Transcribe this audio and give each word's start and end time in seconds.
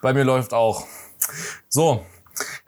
Bei 0.00 0.12
mir 0.12 0.24
läuft 0.24 0.54
auch. 0.54 0.86
So, 1.68 2.04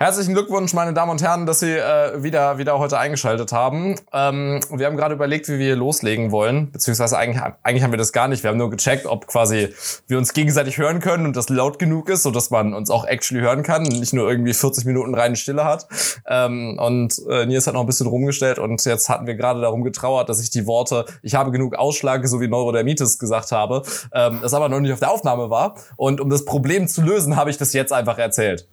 Herzlichen 0.03 0.33
Glückwunsch, 0.33 0.73
meine 0.73 0.95
Damen 0.95 1.11
und 1.11 1.21
Herren, 1.21 1.45
dass 1.45 1.61
Sie 1.61 1.77
äh, 1.77 2.23
wieder, 2.23 2.57
wieder 2.57 2.79
heute 2.79 2.99
eingeschaltet 2.99 3.53
haben. 3.53 3.97
Ähm, 4.15 4.61
wir 4.71 4.87
haben 4.87 4.97
gerade 4.97 5.15
überlegt, 5.15 5.47
wie 5.51 5.59
wir 5.59 5.77
loslegen 5.77 6.33
wollen, 6.33 6.73
beziehungsweise 6.73 7.19
eigentlich, 7.19 7.43
eigentlich 7.63 7.83
haben 7.83 7.91
wir 7.91 7.99
das 7.99 8.15
gar 8.15 8.27
nicht. 8.27 8.43
Wir 8.43 8.49
haben 8.49 8.57
nur 8.57 8.71
gecheckt, 8.71 9.05
ob 9.05 9.27
quasi 9.27 9.75
wir 10.07 10.17
uns 10.17 10.33
gegenseitig 10.33 10.79
hören 10.79 11.01
können 11.01 11.27
und 11.27 11.37
das 11.37 11.51
laut 11.51 11.79
genug 11.79 12.09
ist, 12.09 12.23
so 12.23 12.31
dass 12.31 12.49
man 12.49 12.73
uns 12.73 12.89
auch 12.89 13.05
actually 13.05 13.43
hören 13.43 13.63
kann 13.63 13.83
und 13.83 14.01
nicht 14.01 14.15
nur 14.15 14.27
irgendwie 14.31 14.55
40 14.55 14.87
Minuten 14.87 15.15
reine 15.15 15.37
Stille 15.37 15.67
hat. 15.67 15.87
Ähm, 16.27 16.79
und 16.79 17.21
äh, 17.29 17.45
Nils 17.45 17.67
hat 17.67 17.75
noch 17.75 17.83
ein 17.83 17.87
bisschen 17.87 18.07
rumgestellt 18.07 18.59
und 18.59 18.83
jetzt 18.87 19.11
hatten 19.11 19.27
wir 19.27 19.35
gerade 19.35 19.61
darum 19.61 19.85
getrauert, 19.85 20.31
dass 20.31 20.41
ich 20.41 20.49
die 20.49 20.67
Worte, 20.67 21.05
ich 21.21 21.35
habe 21.35 21.51
genug 21.51 21.75
Ausschlag, 21.75 22.27
so 22.27 22.41
wie 22.41 22.49
Neurodermitis 22.49 23.19
gesagt 23.19 23.53
habe, 23.53 23.83
ähm, 24.15 24.39
das 24.41 24.55
aber 24.55 24.71
noch 24.71 24.81
nicht 24.81 24.95
auf 24.95 25.01
der 25.01 25.11
Aufnahme 25.11 25.51
war. 25.51 25.75
Und 25.99 26.23
um 26.23 26.31
das 26.31 26.47
Problem 26.47 26.89
zu 26.89 27.03
lösen, 27.03 27.37
habe 27.37 27.51
ich 27.51 27.59
das 27.59 27.75
jetzt 27.75 27.93
einfach 27.93 28.17
erzählt. 28.17 28.67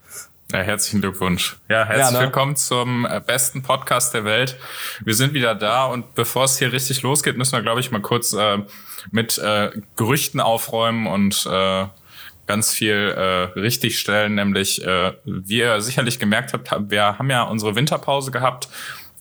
Ja, 0.53 0.59
herzlichen 0.59 1.01
Glückwunsch. 1.01 1.57
Ja, 1.67 1.83
herzlich 1.83 2.05
ja, 2.05 2.11
ne? 2.11 2.19
willkommen 2.19 2.55
zum 2.55 3.05
äh, 3.05 3.19
besten 3.19 3.63
Podcast 3.63 4.13
der 4.13 4.23
Welt. 4.23 4.57
Wir 5.03 5.13
sind 5.13 5.33
wieder 5.33 5.55
da 5.55 5.85
und 5.85 6.15
bevor 6.15 6.45
es 6.45 6.57
hier 6.57 6.71
richtig 6.71 7.01
losgeht, 7.01 7.35
müssen 7.35 7.51
wir, 7.51 7.61
glaube 7.61 7.81
ich, 7.81 7.91
mal 7.91 8.01
kurz 8.01 8.31
äh, 8.31 8.59
mit 9.11 9.37
äh, 9.39 9.71
Gerüchten 9.97 10.39
aufräumen 10.39 11.05
und 11.05 11.45
äh, 11.51 11.87
ganz 12.45 12.73
viel 12.73 12.95
äh, 12.95 13.59
richtigstellen. 13.59 14.35
Nämlich, 14.35 14.81
äh, 14.85 15.15
wie 15.25 15.57
ihr 15.57 15.81
sicherlich 15.81 16.17
gemerkt 16.17 16.53
habt, 16.53 16.71
wir 16.91 17.19
haben 17.19 17.29
ja 17.29 17.43
unsere 17.43 17.75
Winterpause 17.75 18.31
gehabt 18.31 18.69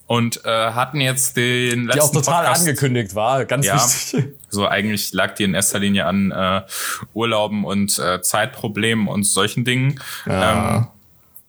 und 0.06 0.44
äh, 0.44 0.48
hatten 0.48 1.00
jetzt 1.00 1.36
den 1.36 1.86
letzten 1.86 1.92
Die 1.92 2.00
auch 2.00 2.12
total 2.12 2.44
Podcast, 2.44 2.60
angekündigt 2.60 3.16
war, 3.16 3.44
ganz 3.46 3.66
ja, 3.66 3.74
wichtig. 3.74 4.26
So 4.48 4.68
eigentlich 4.68 5.12
lag 5.12 5.34
die 5.34 5.42
in 5.42 5.54
erster 5.54 5.80
Linie 5.80 6.06
an 6.06 6.30
äh, 6.30 6.62
Urlauben 7.12 7.64
und 7.64 7.98
äh, 7.98 8.22
Zeitproblemen 8.22 9.08
und 9.08 9.24
solchen 9.24 9.64
Dingen. 9.64 10.00
Ja. 10.24 10.76
Ähm, 10.76 10.86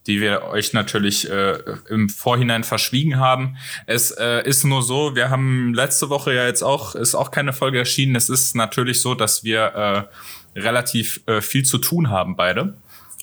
die 0.07 0.21
wir 0.21 0.43
euch 0.43 0.73
natürlich 0.73 1.30
äh, 1.30 1.59
im 1.89 2.09
Vorhinein 2.09 2.63
verschwiegen 2.63 3.19
haben. 3.19 3.58
Es 3.86 4.11
äh, 4.11 4.47
ist 4.47 4.64
nur 4.64 4.81
so, 4.81 5.16
wir 5.16 5.30
haben 5.30 5.73
letzte 5.73 6.09
Woche 6.09 6.33
ja 6.33 6.45
jetzt 6.45 6.64
auch, 6.64 6.95
ist 6.95 7.14
auch 7.14 7.30
keine 7.30 7.53
Folge 7.53 7.77
erschienen. 7.77 8.16
Es 8.16 8.30
ist 8.30 8.55
natürlich 8.55 9.02
so, 9.02 9.14
dass 9.14 9.44
wir 9.44 10.09
äh, 10.55 10.59
relativ 10.59 11.22
äh, 11.27 11.41
viel 11.41 11.64
zu 11.64 11.77
tun 11.77 12.09
haben 12.09 12.36
beide 12.36 12.75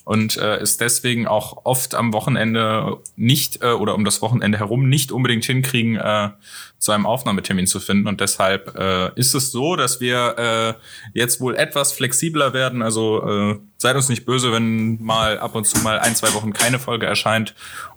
und 0.05 0.37
äh, 0.37 0.61
ist 0.61 0.81
deswegen 0.81 1.27
auch 1.27 1.65
oft 1.65 1.95
am 1.95 2.13
Wochenende 2.13 2.97
nicht 3.15 3.63
äh, 3.63 3.71
oder 3.71 3.95
um 3.95 4.05
das 4.05 4.21
Wochenende 4.21 4.59
herum 4.59 4.87
nicht 4.87 5.11
unbedingt 5.11 5.45
hinkriegen, 5.45 5.97
äh, 5.97 6.29
zu 6.77 6.91
einem 6.91 7.07
Aufnahmetermin 7.07 7.65
zu 7.65 7.79
finden. 7.79 8.07
Und 8.07 8.21
deshalb 8.21 8.77
äh, 8.77 9.09
ist 9.19 9.33
es 9.33 9.51
so, 9.51 9.75
dass 9.75 9.99
wir 9.99 10.35
äh, 10.37 11.19
jetzt 11.19 11.41
wohl 11.41 11.55
etwas 11.55 11.91
flexibler 11.91 12.53
werden. 12.53 12.83
Also 12.83 13.27
äh, 13.27 13.59
seid 13.77 13.95
uns 13.95 14.07
nicht 14.07 14.25
böse, 14.25 14.51
wenn 14.51 15.03
mal 15.03 15.39
ab 15.39 15.55
und 15.55 15.65
zu 15.65 15.79
mal 15.79 15.99
ein, 15.99 16.15
zwei 16.15 16.33
Wochen 16.35 16.53
keine 16.53 16.77
Folge 16.77 17.07
erscheint 17.07 17.55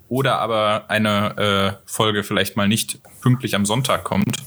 oder 0.08 0.38
aber 0.38 0.86
eine 0.88 1.76
äh, 1.76 1.82
Folge 1.84 2.24
vielleicht 2.24 2.56
mal 2.56 2.68
nicht 2.68 3.00
pünktlich 3.20 3.54
am 3.54 3.66
Sonntag 3.66 4.04
kommt. 4.04 4.38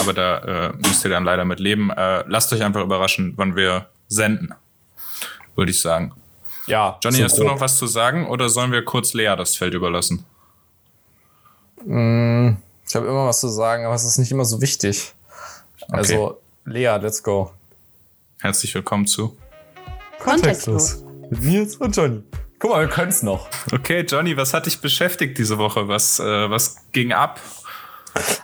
Aber 0.00 0.12
da 0.12 0.38
äh, 0.68 0.72
müsst 0.76 1.04
ihr 1.04 1.10
dann 1.10 1.24
leider 1.24 1.44
mit 1.44 1.58
leben. 1.58 1.90
Äh, 1.90 2.22
lasst 2.28 2.52
euch 2.52 2.62
einfach 2.62 2.82
überraschen, 2.84 3.32
wann 3.34 3.56
wir 3.56 3.88
senden, 4.06 4.54
würde 5.56 5.72
ich 5.72 5.80
sagen. 5.80 6.12
Ja. 6.68 6.98
Johnny, 7.02 7.18
so 7.18 7.24
hast 7.24 7.36
grob. 7.36 7.46
du 7.46 7.54
noch 7.54 7.60
was 7.60 7.76
zu 7.78 7.86
sagen 7.86 8.28
oder 8.28 8.48
sollen 8.48 8.72
wir 8.72 8.84
kurz 8.84 9.14
Lea 9.14 9.34
das 9.36 9.56
Feld 9.56 9.74
überlassen? 9.74 10.24
Mm, 11.84 12.56
ich 12.86 12.94
habe 12.94 13.06
immer 13.06 13.26
was 13.26 13.40
zu 13.40 13.48
sagen, 13.48 13.86
aber 13.86 13.94
es 13.94 14.04
ist 14.04 14.18
nicht 14.18 14.30
immer 14.30 14.44
so 14.44 14.60
wichtig. 14.60 15.14
Okay. 15.82 15.92
Also, 15.96 16.40
Lea, 16.64 16.98
let's 17.00 17.22
go. 17.22 17.52
Herzlich 18.40 18.74
willkommen 18.74 19.06
zu 19.06 19.36
Kontextlos. 20.18 21.02
Mit 21.30 21.42
Nils 21.42 21.76
und 21.76 21.96
Johnny. 21.96 22.22
Guck 22.58 22.72
mal, 22.72 22.80
wir 22.80 22.88
können 22.88 23.10
es 23.10 23.22
noch. 23.22 23.48
Okay, 23.72 24.04
Johnny, 24.08 24.36
was 24.36 24.52
hat 24.52 24.66
dich 24.66 24.80
beschäftigt 24.80 25.38
diese 25.38 25.58
Woche? 25.58 25.88
Was, 25.88 26.18
äh, 26.18 26.50
was 26.50 26.76
ging 26.92 27.12
ab? 27.12 27.40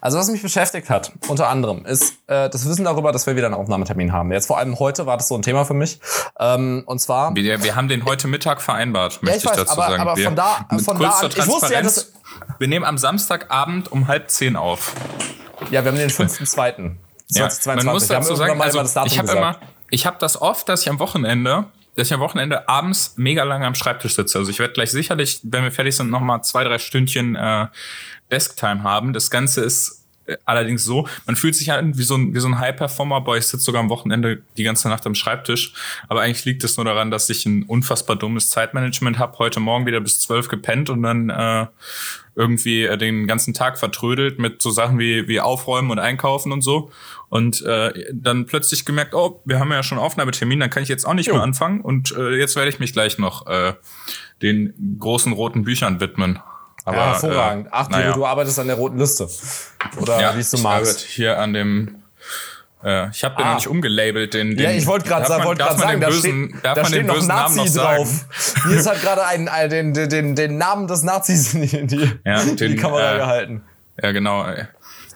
Also 0.01 0.19
was 0.19 0.29
mich 0.29 0.43
beschäftigt 0.43 0.91
hat, 0.91 1.13
unter 1.29 1.49
anderem, 1.49 1.85
ist 1.87 2.15
äh, 2.27 2.49
das 2.49 2.69
Wissen 2.69 2.85
darüber, 2.85 3.13
dass 3.13 3.27
wir 3.27 3.37
wieder 3.37 3.47
einen 3.47 3.55
Aufnahmetermin 3.55 4.13
haben. 4.13 4.33
Jetzt 4.33 4.47
vor 4.47 4.59
allem 4.59 4.79
heute 4.79 5.07
war 5.07 5.17
das 5.17 5.29
so 5.29 5.35
ein 5.35 5.43
Thema 5.43 5.65
für 5.65 5.75
mich. 5.75 6.01
Ähm, 6.39 6.85
und 6.87 7.01
zwar. 7.01 7.35
Wir, 7.35 7.63
wir 7.63 7.77
haben 7.77 7.89
den 7.89 8.05
heute 8.05 8.29
Mittag 8.29 8.61
vereinbart, 8.61 9.23
möchte 9.23 9.47
ja, 9.47 9.53
ich, 9.53 9.59
weiß, 9.59 9.67
dazu 9.67 9.81
aber, 9.81 9.91
sagen. 9.91 10.03
Aber 10.03 10.17
wir, 10.17 10.25
von 10.25 10.37
da, 10.37 10.67
von 10.85 10.99
da 10.99 11.11
an, 11.11 11.31
ich 11.31 11.47
wusste 11.47 11.73
ja, 11.73 11.83
dass 11.83 12.13
wir 12.59 12.69
nehmen 12.69 12.85
am 12.85 12.99
Samstagabend 12.99 13.91
um 13.91 14.09
halb 14.09 14.31
zehn 14.31 14.57
auf. 14.57 14.93
Ja, 15.71 15.85
wir 15.85 15.93
haben 15.93 15.99
den 15.99 16.11
5.2. 16.11 16.97
Ja, 17.29 17.49
man 17.67 17.87
muss 17.87 18.07
dazu 18.07 18.35
sagen, 18.35 18.61
also, 18.61 18.81
ich 19.07 19.19
habe 19.19 19.33
immer, 19.33 19.59
ich 19.91 20.07
habe 20.07 20.17
das 20.19 20.41
oft, 20.41 20.69
dass 20.69 20.83
ich 20.83 20.91
am 20.91 20.99
Wochenende 20.99 21.67
dass 21.97 22.09
ich 22.09 22.15
am 22.15 22.21
Wochenende 22.21 22.69
abends 22.69 23.15
mega 23.17 23.45
lange 23.45 23.67
am 23.67 23.75
Schreibtisch 23.75 24.15
sitze. 24.15 24.39
Also 24.39 24.51
ich 24.51 24.59
werde 24.59 24.75
gleich 24.75 24.91
sicherlich, 24.91 25.41
wenn 25.45 25.63
wir 25.63 25.71
fertig 25.71 25.97
sind, 25.97 26.11
noch 26.11 26.21
mal 26.21 26.43
zwei, 26.43 26.65
drei 26.65 26.79
Stündchen 26.79 27.37
äh, 27.37 27.69
Desktime 28.35 28.83
haben. 28.83 29.13
Das 29.13 29.31
Ganze 29.31 29.61
ist 29.61 30.05
äh, 30.27 30.37
allerdings 30.45 30.85
so, 30.85 31.07
man 31.27 31.37
fühlt 31.37 31.55
sich 31.55 31.71
an 31.71 31.97
wie 31.97 32.03
so 32.03 32.17
ein, 32.17 32.35
wie 32.35 32.41
so 32.41 32.49
ein 32.49 32.59
High-Performer, 32.59 33.21
boah, 33.21 33.37
ich 33.37 33.47
sitze 33.47 33.65
sogar 33.65 33.81
am 33.81 33.91
Wochenende 33.91 34.43
die 34.57 34.65
ganze 34.65 34.89
Nacht 34.89 35.07
am 35.07 35.15
Schreibtisch. 35.15 35.73
Aber 36.09 36.23
eigentlich 36.23 36.45
liegt 36.45 36.65
es 36.65 36.77
nur 36.77 36.85
daran, 36.85 37.11
dass 37.11 37.31
ich 37.31 37.47
ein 37.47 37.63
unfassbar 37.65 38.17
dummes 38.17 38.51
Zeitmanagement 38.51 39.19
habe. 39.19 39.39
Heute 39.39 39.61
Morgen 39.61 39.87
wieder 39.87 40.01
bis 40.01 40.19
zwölf 40.21 40.49
gepennt 40.49 40.91
und 40.91 41.03
dann 41.03 41.31
äh, 41.31 41.67
irgendwie 42.35 42.85
äh, 42.85 42.99
den 42.99 43.27
ganzen 43.27 43.55
Tag 43.55 43.79
vertrödelt 43.79 44.39
mit 44.39 44.61
so 44.61 44.71
Sachen 44.71 44.99
wie, 44.99 45.29
wie 45.29 45.41
Aufräumen 45.41 45.91
und 45.91 46.01
Einkaufen 46.01 46.51
und 46.51 46.63
so. 46.63 46.91
Und 47.29 47.63
äh, 47.63 47.93
dann 48.13 48.47
plötzlich 48.47 48.85
gemerkt, 48.85 49.15
oh, 49.15 49.43
wir 49.45 49.59
haben 49.59 49.71
ja 49.71 49.83
schon 49.83 49.99
Aufnahmetermin, 49.99 50.61
dann 50.61 50.71
kann 50.71 50.83
ich 50.83 50.89
jetzt 50.89 51.07
auch 51.07 51.15
nicht 51.15 51.29
jo. 51.29 51.35
mehr 51.35 51.43
anfangen. 51.43 51.81
Und 51.81 52.13
äh, 52.17 52.37
jetzt 52.37 52.57
werde 52.57 52.71
ich 52.71 52.81
mich 52.81 52.93
gleich 52.93 53.19
noch 53.19 53.47
äh, 53.47 53.75
den 54.43 54.99
großen 54.99 55.33
roten 55.33 55.65
Büchern 55.65 56.01
widmen. 56.01 56.41
Aber, 56.85 56.97
ja, 56.97 57.07
hervorragend. 57.13 57.67
Äh, 57.67 57.71
Ach, 57.73 57.89
naja. 57.89 58.13
du, 58.13 58.27
arbeitest 58.27 58.59
an 58.59 58.67
der 58.67 58.77
roten 58.77 58.99
Liste. 58.99 59.29
Oder 60.01 60.21
ja, 60.21 60.37
wie 60.37 60.41
es 60.41 60.51
du 60.51 60.59
magst. 60.59 61.01
hier 61.01 61.39
an 61.39 61.53
dem 61.53 62.03
äh, 62.85 63.09
ich 63.11 63.25
habe 63.25 63.37
den 63.37 63.45
ah. 63.45 63.49
noch 63.49 63.55
nicht 63.57 63.69
umgelabelt, 63.69 64.35
den, 64.35 64.51
den 64.51 64.59
Ja, 64.59 64.71
ich 64.71 64.87
wollte 64.87 65.09
gerade 65.09 65.27
sagen, 65.27 65.45
wollte 65.45 65.63
gerade 65.63 65.79
sagen, 65.79 66.01
da 66.03 66.09
bösen, 66.09 66.49
steht, 66.51 66.65
da 66.65 66.85
steht 66.85 67.07
noch 67.07 67.27
Nazi 67.27 67.57
noch 67.57 67.75
drauf. 67.75 68.27
Hier 68.69 68.77
ist 68.77 68.87
halt 68.87 69.01
gerade 69.01 69.25
ein, 69.25 69.49
ein, 69.49 69.71
den, 69.71 69.95
den, 69.95 70.37
den 70.37 70.59
Namen 70.59 70.87
des 70.87 71.03
Nazis 71.03 71.55
in 71.55 71.63
die, 71.63 71.87
die, 71.87 72.13
ja, 72.27 72.45
den, 72.45 72.57
die 72.57 72.77
Kamera 72.77 73.15
äh, 73.15 73.19
gehalten. 73.19 73.63
Ja, 74.03 74.13
genau 74.13 74.45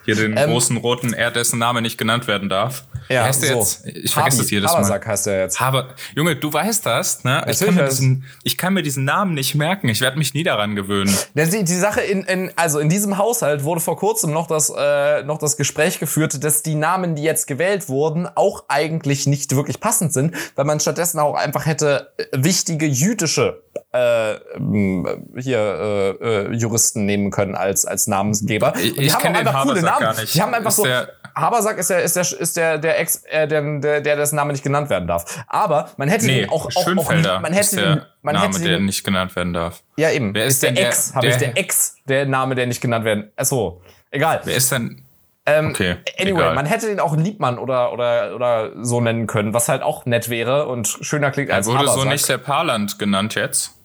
hier 0.09 0.29
den 0.29 0.39
ähm, 0.39 0.51
großen 0.51 0.77
roten 0.79 1.13
R, 1.13 1.31
dessen 1.31 1.59
Name 1.59 1.83
nicht 1.83 1.99
genannt 1.99 2.27
werden 2.27 2.49
darf. 2.49 2.85
Ja, 3.11 3.25
heißt 3.25 3.43
so. 3.43 3.55
jetzt? 3.55 3.87
Ich 3.87 4.13
vergesse 4.13 4.43
es 4.43 4.51
jedes 4.51 4.71
Habersack 4.71 5.05
Mal. 5.05 5.13
heißt 5.13 5.27
er 5.27 5.41
jetzt. 5.41 5.61
Aber 5.61 5.95
Junge, 6.15 6.37
du 6.37 6.51
weißt 6.51 6.87
das, 6.87 7.25
ne? 7.25 7.45
Ich 7.49 7.59
kann, 7.59 7.75
mir 7.75 7.85
diesen, 7.85 8.25
ich 8.43 8.57
kann 8.57 8.75
mir 8.75 8.83
diesen 8.83 9.05
Namen 9.05 9.35
nicht 9.35 9.55
merken. 9.55 9.89
Ich 9.89 10.01
werde 10.01 10.19
mich 10.19 10.33
nie 10.33 10.45
daran 10.45 10.77
gewöhnen. 10.77 11.15
Die, 11.35 11.65
die 11.65 11.75
Sache 11.75 12.01
in, 12.01 12.23
in, 12.25 12.51
also 12.57 12.79
in 12.79 12.89
diesem 12.89 13.19
Haushalt 13.19 13.65
wurde 13.65 13.81
vor 13.81 13.97
kurzem 13.97 14.33
noch 14.33 14.47
das, 14.47 14.73
äh, 14.75 15.23
noch 15.25 15.39
das 15.39 15.57
Gespräch 15.57 15.99
geführt, 15.99 16.43
dass 16.43 16.63
die 16.63 16.75
Namen, 16.75 17.15
die 17.15 17.23
jetzt 17.23 17.47
gewählt 17.47 17.89
wurden, 17.89 18.29
auch 18.35 18.65
eigentlich 18.69 19.27
nicht 19.27 19.55
wirklich 19.55 19.81
passend 19.81 20.13
sind, 20.13 20.35
weil 20.55 20.65
man 20.65 20.81
stattdessen 20.81 21.19
auch 21.19 21.35
einfach 21.35 21.67
hätte 21.67 22.13
äh, 22.17 22.25
wichtige 22.33 22.87
jüdische 22.87 23.63
äh, 23.93 24.35
hier 25.39 25.59
äh, 25.59 26.11
äh, 26.11 26.53
Juristen 26.55 27.07
nehmen 27.07 27.31
können 27.31 27.55
als 27.55 27.87
als 27.87 28.07
Namensgeber. 28.07 28.75
Ich, 28.83 28.97
ich 28.99 29.19
kenne 29.19 29.45
den 29.45 29.53
coole 29.53 29.83
Namen. 30.01 30.15
gar 30.15 30.21
nicht. 30.21 30.35
Die 30.35 30.43
haben 30.43 30.55
einfach 30.55 30.71
ist 30.71 30.77
so 30.77 30.87
Habersack 31.35 31.79
ist 31.79 31.91
der 31.91 32.03
ist 32.03 32.17
der 32.17 32.41
ist 32.41 32.57
der 32.57 32.79
der 32.79 33.01
Ex 33.01 33.23
äh, 33.25 33.47
der, 33.47 33.79
der 33.81 34.01
der 34.01 34.17
dessen 34.17 34.37
Name 34.37 34.53
nicht 34.53 34.65
genannt 34.65 34.91
werden 34.91 35.07
darf. 35.07 35.45
Aber 35.47 35.91
man 35.97 36.09
hätte 36.09 36.27
nee, 36.27 36.43
ihn 36.43 36.51
auch 36.51 36.67
auch, 36.67 36.97
auch 36.97 37.11
man 37.41 37.53
hätte 37.53 37.77
der 37.77 38.07
man 38.23 38.35
Name, 38.35 38.47
hätte 38.47 38.65
der 38.65 38.81
nicht 38.81 39.05
genannt 39.05 39.37
werden 39.37 39.53
darf. 39.53 39.83
Ja 39.97 40.11
eben. 40.11 40.35
Wer 40.35 40.47
ist, 40.47 40.55
ist 40.55 40.63
der 40.65 40.77
Ex? 40.77 41.15
Habe 41.15 41.29
ich 41.29 41.37
der 41.37 41.57
Ex 41.57 41.97
der 42.07 42.27
Name 42.27 42.55
der 42.55 42.67
nicht 42.67 42.81
genannt 42.81 43.05
werden. 43.05 43.31
Achso, 43.37 43.83
egal. 44.11 44.41
Wer 44.45 44.57
ist 44.57 44.73
denn 44.73 45.05
ähm, 45.47 45.71
okay, 45.71 45.97
anyway, 46.19 46.43
egal. 46.43 46.55
man 46.55 46.67
hätte 46.67 46.89
den 46.89 47.01
auch 47.01 47.17
Liebmann 47.17 47.59
oder, 47.59 47.93
oder, 47.95 48.35
oder 48.35 48.73
so 48.85 49.01
nennen 49.01 49.27
können, 49.27 49.55
was 49.55 49.71
halt 49.71 49.83
auch 49.83 50.05
nett 50.05 50.29
wäre 50.29 50.67
und 50.67 50.99
schöner 51.01 51.31
klingt 51.31 51.51
als 51.51 51.67
Er 51.67 51.73
wurde 51.73 51.79
Habersack. 51.87 52.03
so 52.03 52.09
nicht 52.09 52.29
der 52.29 52.39
Parland 52.39 52.99
genannt 52.99 53.35
jetzt? 53.35 53.78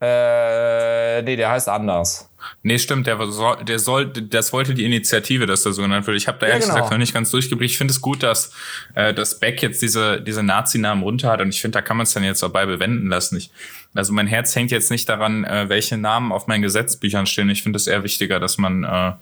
Äh, 0.00 1.22
nee, 1.22 1.34
der 1.34 1.50
heißt 1.50 1.68
anders. 1.68 2.30
Nee, 2.62 2.78
stimmt, 2.78 3.08
der 3.08 3.18
soll, 3.30 3.64
der 3.64 3.80
soll, 3.80 4.06
das 4.06 4.52
wollte 4.52 4.74
die 4.74 4.84
Initiative, 4.84 5.46
dass 5.46 5.64
der 5.64 5.72
so 5.72 5.82
genannt 5.82 6.06
wird. 6.06 6.16
Ich 6.16 6.28
habe 6.28 6.38
da 6.38 6.46
ehrlich 6.46 6.62
ja, 6.62 6.68
genau. 6.68 6.74
gesagt 6.76 6.92
noch 6.92 6.98
nicht 6.98 7.12
ganz 7.12 7.30
durchgeblickt. 7.32 7.72
Ich 7.72 7.78
finde 7.78 7.92
es 7.92 8.00
gut, 8.00 8.22
dass, 8.22 8.52
äh, 8.94 9.12
dass 9.12 9.40
Beck 9.40 9.60
jetzt 9.60 9.82
diese, 9.82 10.20
diese 10.20 10.44
Nazi-Namen 10.44 11.02
runter 11.02 11.30
hat 11.30 11.40
und 11.40 11.48
ich 11.48 11.60
finde, 11.60 11.78
da 11.78 11.82
kann 11.82 11.96
man 11.96 12.04
es 12.04 12.12
dann 12.12 12.22
jetzt 12.22 12.42
dabei 12.44 12.66
bewenden 12.66 13.08
lassen. 13.08 13.36
Ich, 13.36 13.50
also 13.92 14.12
mein 14.12 14.28
Herz 14.28 14.54
hängt 14.54 14.70
jetzt 14.70 14.90
nicht 14.92 15.08
daran, 15.08 15.44
äh, 15.44 15.68
welche 15.68 15.98
Namen 15.98 16.30
auf 16.30 16.46
meinen 16.46 16.62
Gesetzbüchern 16.62 17.26
stehen. 17.26 17.50
Ich 17.50 17.64
finde 17.64 17.78
es 17.78 17.88
eher 17.88 18.04
wichtiger, 18.04 18.38
dass 18.38 18.56
man 18.56 18.84
äh, 18.84 19.12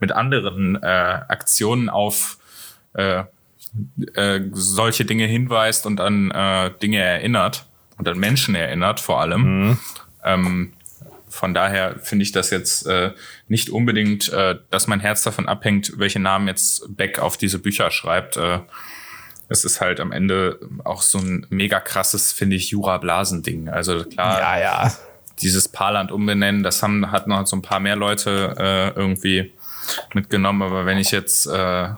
mit 0.00 0.10
anderen 0.10 0.76
äh, 0.82 0.86
Aktionen 0.86 1.88
auf 1.88 2.38
äh, 2.94 3.22
äh, 4.14 4.40
solche 4.52 5.04
Dinge 5.04 5.26
hinweist 5.26 5.86
und 5.86 6.00
an 6.00 6.32
äh, 6.32 6.70
Dinge 6.82 6.98
erinnert 6.98 7.66
und 7.98 8.08
an 8.08 8.18
Menschen 8.18 8.54
erinnert 8.54 8.98
vor 9.00 9.20
allem. 9.20 9.68
Mhm. 9.68 9.78
Ähm, 10.24 10.72
von 11.28 11.52
daher 11.52 11.98
finde 11.98 12.22
ich 12.22 12.32
das 12.32 12.50
jetzt 12.50 12.86
äh, 12.86 13.12
nicht 13.48 13.70
unbedingt, 13.70 14.32
äh, 14.32 14.56
dass 14.70 14.86
mein 14.86 15.00
Herz 15.00 15.22
davon 15.22 15.48
abhängt, 15.48 15.98
welche 15.98 16.20
Namen 16.20 16.46
jetzt 16.46 16.96
Beck 16.96 17.18
auf 17.18 17.36
diese 17.36 17.58
Bücher 17.58 17.90
schreibt. 17.90 18.36
Äh, 18.36 18.60
es 19.48 19.64
ist 19.64 19.80
halt 19.80 20.00
am 20.00 20.12
Ende 20.12 20.60
auch 20.84 21.02
so 21.02 21.18
ein 21.18 21.46
mega 21.50 21.80
krasses, 21.80 22.32
finde 22.32 22.56
ich, 22.56 22.70
Jura-Blasen-Ding. 22.70 23.68
Also 23.68 24.04
klar, 24.04 24.40
ja, 24.40 24.60
ja. 24.60 24.92
dieses 25.42 25.68
Paarland 25.68 26.12
umbenennen, 26.12 26.62
das 26.62 26.82
haben, 26.82 27.10
hat 27.10 27.26
noch 27.26 27.46
so 27.46 27.56
ein 27.56 27.62
paar 27.62 27.80
mehr 27.80 27.96
Leute 27.96 28.54
äh, 28.58 28.98
irgendwie 28.98 29.52
mitgenommen. 30.14 30.62
Aber 30.62 30.86
wenn 30.86 30.98
ich 30.98 31.10
jetzt 31.10 31.46
äh, 31.46 31.88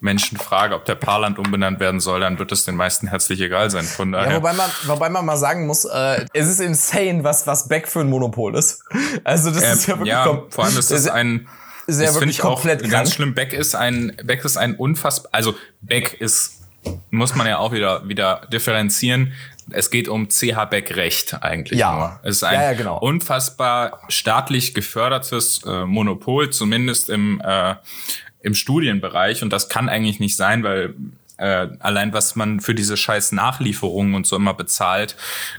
Menschen 0.00 0.38
frage, 0.38 0.74
ob 0.74 0.84
der 0.84 0.94
Paarland 0.94 1.38
umbenannt 1.38 1.80
werden 1.80 2.00
soll, 2.00 2.20
dann 2.20 2.38
wird 2.38 2.52
es 2.52 2.64
den 2.64 2.76
meisten 2.76 3.08
herzlich 3.08 3.40
egal 3.40 3.70
sein. 3.70 3.84
Von 3.84 4.12
daher. 4.12 4.30
Ja, 4.30 4.36
wobei 4.36 4.52
man, 4.52 4.70
wobei 4.86 5.08
man 5.08 5.24
mal 5.26 5.36
sagen 5.36 5.66
muss, 5.66 5.84
äh, 5.84 6.24
es 6.32 6.46
ist 6.48 6.60
insane, 6.60 7.24
was, 7.24 7.46
was 7.46 7.68
Beck 7.68 7.88
für 7.88 8.00
ein 8.00 8.08
Monopol 8.10 8.54
ist. 8.56 8.82
Also 9.24 9.50
das 9.50 9.62
ähm, 9.64 9.72
ist 9.72 9.86
ja 9.86 9.94
wirklich 9.94 10.08
ja, 10.08 10.42
vor 10.50 10.64
allem 10.64 10.78
ist 10.78 10.90
das 10.90 11.08
ein 11.08 11.48
ist 11.86 11.98
ja 12.00 12.06
das 12.06 12.18
finde 12.18 12.26
wirklich 12.26 12.38
ich 12.38 12.44
auch 12.44 12.54
komplett 12.54 12.80
ganz 12.82 12.92
krank. 12.92 13.08
schlimm. 13.14 13.34
Beck 13.34 13.52
ist 13.52 13.74
ein 13.74 14.14
Beck 14.22 14.44
ist 14.44 14.56
ein 14.56 14.74
unfassbar 14.76 15.30
also 15.32 15.54
Beck 15.80 16.14
ist 16.20 16.60
muss 17.10 17.34
man 17.34 17.46
ja 17.46 17.58
auch 17.58 17.72
wieder 17.72 18.06
wieder 18.08 18.42
differenzieren. 18.52 19.32
Es 19.70 19.90
geht 19.90 20.08
um 20.08 20.28
CH 20.28 20.66
Beck 20.70 20.96
Recht 20.96 21.42
eigentlich 21.42 21.78
Ja. 21.78 21.92
nur. 21.94 22.20
Es 22.22 22.36
ist 22.36 22.44
ein 22.44 22.54
Ja, 22.54 22.62
ja, 22.62 22.72
genau. 22.74 22.98
unfassbar 22.98 24.00
staatlich 24.08 24.74
gefördertes 24.74 25.62
äh, 25.66 25.84
Monopol, 25.84 26.50
zumindest 26.50 27.10
im 27.10 27.40
äh, 27.44 27.74
im 28.48 28.54
Studienbereich 28.54 29.42
und 29.42 29.52
das 29.52 29.68
kann 29.68 29.88
eigentlich 29.88 30.18
nicht 30.18 30.36
sein, 30.36 30.64
weil 30.64 30.94
äh, 31.36 31.68
allein 31.78 32.12
was 32.12 32.34
man 32.34 32.60
für 32.60 32.74
diese 32.74 32.96
scheiß 32.96 33.32
Nachlieferungen 33.32 34.14
und 34.14 34.26
so 34.26 34.34
immer 34.34 34.54
bezahlt, 34.54 35.14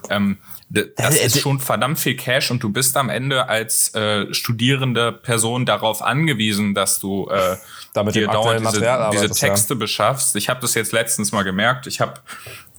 ähm, 0.10 0.38
das 0.72 1.18
ist 1.18 1.40
schon 1.40 1.60
verdammt 1.60 2.00
viel 2.00 2.16
Cash 2.16 2.52
und 2.52 2.62
du 2.62 2.70
bist 2.70 2.96
am 2.96 3.10
Ende 3.10 3.50
als 3.50 3.94
äh, 3.96 4.32
studierende 4.34 5.12
Person 5.12 5.66
darauf 5.66 6.04
angewiesen, 6.04 6.76
dass 6.76 7.00
du 7.00 7.28
äh, 7.30 7.58
Damit 7.94 8.14
dir 8.14 8.28
dauernd 8.28 8.62
diese, 8.62 8.78
diese 8.78 8.92
arbeitest, 8.92 9.42
ja. 9.42 9.48
Texte 9.48 9.76
beschaffst. 9.76 10.36
Ich 10.36 10.48
habe 10.48 10.62
das 10.62 10.76
jetzt 10.76 10.92
letztens 10.92 11.32
mal 11.32 11.42
gemerkt. 11.42 11.88
Ich 11.88 12.02
habe 12.02 12.16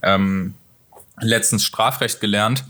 ähm, 0.03 0.53
letztens 1.19 1.65
Strafrecht 1.65 2.21
gelernt 2.21 2.63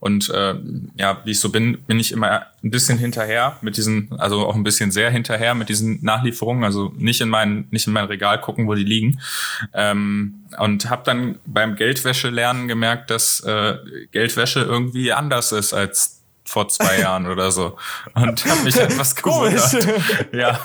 und 0.00 0.30
äh, 0.30 0.54
ja, 0.96 1.20
wie 1.24 1.32
ich 1.32 1.40
so 1.40 1.50
bin, 1.50 1.78
bin 1.86 1.98
ich 1.98 2.12
immer 2.12 2.46
ein 2.62 2.70
bisschen 2.70 2.98
hinterher 2.98 3.56
mit 3.62 3.76
diesen, 3.76 4.12
also 4.18 4.46
auch 4.46 4.54
ein 4.54 4.62
bisschen 4.62 4.90
sehr 4.90 5.10
hinterher 5.10 5.54
mit 5.54 5.68
diesen 5.68 5.98
Nachlieferungen, 6.04 6.64
also 6.64 6.92
nicht 6.96 7.20
in 7.20 7.28
mein 7.28 7.66
nicht 7.70 7.86
in 7.86 7.92
mein 7.92 8.04
Regal 8.04 8.40
gucken, 8.40 8.68
wo 8.68 8.74
die 8.74 8.84
liegen. 8.84 9.20
Ähm, 9.74 10.44
und 10.58 10.88
habe 10.88 11.02
dann 11.04 11.38
beim 11.46 11.76
Geldwäsche 11.76 12.30
lernen 12.30 12.68
gemerkt, 12.68 13.10
dass 13.10 13.40
äh, 13.40 13.76
Geldwäsche 14.12 14.60
irgendwie 14.60 15.12
anders 15.12 15.52
ist 15.52 15.74
als 15.74 16.17
vor 16.48 16.68
zwei 16.68 16.98
Jahren 17.00 17.26
oder 17.26 17.50
so 17.50 17.76
und 18.14 18.44
habe 18.46 18.62
mich 18.62 18.76
etwas 18.76 19.14
gewundert. 19.14 19.86
Ja, 20.32 20.58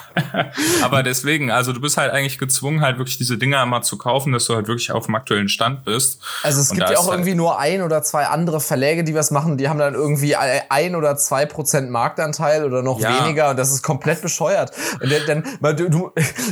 aber 0.82 1.04
deswegen, 1.04 1.52
also 1.52 1.74
du 1.74 1.82
bist 1.82 1.98
halt 1.98 2.12
eigentlich 2.12 2.38
gezwungen, 2.38 2.82
halt 2.82 2.98
wirklich 2.98 3.18
diese 3.18 3.38
Dinger 3.38 3.62
immer 3.64 3.82
zu 3.82 3.98
kaufen, 3.98 4.34
dass 4.34 4.46
du 4.46 4.56
halt 4.56 4.68
wirklich 4.68 4.92
auf 4.92 5.06
dem 5.06 5.16
aktuellen 5.16 5.50
Stand 5.50 5.86
bist. 5.86 6.22
Also 6.44 6.62
es 6.62 6.72
Und 6.72 6.78
gibt 6.78 6.90
ja 6.90 6.98
auch 6.98 7.04
halt- 7.08 7.14
irgendwie 7.14 7.36
nur 7.36 7.60
ein 7.60 7.82
oder 7.82 8.02
zwei 8.04 8.26
andere 8.28 8.60
Verläge, 8.60 9.04
die 9.04 9.16
was 9.16 9.32
machen. 9.32 9.58
Die 9.58 9.70
haben 9.70 9.80
dann 9.80 9.94
irgendwie 9.94 10.36
ein 10.36 10.96
oder 10.96 11.16
zwei 11.18 11.46
Prozent 11.46 11.90
Marktanteil 11.90 12.66
oder 12.66 12.82
noch 12.82 13.00
Ja. 13.00 13.24
weniger. 13.24 13.50
Und 13.52 13.58
das 13.58 13.72
ist 13.72 13.82
komplett 13.84 14.22
bescheuert. 14.22 14.72
Und 15.02 15.12
dann, 15.12 15.26
dann 15.28 15.44
weil 15.60 15.76
du, 15.76 15.90
du 15.90 16.12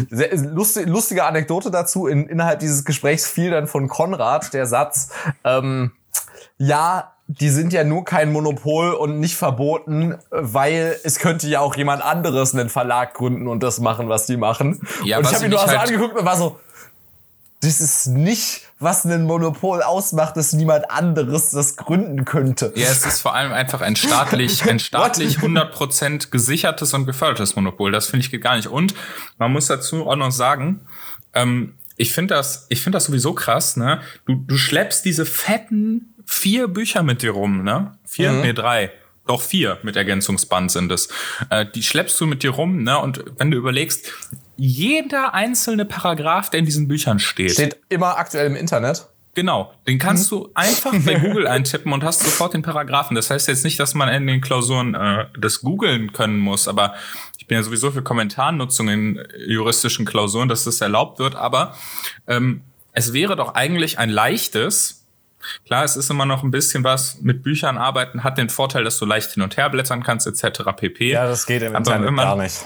lustige, 0.09 0.89
lustige 0.89 1.23
Anekdote 1.25 1.71
dazu. 1.71 2.07
In, 2.07 2.27
innerhalb 2.27 2.59
dieses 2.59 2.85
Gesprächs 2.85 3.25
fiel 3.27 3.51
dann 3.51 3.67
von 3.67 3.87
Konrad 3.87 4.53
der 4.53 4.65
Satz, 4.65 5.09
ähm, 5.43 5.91
ja, 6.57 7.13
die 7.39 7.49
sind 7.49 7.71
ja 7.71 7.83
nur 7.83 8.03
kein 8.03 8.31
Monopol 8.31 8.91
und 8.91 9.19
nicht 9.19 9.35
verboten, 9.35 10.15
weil 10.31 10.97
es 11.03 11.19
könnte 11.19 11.47
ja 11.47 11.61
auch 11.61 11.75
jemand 11.75 12.03
anderes 12.03 12.53
einen 12.53 12.69
Verlag 12.69 13.13
gründen 13.13 13.47
und 13.47 13.63
das 13.63 13.79
machen, 13.79 14.09
was 14.09 14.25
die 14.25 14.37
machen. 14.37 14.81
Ja, 15.05 15.17
und 15.17 15.27
ich 15.27 15.33
habe 15.33 15.45
ihn 15.45 15.51
nur 15.51 15.59
so 15.59 15.67
halt- 15.67 15.79
angeguckt 15.79 16.17
und 16.17 16.25
war 16.25 16.35
so, 16.35 16.59
das 17.61 17.79
ist 17.79 18.07
nicht, 18.07 18.67
was 18.79 19.05
ein 19.05 19.23
Monopol 19.23 19.83
ausmacht, 19.83 20.35
dass 20.35 20.51
niemand 20.51 20.89
anderes 20.89 21.51
das 21.51 21.75
gründen 21.75 22.25
könnte. 22.25 22.73
Ja, 22.75 22.87
es 22.87 23.05
ist 23.05 23.21
vor 23.21 23.35
allem 23.35 23.53
einfach 23.53 23.81
ein 23.81 23.95
staatlich, 23.95 24.67
ein 24.67 24.79
staatlich 24.79 25.37
100% 25.37 26.31
gesichertes 26.31 26.93
und 26.95 27.05
gefördertes 27.05 27.55
Monopol. 27.55 27.91
Das 27.91 28.07
finde 28.07 28.25
ich 28.25 28.31
geht 28.31 28.41
gar 28.41 28.55
nicht. 28.55 28.67
Und 28.67 28.95
man 29.37 29.53
muss 29.53 29.67
dazu 29.67 30.07
auch 30.07 30.15
noch 30.15 30.31
sagen, 30.31 30.81
ähm, 31.33 31.75
ich 31.97 32.13
finde 32.13 32.33
das, 32.33 32.65
ich 32.69 32.81
finde 32.81 32.95
das 32.95 33.05
sowieso 33.05 33.33
krass, 33.33 33.77
ne? 33.77 34.01
Du, 34.25 34.33
du 34.33 34.57
schleppst 34.57 35.05
diese 35.05 35.23
fetten 35.23 36.10
vier 36.31 36.67
Bücher 36.67 37.03
mit 37.03 37.21
dir 37.21 37.31
rum, 37.31 37.63
ne? 37.63 37.97
Vier, 38.05 38.31
nee, 38.31 38.53
drei. 38.53 38.91
Doch 39.27 39.41
vier 39.41 39.77
mit 39.83 39.95
Ergänzungsband 39.95 40.71
sind 40.71 40.91
es. 40.91 41.09
Äh, 41.49 41.65
die 41.75 41.83
schleppst 41.83 42.19
du 42.19 42.25
mit 42.25 42.41
dir 42.41 42.51
rum, 42.51 42.83
ne? 42.83 42.97
Und 42.97 43.23
wenn 43.37 43.51
du 43.51 43.57
überlegst, 43.57 44.11
jeder 44.57 45.33
einzelne 45.33 45.85
Paragraph, 45.85 46.49
der 46.49 46.59
in 46.59 46.65
diesen 46.65 46.87
Büchern 46.87 47.19
steht, 47.19 47.51
Steht 47.51 47.77
immer 47.89 48.17
aktuell 48.17 48.47
im 48.47 48.55
Internet. 48.55 49.07
Genau, 49.33 49.73
den 49.87 49.97
kannst 49.97 50.31
du 50.31 50.49
einfach 50.55 50.93
bei 51.05 51.15
Google 51.19 51.47
eintippen 51.47 51.93
und 51.93 52.03
hast 52.03 52.21
sofort 52.21 52.53
den 52.53 52.63
Paragraphen. 52.63 53.15
Das 53.15 53.29
heißt 53.29 53.47
jetzt 53.47 53.63
nicht, 53.63 53.79
dass 53.79 53.93
man 53.93 54.09
in 54.09 54.27
den 54.27 54.41
Klausuren 54.41 54.93
äh, 54.93 55.25
das 55.39 55.61
googeln 55.61 56.11
können 56.11 56.39
muss, 56.39 56.67
aber 56.67 56.95
ich 57.37 57.47
bin 57.47 57.57
ja 57.57 57.63
sowieso 57.63 57.91
für 57.91 58.01
Kommentarnutzung 58.01 58.89
in 58.89 59.23
juristischen 59.47 60.05
Klausuren, 60.05 60.49
dass 60.49 60.63
das 60.63 60.81
erlaubt 60.81 61.19
wird, 61.19 61.35
aber 61.35 61.75
ähm, 62.27 62.61
es 62.93 63.13
wäre 63.13 63.35
doch 63.35 63.55
eigentlich 63.55 63.99
ein 63.99 64.09
leichtes, 64.09 65.00
Klar, 65.65 65.83
es 65.83 65.95
ist 65.95 66.09
immer 66.09 66.25
noch 66.25 66.43
ein 66.43 66.51
bisschen 66.51 66.83
was 66.83 67.19
mit 67.21 67.43
Büchern 67.43 67.77
arbeiten, 67.77 68.23
hat 68.23 68.37
den 68.37 68.49
Vorteil, 68.49 68.83
dass 68.83 68.97
du 68.99 69.05
leicht 69.05 69.31
hin 69.31 69.43
und 69.43 69.57
her 69.57 69.69
blättern 69.69 70.03
kannst, 70.03 70.27
etc. 70.27 70.61
pp. 70.75 71.11
Ja, 71.11 71.25
das 71.27 71.45
geht 71.45 71.61
im 71.61 71.69
Aber 71.75 71.79
Internet 71.79 72.11
man- 72.11 72.25
gar 72.25 72.35
nicht. 72.37 72.61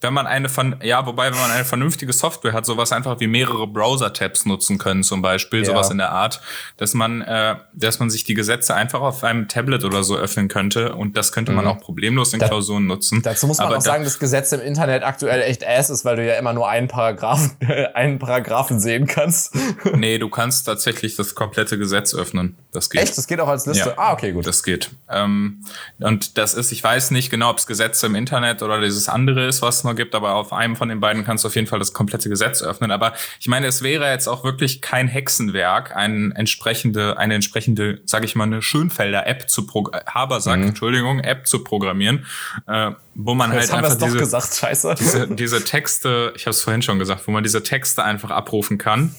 Wenn 0.00 0.12
man 0.14 0.26
eine 0.26 0.48
von, 0.48 0.76
ja, 0.82 1.04
wobei, 1.06 1.30
wenn 1.32 1.38
man 1.40 1.50
eine 1.50 1.64
vernünftige 1.64 2.12
Software 2.12 2.52
hat, 2.52 2.66
sowas 2.66 2.92
einfach 2.92 3.20
wie 3.20 3.26
mehrere 3.26 3.66
Browser-Tabs 3.66 4.46
nutzen 4.46 4.78
können, 4.78 5.02
zum 5.02 5.22
Beispiel, 5.22 5.60
Ja. 5.60 5.66
sowas 5.66 5.90
in 5.90 5.98
der 5.98 6.10
Art, 6.12 6.40
dass 6.76 6.94
man, 6.94 7.22
äh, 7.22 7.56
dass 7.72 7.98
man 7.98 8.10
sich 8.10 8.24
die 8.24 8.34
Gesetze 8.34 8.74
einfach 8.74 9.00
auf 9.00 9.24
einem 9.24 9.48
Tablet 9.48 9.84
oder 9.84 10.02
so 10.04 10.16
öffnen 10.16 10.48
könnte 10.48 10.94
und 10.94 11.16
das 11.16 11.32
könnte 11.32 11.52
man 11.52 11.66
auch 11.66 11.78
problemlos 11.80 12.32
in 12.32 12.38
Mhm. 12.38 12.40
Da- 12.40 12.48
Klausuren 12.48 12.86
nutzen. 12.86 13.22
Dazu 13.22 13.46
muss 13.46 13.58
man 13.58 13.68
Aber 13.68 13.76
auch 13.78 13.80
sagen, 13.82 14.02
da, 14.02 14.08
das 14.08 14.18
Gesetz 14.18 14.52
im 14.52 14.60
Internet 14.60 15.02
aktuell 15.04 15.42
echt 15.42 15.66
ass 15.66 15.90
ist, 15.90 16.04
weil 16.04 16.16
du 16.16 16.26
ja 16.26 16.34
immer 16.34 16.52
nur 16.52 16.68
einen 16.68 16.88
Paragraphen, 16.88 17.52
einen 17.94 18.18
Paragraphen 18.18 18.80
sehen 18.80 19.06
kannst. 19.06 19.54
nee, 19.94 20.18
du 20.18 20.28
kannst 20.28 20.66
tatsächlich 20.66 21.16
das 21.16 21.34
komplette 21.34 21.78
Gesetz 21.78 22.14
öffnen. 22.14 22.56
Das 22.72 22.90
geht. 22.90 23.02
Echt? 23.02 23.16
Das 23.18 23.26
geht 23.26 23.40
auch 23.40 23.48
als 23.48 23.66
Liste? 23.66 23.90
Ja. 23.90 23.94
Ah, 23.98 24.12
okay, 24.12 24.32
gut. 24.32 24.46
Das 24.46 24.62
geht. 24.62 24.90
Ähm, 25.08 25.64
und 25.98 26.38
das 26.38 26.54
ist, 26.54 26.72
ich 26.72 26.82
weiß 26.82 27.10
nicht 27.12 27.30
genau, 27.30 27.50
ob 27.50 27.58
es 27.58 27.66
Gesetze 27.66 28.06
im 28.06 28.14
Internet 28.14 28.62
oder 28.62 28.80
dieses 28.80 29.08
andere 29.08 29.46
ist, 29.46 29.62
was 29.62 29.69
es 29.78 29.84
noch 29.84 29.94
gibt, 29.94 30.14
aber 30.14 30.34
auf 30.34 30.52
einem 30.52 30.76
von 30.76 30.88
den 30.88 31.00
beiden 31.00 31.24
kannst 31.24 31.44
du 31.44 31.48
auf 31.48 31.54
jeden 31.54 31.66
Fall 31.66 31.78
das 31.78 31.92
komplette 31.92 32.28
Gesetz 32.28 32.62
öffnen. 32.62 32.90
Aber 32.90 33.12
ich 33.40 33.48
meine, 33.48 33.66
es 33.66 33.82
wäre 33.82 34.10
jetzt 34.10 34.26
auch 34.26 34.44
wirklich 34.44 34.80
kein 34.80 35.08
Hexenwerk, 35.08 35.94
ein 35.96 36.32
entsprechende, 36.32 37.18
eine 37.18 37.34
entsprechende, 37.34 38.00
sage 38.04 38.24
ich 38.24 38.36
mal, 38.36 38.44
eine 38.44 38.62
Schönfelder 38.62 39.26
App 39.26 39.48
zu 39.48 39.66
pro 39.66 39.90
Habersack, 40.06 40.60
Entschuldigung, 40.60 41.20
App 41.20 41.46
zu 41.46 41.64
programmieren, 41.64 42.26
äh, 42.66 42.92
wo 43.14 43.34
man 43.34 43.52
Jetzt 43.52 43.72
halt 43.72 43.84
einfach 43.84 43.98
diese, 43.98 44.18
gesagt, 44.18 45.00
diese, 45.00 45.26
diese 45.28 45.64
Texte, 45.64 46.32
ich 46.36 46.42
habe 46.42 46.50
es 46.50 46.62
vorhin 46.62 46.82
schon 46.82 46.98
gesagt, 46.98 47.26
wo 47.26 47.30
man 47.30 47.42
diese 47.42 47.62
Texte 47.62 48.04
einfach 48.04 48.30
abrufen 48.30 48.78
kann 48.78 49.14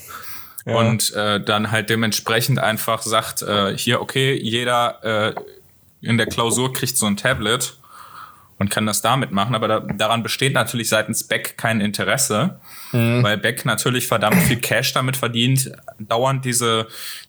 und 0.65 1.13
äh, 1.13 1.43
dann 1.43 1.71
halt 1.71 1.89
dementsprechend 1.89 2.59
einfach 2.59 3.01
sagt, 3.01 3.41
äh, 3.41 3.75
hier, 3.77 4.01
okay, 4.01 4.39
jeder 4.41 5.33
äh, 5.35 5.35
in 6.01 6.17
der 6.17 6.27
Klausur 6.27 6.73
kriegt 6.73 6.97
so 6.97 7.05
ein 7.05 7.17
Tablet 7.17 7.77
und 8.61 8.69
kann 8.69 8.85
das 8.85 9.01
damit 9.01 9.31
machen, 9.31 9.55
aber 9.55 9.67
da, 9.67 9.79
daran 9.81 10.23
besteht 10.23 10.53
natürlich 10.53 10.87
seitens 10.87 11.23
Beck 11.25 11.57
kein 11.57 11.81
Interesse, 11.81 12.59
Mhm. 12.93 13.23
weil 13.23 13.37
Beck 13.37 13.63
natürlich 13.65 14.07
verdammt 14.07 14.35
viel 14.43 14.57
Cash 14.59 14.91
damit 14.93 15.15
verdient, 15.15 15.71
dauernd 15.99 16.43
diese, 16.43 16.87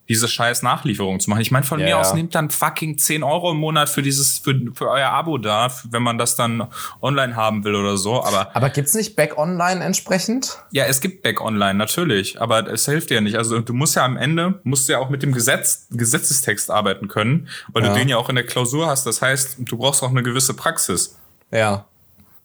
diese 0.08 0.26
scheiß 0.26 0.62
Nachlieferung 0.62 1.20
zu 1.20 1.30
machen. 1.30 1.40
Ich 1.40 1.52
meine, 1.52 1.64
von 1.64 1.78
Ja, 1.78 1.86
mir 1.86 1.98
aus 1.98 2.08
ja. 2.10 2.16
nimmt 2.16 2.34
dann 2.34 2.50
fucking 2.50 2.98
10 2.98 3.22
Euro 3.22 3.52
im 3.52 3.58
Monat 3.58 3.88
für 3.88 4.02
dieses, 4.02 4.38
für, 4.38 4.58
für 4.74 4.90
euer 4.90 5.08
Abo 5.10 5.38
da, 5.38 5.70
wenn 5.90 6.02
man 6.02 6.18
das 6.18 6.34
dann 6.34 6.66
online 7.00 7.36
haben 7.36 7.62
will 7.64 7.76
oder 7.76 7.96
so, 7.96 8.22
aber 8.24 8.50
Aber 8.54 8.70
gibt's 8.70 8.94
nicht 8.94 9.14
Back 9.14 9.38
Online 9.38 9.82
entsprechend? 9.84 10.58
ja, 10.72 10.84
es 10.86 11.00
gibt 11.00 11.22
Back 11.22 11.40
Online, 11.40 11.74
natürlich, 11.74 12.40
aber 12.40 12.66
es 12.66 12.84
hilft 12.86 13.10
dir 13.10 13.14
ja 13.14 13.20
nicht. 13.20 13.36
Also 13.36 13.60
du 13.60 13.72
musst 13.72 13.94
ja 13.96 14.04
am 14.04 14.16
Ende, 14.16 14.60
musst 14.64 14.88
du 14.88 14.92
ja 14.94 14.98
auch 14.98 15.10
mit 15.10 15.22
dem 15.22 15.32
Gesetz, 15.32 15.86
Gesetzestext 15.90 16.70
arbeiten 16.72 17.06
können, 17.08 17.48
weil 17.72 17.82
du 17.84 17.92
den 17.94 18.08
ja 18.08 18.16
auch 18.16 18.28
in 18.28 18.34
der 18.34 18.44
Klausur 18.46 18.88
hast. 18.88 19.06
Das 19.06 19.22
heißt, 19.22 19.56
du 19.60 19.78
brauchst 19.78 20.02
auch 20.02 20.10
eine 20.10 20.22
gewisse 20.24 20.54
Praxis, 20.54 21.16
Ja. 21.52 21.84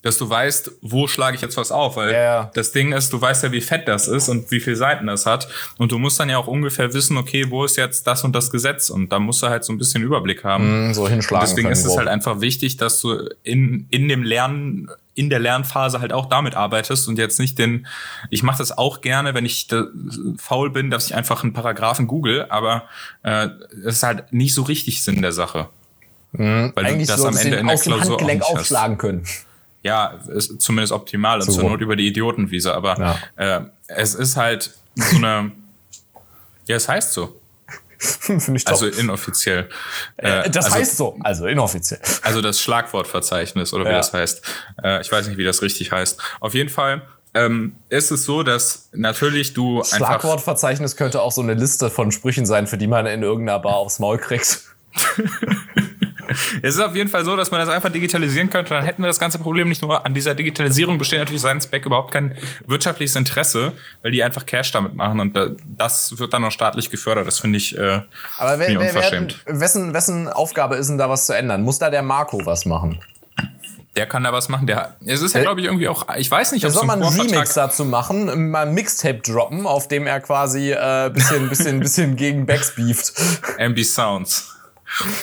dass 0.03 0.17
du 0.17 0.29
weißt, 0.29 0.71
wo 0.81 1.07
schlage 1.07 1.35
ich 1.35 1.41
jetzt 1.41 1.57
was 1.57 1.71
auf, 1.71 1.97
weil 1.97 2.13
Ja, 2.13 2.51
das 2.53 2.71
Ding 2.71 2.93
ist, 2.93 3.11
du 3.11 3.19
weißt 3.19 3.43
ja, 3.43 3.51
wie 3.51 3.61
fett 3.61 3.87
das 3.87 4.07
ist 4.07 4.29
und 4.29 4.51
wie 4.51 4.59
viele 4.61 4.75
Seiten 4.75 5.07
das 5.07 5.25
hat 5.25 5.49
und 5.77 5.91
du 5.91 5.97
musst 5.97 6.19
dann 6.19 6.29
ja 6.29 6.37
auch 6.37 6.47
ungefähr 6.47 6.93
wissen, 6.93 7.17
okay, 7.17 7.49
wo 7.49 7.65
ist 7.65 7.75
jetzt 7.77 8.05
das 8.07 8.23
und 8.23 8.33
das 8.33 8.51
Gesetz 8.51 8.89
und 8.89 9.11
da 9.11 9.19
musst 9.19 9.41
du 9.43 9.47
halt 9.47 9.65
so 9.65 9.73
ein 9.73 9.77
bisschen 9.77 10.03
Überblick 10.03 10.43
haben. 10.43 10.63
Hm, 10.63 10.93
So 10.93 11.09
hinschlagen 11.09 11.45
Deswegen 11.45 11.63
können, 11.63 11.73
ist 11.73 11.85
es 11.85 11.97
halt 11.97 12.07
einfach 12.07 12.39
wichtig, 12.41 12.77
dass 12.77 13.01
du 13.01 13.27
in, 13.43 13.87
in 13.89 14.07
dem 14.07 14.23
Lernen, 14.23 14.89
in 15.15 15.29
der 15.29 15.39
Lernphase 15.39 15.99
halt 15.99 16.13
auch 16.13 16.27
damit 16.27 16.55
arbeitest 16.55 17.07
und 17.09 17.17
jetzt 17.17 17.39
nicht 17.39 17.57
den, 17.57 17.87
ich 18.29 18.43
mache 18.43 18.59
das 18.59 18.77
auch 18.77 19.01
gerne, 19.01 19.33
wenn 19.33 19.45
ich 19.45 19.67
da 19.67 19.87
faul 20.37 20.69
bin, 20.69 20.89
dass 20.91 21.07
ich 21.07 21.15
einfach 21.15 21.43
einen 21.43 21.53
Paragraphen 21.53 22.07
google, 22.07 22.45
aber 22.49 22.83
äh, 23.23 23.47
es 23.83 23.95
ist 23.95 24.03
halt 24.03 24.31
nicht 24.31 24.53
so 24.53 24.61
richtig 24.61 25.01
Sinn 25.03 25.21
der 25.21 25.31
Sache. 25.33 25.69
Weil 26.37 26.71
du 26.71 26.81
Eigentlich 26.81 27.07
das 27.07 27.23
am 27.23 27.35
Ende 27.37 27.57
in 27.57 27.65
der 27.67 27.73
aus 27.75 27.81
dem 27.83 27.93
Klausur 27.93 28.15
auch 28.15 28.19
Handgelenk 28.19 28.43
hast. 28.43 28.51
aufschlagen 28.51 28.97
können. 28.97 29.25
Ja, 29.83 30.19
ist 30.27 30.61
zumindest 30.61 30.91
optimal 30.93 31.39
und 31.39 31.45
So. 31.45 31.53
zur 31.61 31.69
Not 31.69 31.81
über 31.81 31.95
die 31.95 32.07
Idiotenwiese, 32.07 32.73
aber 32.73 33.19
Ja. 33.37 33.57
äh, 33.57 33.61
es 33.87 34.15
ist 34.15 34.35
halt 34.37 34.71
so 34.95 35.15
eine. 35.17 35.51
Ja, 36.65 36.75
es 36.75 36.87
heißt 36.89 37.13
so. 37.13 37.39
Finde 37.99 38.57
ich 38.57 38.63
top. 38.65 38.73
Also 38.73 38.87
inoffiziell. 38.87 39.69
Äh, 40.17 40.49
das 40.49 40.65
also, 40.65 40.77
heißt 40.77 40.97
so, 40.97 41.17
also 41.23 41.47
inoffiziell. 41.47 41.99
Also 42.21 42.41
das 42.41 42.59
Schlagwortverzeichnis 42.61 43.73
oder 43.73 43.85
wie 43.85 43.89
Ja. 43.89 43.97
das 43.97 44.13
heißt. 44.13 44.41
Äh, 44.83 45.01
ich 45.01 45.11
weiß 45.11 45.27
nicht, 45.27 45.37
wie 45.37 45.43
das 45.45 45.61
richtig 45.61 45.91
heißt. 45.91 46.19
Auf 46.39 46.53
jeden 46.53 46.69
Fall 46.69 47.01
ähm, 47.33 47.75
ist 47.89 48.11
es 48.11 48.25
so, 48.25 48.43
dass 48.43 48.89
natürlich 48.93 49.53
du 49.53 49.79
einfach. 49.79 49.95
Schlagwortverzeichnis 49.97 50.95
könnte 50.95 51.21
auch 51.21 51.31
so 51.31 51.41
eine 51.41 51.53
Liste 51.53 51.89
von 51.89 52.11
Sprüchen 52.11 52.45
sein, 52.45 52.67
für 52.67 52.77
die 52.77 52.87
man 52.87 53.05
in 53.07 53.23
irgendeiner 53.23 53.59
Bar 53.59 53.75
aufs 53.77 53.99
Maul 53.99 54.17
kriegt. 54.17 54.61
Es 56.61 56.75
ist 56.75 56.81
auf 56.81 56.95
jeden 56.95 57.09
Fall 57.09 57.25
so, 57.25 57.35
dass 57.35 57.51
man 57.51 57.59
das 57.59 57.69
einfach 57.69 57.91
digitalisieren 57.91 58.49
könnte. 58.49 58.73
Dann 58.73 58.83
hätten 58.83 59.01
wir 59.01 59.07
das 59.07 59.19
ganze 59.19 59.39
Problem 59.39 59.69
nicht 59.69 59.81
nur 59.81 60.05
an 60.05 60.13
dieser 60.13 60.35
Digitalisierung 60.35 60.97
besteht 60.97 61.19
natürlich 61.19 61.41
seitens 61.41 61.67
Beck 61.67 61.85
überhaupt 61.85 62.11
kein 62.11 62.37
wirtschaftliches 62.65 63.15
Interesse, 63.15 63.73
weil 64.01 64.11
die 64.11 64.23
einfach 64.23 64.45
Cash 64.45 64.71
damit 64.71 64.95
machen 64.95 65.19
und 65.19 65.35
äh, 65.37 65.51
das 65.65 66.17
wird 66.17 66.33
dann 66.33 66.41
noch 66.41 66.51
staatlich 66.51 66.89
gefördert. 66.89 67.27
Das 67.27 67.39
finde 67.39 67.57
ich, 67.57 67.77
äh, 67.77 68.01
Aber 68.37 68.59
wer, 68.59 68.69
wer, 68.69 68.79
wer, 68.79 68.87
unverschämt. 68.87 69.39
wessen, 69.45 69.93
wessen 69.93 70.27
Aufgabe 70.27 70.75
ist 70.75 70.87
denn 70.87 70.97
da 70.97 71.09
was 71.09 71.25
zu 71.25 71.33
ändern? 71.33 71.61
Muss 71.63 71.79
da 71.79 71.89
der 71.89 72.03
Marco 72.03 72.45
was 72.45 72.65
machen? 72.65 72.99
Der 73.95 74.05
kann 74.05 74.23
da 74.23 74.31
was 74.31 74.47
machen. 74.47 74.67
Der, 74.67 74.95
es 75.05 75.23
ist 75.23 75.33
ja, 75.33 75.39
Äh, 75.39 75.43
glaube 75.43 75.59
ich, 75.59 75.65
irgendwie 75.65 75.87
auch, 75.87 76.05
ich 76.17 76.29
weiß 76.29 76.51
nicht, 76.51 76.63
ob 76.65 76.71
soll 76.71 76.85
man 76.85 77.01
einen 77.01 77.19
Remix 77.19 77.55
dazu 77.55 77.83
machen, 77.83 78.51
mal 78.51 78.67
ein 78.67 78.73
Mixtape 78.75 79.21
droppen, 79.21 79.65
auf 79.65 79.87
dem 79.87 80.05
er 80.05 80.19
quasi 80.19 80.71
äh, 80.71 81.09
bisschen, 81.11 81.49
bisschen, 81.49 81.79
bisschen 81.79 82.15
gegen 82.15 82.45
Becks 82.45 82.75
beeft. 82.75 83.13
MB 83.57 83.83
Sounds. 83.83 84.56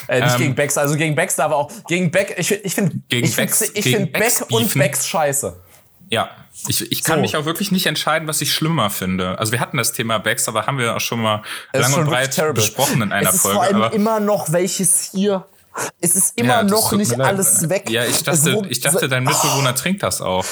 Äh, 0.08 0.20
nicht 0.20 0.32
Ähm, 0.34 0.38
gegen 0.38 0.54
Becks, 0.54 0.76
also 0.78 0.96
gegen 0.96 1.14
Becks, 1.14 1.38
aber 1.40 1.56
auch 1.56 1.70
gegen 1.88 2.10
Beck. 2.10 2.34
Ich, 2.38 2.50
ich 2.52 2.74
finde 2.74 2.96
ich 3.08 3.34
find, 3.34 3.36
Becks- 3.50 3.70
ich 3.74 3.84
find 3.84 4.12
Becks 4.12 4.40
Beck 4.40 4.50
und. 4.50 4.74
Becks 4.74 5.06
scheiße. 5.06 5.56
Ja, 6.10 6.30
ich, 6.68 6.92
ich 6.92 7.02
kann 7.02 7.16
So. 7.16 7.20
mich 7.22 7.36
auch 7.36 7.46
wirklich 7.46 7.72
nicht 7.72 7.86
entscheiden, 7.86 8.28
was 8.28 8.40
ich 8.42 8.52
schlimmer 8.52 8.90
finde. 8.90 9.38
Also 9.38 9.52
wir 9.52 9.60
hatten 9.60 9.78
das 9.78 9.92
Thema 9.92 10.18
Backs, 10.18 10.46
aber 10.48 10.66
haben 10.66 10.78
wir 10.78 10.94
auch 10.94 11.00
schon 11.00 11.20
mal 11.20 11.42
Es 11.72 11.80
lang 11.80 11.94
und 12.00 12.06
breit 12.10 12.54
besprochen 12.54 13.00
in 13.02 13.10
einer 13.12 13.30
es 13.30 13.36
ist 13.36 13.40
Folge. 13.42 13.56
vor 13.56 13.64
allem 13.64 13.76
aber 13.82 13.92
immer 13.94 14.20
noch 14.20 14.52
welches 14.52 15.10
hier. 15.12 15.46
Es 16.00 16.14
ist 16.14 16.38
immer 16.38 16.56
Ja, 16.56 16.62
noch 16.62 16.92
nicht 16.92 17.16
leid. 17.16 17.26
alles 17.26 17.68
weg. 17.68 17.88
Ja, 17.90 18.04
ich 18.04 18.22
dachte, 18.22 18.62
ich 18.68 18.80
dachte, 18.80 19.08
dein 19.08 19.24
Mitbewohner 19.24 19.74
trinkt 19.74 20.02
das 20.04 20.20
auch. 20.20 20.44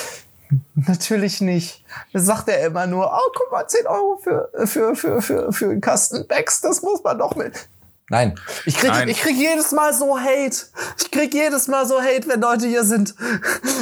Natürlich 0.74 1.40
nicht. 1.40 1.84
Das 2.12 2.24
sagt 2.24 2.48
er 2.48 2.66
immer 2.66 2.86
nur, 2.86 3.06
oh, 3.06 3.30
guck 3.34 3.52
mal, 3.52 3.66
10 3.66 3.86
Euro 3.86 4.18
für, 4.22 4.48
für, 4.66 4.96
für, 4.96 5.22
für, 5.22 5.52
für 5.52 5.64
einen 5.70 5.80
Kasten 5.80 6.26
Becks, 6.26 6.60
das 6.60 6.82
muss 6.82 7.02
man 7.04 7.18
doch 7.18 7.36
mit. 7.36 7.68
Nein. 8.08 8.34
Ich 8.66 8.76
krieg, 8.76 8.90
Nein. 8.90 9.08
ich 9.08 9.20
krieg 9.20 9.36
jedes 9.36 9.72
Mal 9.72 9.94
so 9.94 10.18
Hate. 10.18 10.56
Ich 10.98 11.10
krieg 11.10 11.32
jedes 11.32 11.68
Mal 11.68 11.86
so 11.86 12.00
Hate, 12.00 12.28
wenn 12.28 12.40
Leute 12.40 12.66
hier 12.66 12.84
sind. 12.84 13.14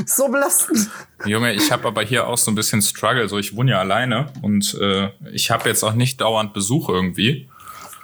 So 0.07 0.29
belastend. 0.29 0.89
Junge, 1.27 1.53
ich 1.53 1.71
habe 1.71 1.87
aber 1.87 2.03
hier 2.03 2.27
auch 2.27 2.39
so 2.39 2.51
ein 2.51 2.55
bisschen 2.55 2.81
Struggle. 2.81 3.29
So, 3.29 3.39
ich 3.39 3.55
wohne 3.55 3.73
ja 3.73 3.81
alleine 3.81 4.33
und 4.41 4.77
äh, 4.81 5.11
ich 5.33 5.51
habe 5.51 5.69
jetzt 5.69 5.85
auch 5.85 5.93
nicht 5.93 6.21
dauernd 6.21 6.55
Besuch 6.55 6.89
irgendwie. 6.89 7.49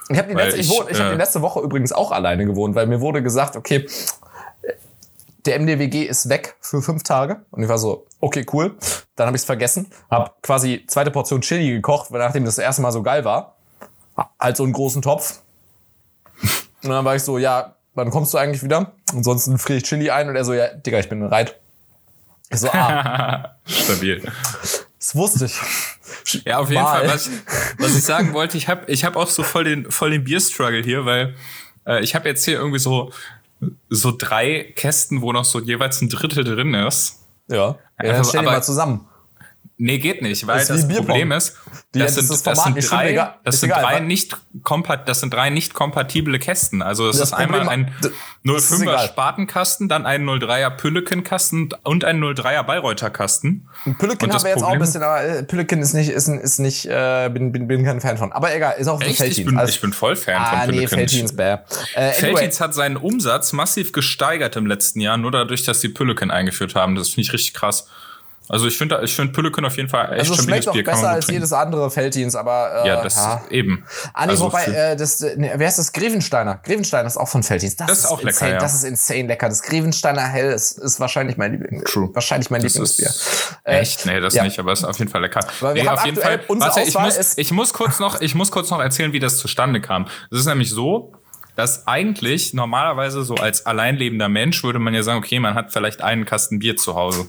Ich 0.09 0.19
habe 0.19 0.29
die, 0.29 0.35
letzte, 0.35 0.61
ich, 0.61 0.71
ich, 0.71 0.91
ich 0.91 1.01
hab 1.01 1.09
äh, 1.09 1.13
die 1.13 1.17
letzte 1.17 1.43
Woche 1.43 1.61
übrigens 1.61 1.93
auch 1.93 2.13
alleine 2.13 2.45
gewohnt, 2.45 2.75
weil 2.75 2.87
mir 2.87 3.01
wurde 3.01 3.23
gesagt, 3.23 3.57
okay, 3.57 3.87
der 5.47 5.61
MDWG 5.61 6.05
ist 6.05 6.29
weg 6.29 6.57
für 6.61 6.83
fünf 6.83 7.03
Tage. 7.03 7.45
Und 7.51 7.63
ich 7.63 7.69
war 7.69 7.79
so, 7.79 8.07
okay, 8.21 8.45
cool. 8.53 8.77
Dann 9.15 9.27
habe 9.27 9.37
ich 9.37 9.43
es 9.43 9.47
vergessen. 9.47 9.87
Hab 10.11 10.43
quasi 10.43 10.85
zweite 10.87 11.11
Portion 11.11 11.41
Chili 11.41 11.71
gekocht, 11.71 12.11
weil 12.13 12.21
nachdem 12.21 12.45
das, 12.45 12.57
das 12.57 12.65
erste 12.65 12.83
Mal 12.83 12.93
so 12.93 13.03
geil 13.03 13.25
war. 13.25 13.57
Halt 14.39 14.57
so 14.57 14.65
einen 14.65 14.73
großen 14.73 15.03
Topf. 15.03 15.41
Und 16.87 16.93
dann 16.95 17.05
war 17.05 17.17
ich 17.17 17.23
so, 17.23 17.39
ja, 17.39 17.75
wann 17.95 18.11
kommst 18.11 18.35
du 18.35 18.39
eigentlich 18.39 18.63
wieder? 18.63 18.93
Ansonsten 19.13 19.59
friere 19.59 19.79
ich 19.79 19.85
Chili 19.85 20.11
ein. 20.11 20.29
Und 20.29 20.37
er 20.37 20.45
so, 20.45 20.53
ja, 20.55 20.69
Digga, 20.69 20.99
ich 20.99 21.09
bin 21.09 21.21
bereit. 21.21 21.59
Ich 22.51 22.61
so, 22.61 22.69
ah, 22.71 23.57
Stabil. 23.67 24.23
das 24.99 25.15
wusste 25.15 25.47
ich. 25.47 26.45
Ja, 26.45 26.59
auf 26.59 26.71
jeden 26.71 26.83
Mal. 26.83 27.01
Fall, 27.01 27.09
was, 27.15 27.31
was 27.79 27.97
ich 27.97 28.05
sagen 28.05 28.33
wollte, 28.33 28.57
ich 28.59 28.69
habe 28.69 28.91
ich 28.91 29.05
hab 29.05 29.17
auch 29.17 29.29
so 29.29 29.43
voll 29.43 29.65
den, 29.65 29.91
voll 29.91 30.11
den 30.11 30.25
Bierstruggle 30.25 30.83
hier, 30.83 31.05
weil 31.05 31.35
äh, 31.87 32.03
ich 32.03 32.15
habe 32.15 32.29
jetzt 32.29 32.45
hier 32.45 32.55
irgendwie 32.59 32.79
so, 32.81 33.13
so 33.91 34.13
drei 34.17 34.73
Kästen, 34.77 35.23
wo 35.23 35.33
noch 35.33 35.45
so 35.45 35.61
jeweils 35.61 36.01
ein 36.01 36.09
Drittel 36.09 36.45
drin 36.45 36.75
ist. 36.75 37.21
Ja, 37.49 37.57
ja 37.57 37.79
dann 37.99 38.11
Also, 38.11 38.31
stell 38.31 38.41
die 38.43 38.47
aber- 38.49 38.57
mal 38.57 38.63
zusammen. 38.63 39.07
Nee, 39.79 39.99
geht 39.99 40.23
nicht, 40.23 40.47
weil 40.47 40.59
Das 40.61 40.69
das. 40.69 40.89
Problem 40.89 41.33
ist, 41.33 41.55
das 41.93 42.15
das 42.15 42.15
sind, 42.15 42.31
das 42.31 42.41
Format 42.43 42.65
sind 42.81 42.91
drei, 42.91 43.11
egal. 43.11 43.35
das 43.45 43.61
sind 43.61 43.69
egal, 43.71 43.83
drei 43.83 44.01
nicht 44.01 44.35
kompat, 44.63 45.07
das 45.07 45.21
sind 45.21 45.35
drei 45.35 45.51
nicht 45.51 45.75
kompatible 45.75 46.39
Kästen. 46.39 46.81
Also 46.81 47.11
es 47.11 47.19
Das 47.19 47.29
ist 47.29 47.35
einmal 47.35 47.61
Problem- 47.61 47.87
ein 47.87 47.95
das 48.43 48.71
ist 48.71 48.73
05er 48.73 48.83
egal. 48.85 49.07
Spatenkasten, 49.09 49.89
dann 49.91 50.07
ein 50.07 50.25
03er 50.25 50.71
Pülliken-Kasten 50.71 51.69
und 51.83 52.05
ein 52.07 52.21
03er 52.23 52.63
Bayreuther-Kasten. 52.63 53.69
Pülliken 53.99 54.25
Und 54.25 54.35
das 54.35 54.37
haben 54.37 54.45
wir 54.45 54.51
jetzt 54.53 54.63
auch 54.63 54.69
ein 54.69 54.79
Problem- 54.79 54.81
bisschen, 54.81 55.03
aber 55.03 55.23
äh, 55.23 55.43
Pülliken 55.43 55.83
ist 55.83 55.93
nicht, 55.93 56.09
ist, 56.09 56.29
ist 56.29 56.59
nicht, 56.59 56.87
äh, 56.87 57.29
bin, 57.31 57.53
bin, 57.53 57.69
bin 57.69 57.85
kein 57.85 58.01
Fan 58.01 58.17
von. 58.17 58.33
Aber 58.33 58.55
egal, 58.57 58.77
ist 58.79 58.89
auch 58.89 59.01
Echt? 59.03 59.11
Ich 59.11 59.17
Felddienst. 59.19 59.47
bin, 59.51 59.59
Also- 59.59 59.71
ich 59.75 59.81
bin 59.83 59.93
voll 59.93 60.17
Fan 60.17 60.37
ah, 60.39 60.45
von 60.47 60.59
nee, 60.61 60.67
Pülliken. 60.87 60.89
Felddienst, 60.99 61.37
bäh. 61.37 61.57
Äh, 61.95 62.13
Felddienst 62.13 62.61
hat 62.63 62.73
seinen 62.75 62.97
Umsatz 62.97 63.53
massiv 63.53 63.93
gesteigert 63.93 64.57
im 64.57 64.65
letzten 64.67 65.01
Jahr, 65.01 65.19
nur 65.19 65.33
dadurch, 65.33 65.65
dass 65.65 65.83
sie 65.83 65.91
Pülliken 65.91 66.31
eingeführt 66.31 66.75
haben. 66.75 66.95
Das 66.95 67.09
finde 67.11 67.23
ich 67.23 67.33
richtig 67.35 67.53
krass. 67.53 67.89
Also 68.49 68.67
ich 68.67 68.79
finde 68.79 69.01
ich 69.03 69.15
finde 69.15 69.33
Pülliken 69.33 69.65
auf 69.65 69.77
jeden 69.77 69.89
Fall 69.89 70.13
echt 70.13 70.21
also 70.21 70.35
stabiles 70.35 70.45
schmeckt 70.65 70.69
auch 70.69 70.73
Bier. 70.75 70.85
besser 70.85 71.11
als 71.11 71.27
jedes 71.29 71.53
andere 71.53 71.91
Felddienst, 71.91 72.37
aber 72.37 72.83
äh, 72.85 72.89
Ja, 72.89 73.03
das 73.03 73.19
eben. 73.51 73.85
Ah, 74.13 74.27
nee, 74.27 74.33
Also 74.33 74.45
wobei, 74.47 74.65
äh, 74.67 74.97
das, 74.97 75.21
äh, 75.21 75.35
nee, 75.37 75.51
wer 75.55 75.69
ist 75.69 75.79
das? 75.79 75.93
Grevensteiner. 75.93 76.61
Grevensteiner 76.65 77.07
ist 77.07 77.17
auch 77.17 77.29
von 77.29 77.43
Felddienst. 77.43 77.81
Das 77.81 77.91
ist 77.91 78.07
auch 78.07 78.19
lecker, 78.19 78.29
insane, 78.31 78.53
ja. 78.53 78.59
Das 78.59 78.75
ist 78.75 78.85
insane 78.85 79.27
lecker. 79.27 79.49
Das 79.49 79.63
Grevensteiner 79.63 80.23
Hell 80.23 80.53
ist, 80.53 80.79
ist 80.79 81.01
wahrscheinlich 81.01 81.37
mein 81.37 81.53
Liebling. 81.53 81.85
True. 81.85 82.11
Wahrscheinlich 82.13 82.51
mein 82.51 82.63
Das 82.63 82.75
Lieblingsbier. 82.75 83.11
Äh, 83.65 83.79
echt, 83.81 84.07
nee, 84.07 84.21
das 84.21 84.35
ja. 84.35 84.45
nicht, 84.45 84.59
aber 84.59 84.73
ist 84.73 84.85
auf 84.85 84.99
jeden 84.99 85.11
Fall 85.11 85.23
lecker. 85.23 85.41
Wir 85.61 85.73
nee, 85.73 85.89
auf 85.89 86.05
jeden 86.05 86.21
Fall. 86.21 86.41
Warte, 86.49 86.81
ich 86.81 86.97
muss, 86.99 87.37
ich 87.37 87.51
muss 87.53 87.73
kurz 87.73 87.99
noch, 87.99 88.21
ich 88.21 88.35
muss 88.35 88.51
kurz 88.51 88.71
noch 88.71 88.81
erzählen, 88.81 89.13
wie 89.13 89.21
das 89.21 89.39
zustande 89.39 89.81
kam. 89.81 90.07
Es 90.31 90.41
ist 90.41 90.47
nämlich 90.47 90.71
so, 90.71 91.13
dass 91.57 91.87
eigentlich 91.87 92.55
normalerweise 92.55 93.25
so 93.25 93.35
als 93.35 93.67
alleinlebender 93.67 94.29
Mensch 94.29 94.63
würde 94.63 94.79
man 94.79 94.95
ja 94.95 95.03
sagen, 95.03 95.19
okay, 95.19 95.41
man 95.41 95.55
hat 95.55 95.73
vielleicht 95.73 96.03
einen 96.03 96.25
Kasten 96.27 96.59
Bier 96.59 96.77
zu 96.77 96.95
Hause. 96.95 97.27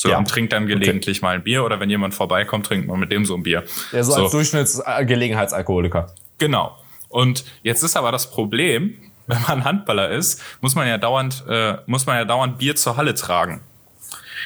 So, 0.00 0.08
Ja. 0.08 0.16
und 0.16 0.26
trinkt 0.28 0.54
dann 0.54 0.66
gelegentlich 0.66 1.20
mal 1.20 1.34
ein 1.34 1.42
Bier 1.44 1.62
oder 1.62 1.78
wenn 1.78 1.90
jemand 1.90 2.14
vorbeikommt, 2.14 2.64
trinkt 2.64 2.88
man 2.88 2.98
mit 2.98 3.12
dem 3.12 3.26
so 3.26 3.34
ein 3.34 3.42
Bier. 3.42 3.64
Ja, 3.92 4.02
so, 4.02 4.14
als 4.14 4.32
Durchschnittsgelegenheitsalkoholiker. 4.32 6.06
Genau. 6.38 6.74
Und 7.10 7.44
jetzt 7.62 7.82
ist 7.82 7.98
aber 7.98 8.10
das 8.10 8.30
Problem, 8.30 8.94
wenn 9.26 9.42
man 9.42 9.64
Handballer 9.64 10.08
ist, 10.08 10.42
muss 10.62 10.74
man 10.74 10.88
ja 10.88 10.96
dauernd, 10.96 11.44
äh, 11.50 11.74
muss 11.84 12.06
man 12.06 12.16
ja 12.16 12.24
dauernd 12.24 12.56
Bier 12.56 12.76
zur 12.76 12.96
Halle 12.96 13.12
tragen. 13.12 13.60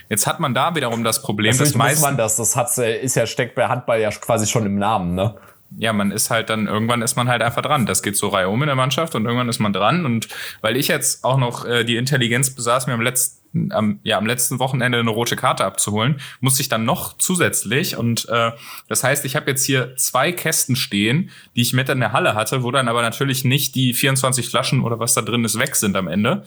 Jetzt 0.09 0.27
hat 0.27 0.41
man 0.41 0.55
da 0.55 0.75
wiederum 0.75 1.05
das 1.05 1.23
Problem, 1.23 1.53
Natürlich 1.53 1.73
dass 1.73 1.79
muss 1.79 1.87
meist, 1.87 2.03
man 2.03 2.17
das. 2.17 2.35
Das 2.35 2.57
hat's, 2.57 2.77
äh, 2.79 3.01
ist 3.01 3.15
ja, 3.15 3.25
steckt 3.25 3.55
bei 3.55 3.69
Handball 3.69 4.01
ja 4.01 4.11
quasi 4.11 4.49
schon 4.49 4.67
im 4.67 4.77
Namen, 4.77 5.15
ne? 5.15 5.37
ja, 5.79 5.93
man 5.93 6.11
ist 6.11 6.31
halt 6.31 6.51
dann, 6.51 6.67
irgendwann 6.67 7.01
ist 7.03 7.17
man 7.17 7.29
halt 7.29 7.43
einfach 7.43 7.63
dran. 7.63 7.87
Das 7.87 8.03
geht 8.03 8.17
so 8.17 8.29
Reihe 8.29 8.49
um 8.49 8.61
in 8.63 8.67
der 8.67 8.77
Mannschaft 8.77 9.15
und 9.15 9.25
irgendwann 9.25 9.49
ist 9.49 9.59
man 9.61 9.73
dran. 9.73 10.05
Und 10.05 10.29
weil 10.63 10.77
ich 10.77 10.89
jetzt 10.89 11.25
auch 11.25 11.37
noch 11.39 11.65
äh, 11.65 11.85
die 11.85 11.97
Intelligenz 11.97 12.51
besaß, 12.55 12.87
mir 12.87 12.95
am 12.95 13.01
letzten, 13.01 13.44
am, 13.71 14.01
ja, 14.03 14.19
am 14.19 14.27
letzten 14.27 14.59
Wochenende 14.59 14.99
eine 14.99 15.11
rote 15.11 15.37
Karte 15.37 15.65
abzuholen, 15.65 16.21
musste 16.41 16.63
ich 16.63 16.69
dann 16.69 16.85
noch 16.85 17.17
zusätzlich. 17.19 17.97
Und 17.97 18.29
äh, 18.29 18.53
das 18.89 19.05
heißt, 19.05 19.25
ich 19.25 19.37
habe 19.37 19.51
jetzt 19.51 19.65
hier 19.65 19.97
zwei 19.97 20.33
Kästen 20.33 20.77
stehen, 20.77 21.31
die 21.57 21.63
ich 21.63 21.73
mit 21.73 21.89
in 21.89 22.01
der 22.01 22.13
Halle 22.13 22.35
hatte, 22.35 22.63
wo 22.63 22.71
dann 22.71 22.89
aber 22.89 23.03
natürlich 23.03 23.45
nicht 23.45 23.75
die 23.75 23.95
24 23.95 24.49
Flaschen 24.49 24.83
oder 24.83 24.99
was 24.99 25.15
da 25.15 25.23
drin 25.23 25.45
ist 25.45 25.59
weg 25.59 25.77
sind 25.77 25.97
am 25.97 26.09
Ende. 26.09 26.45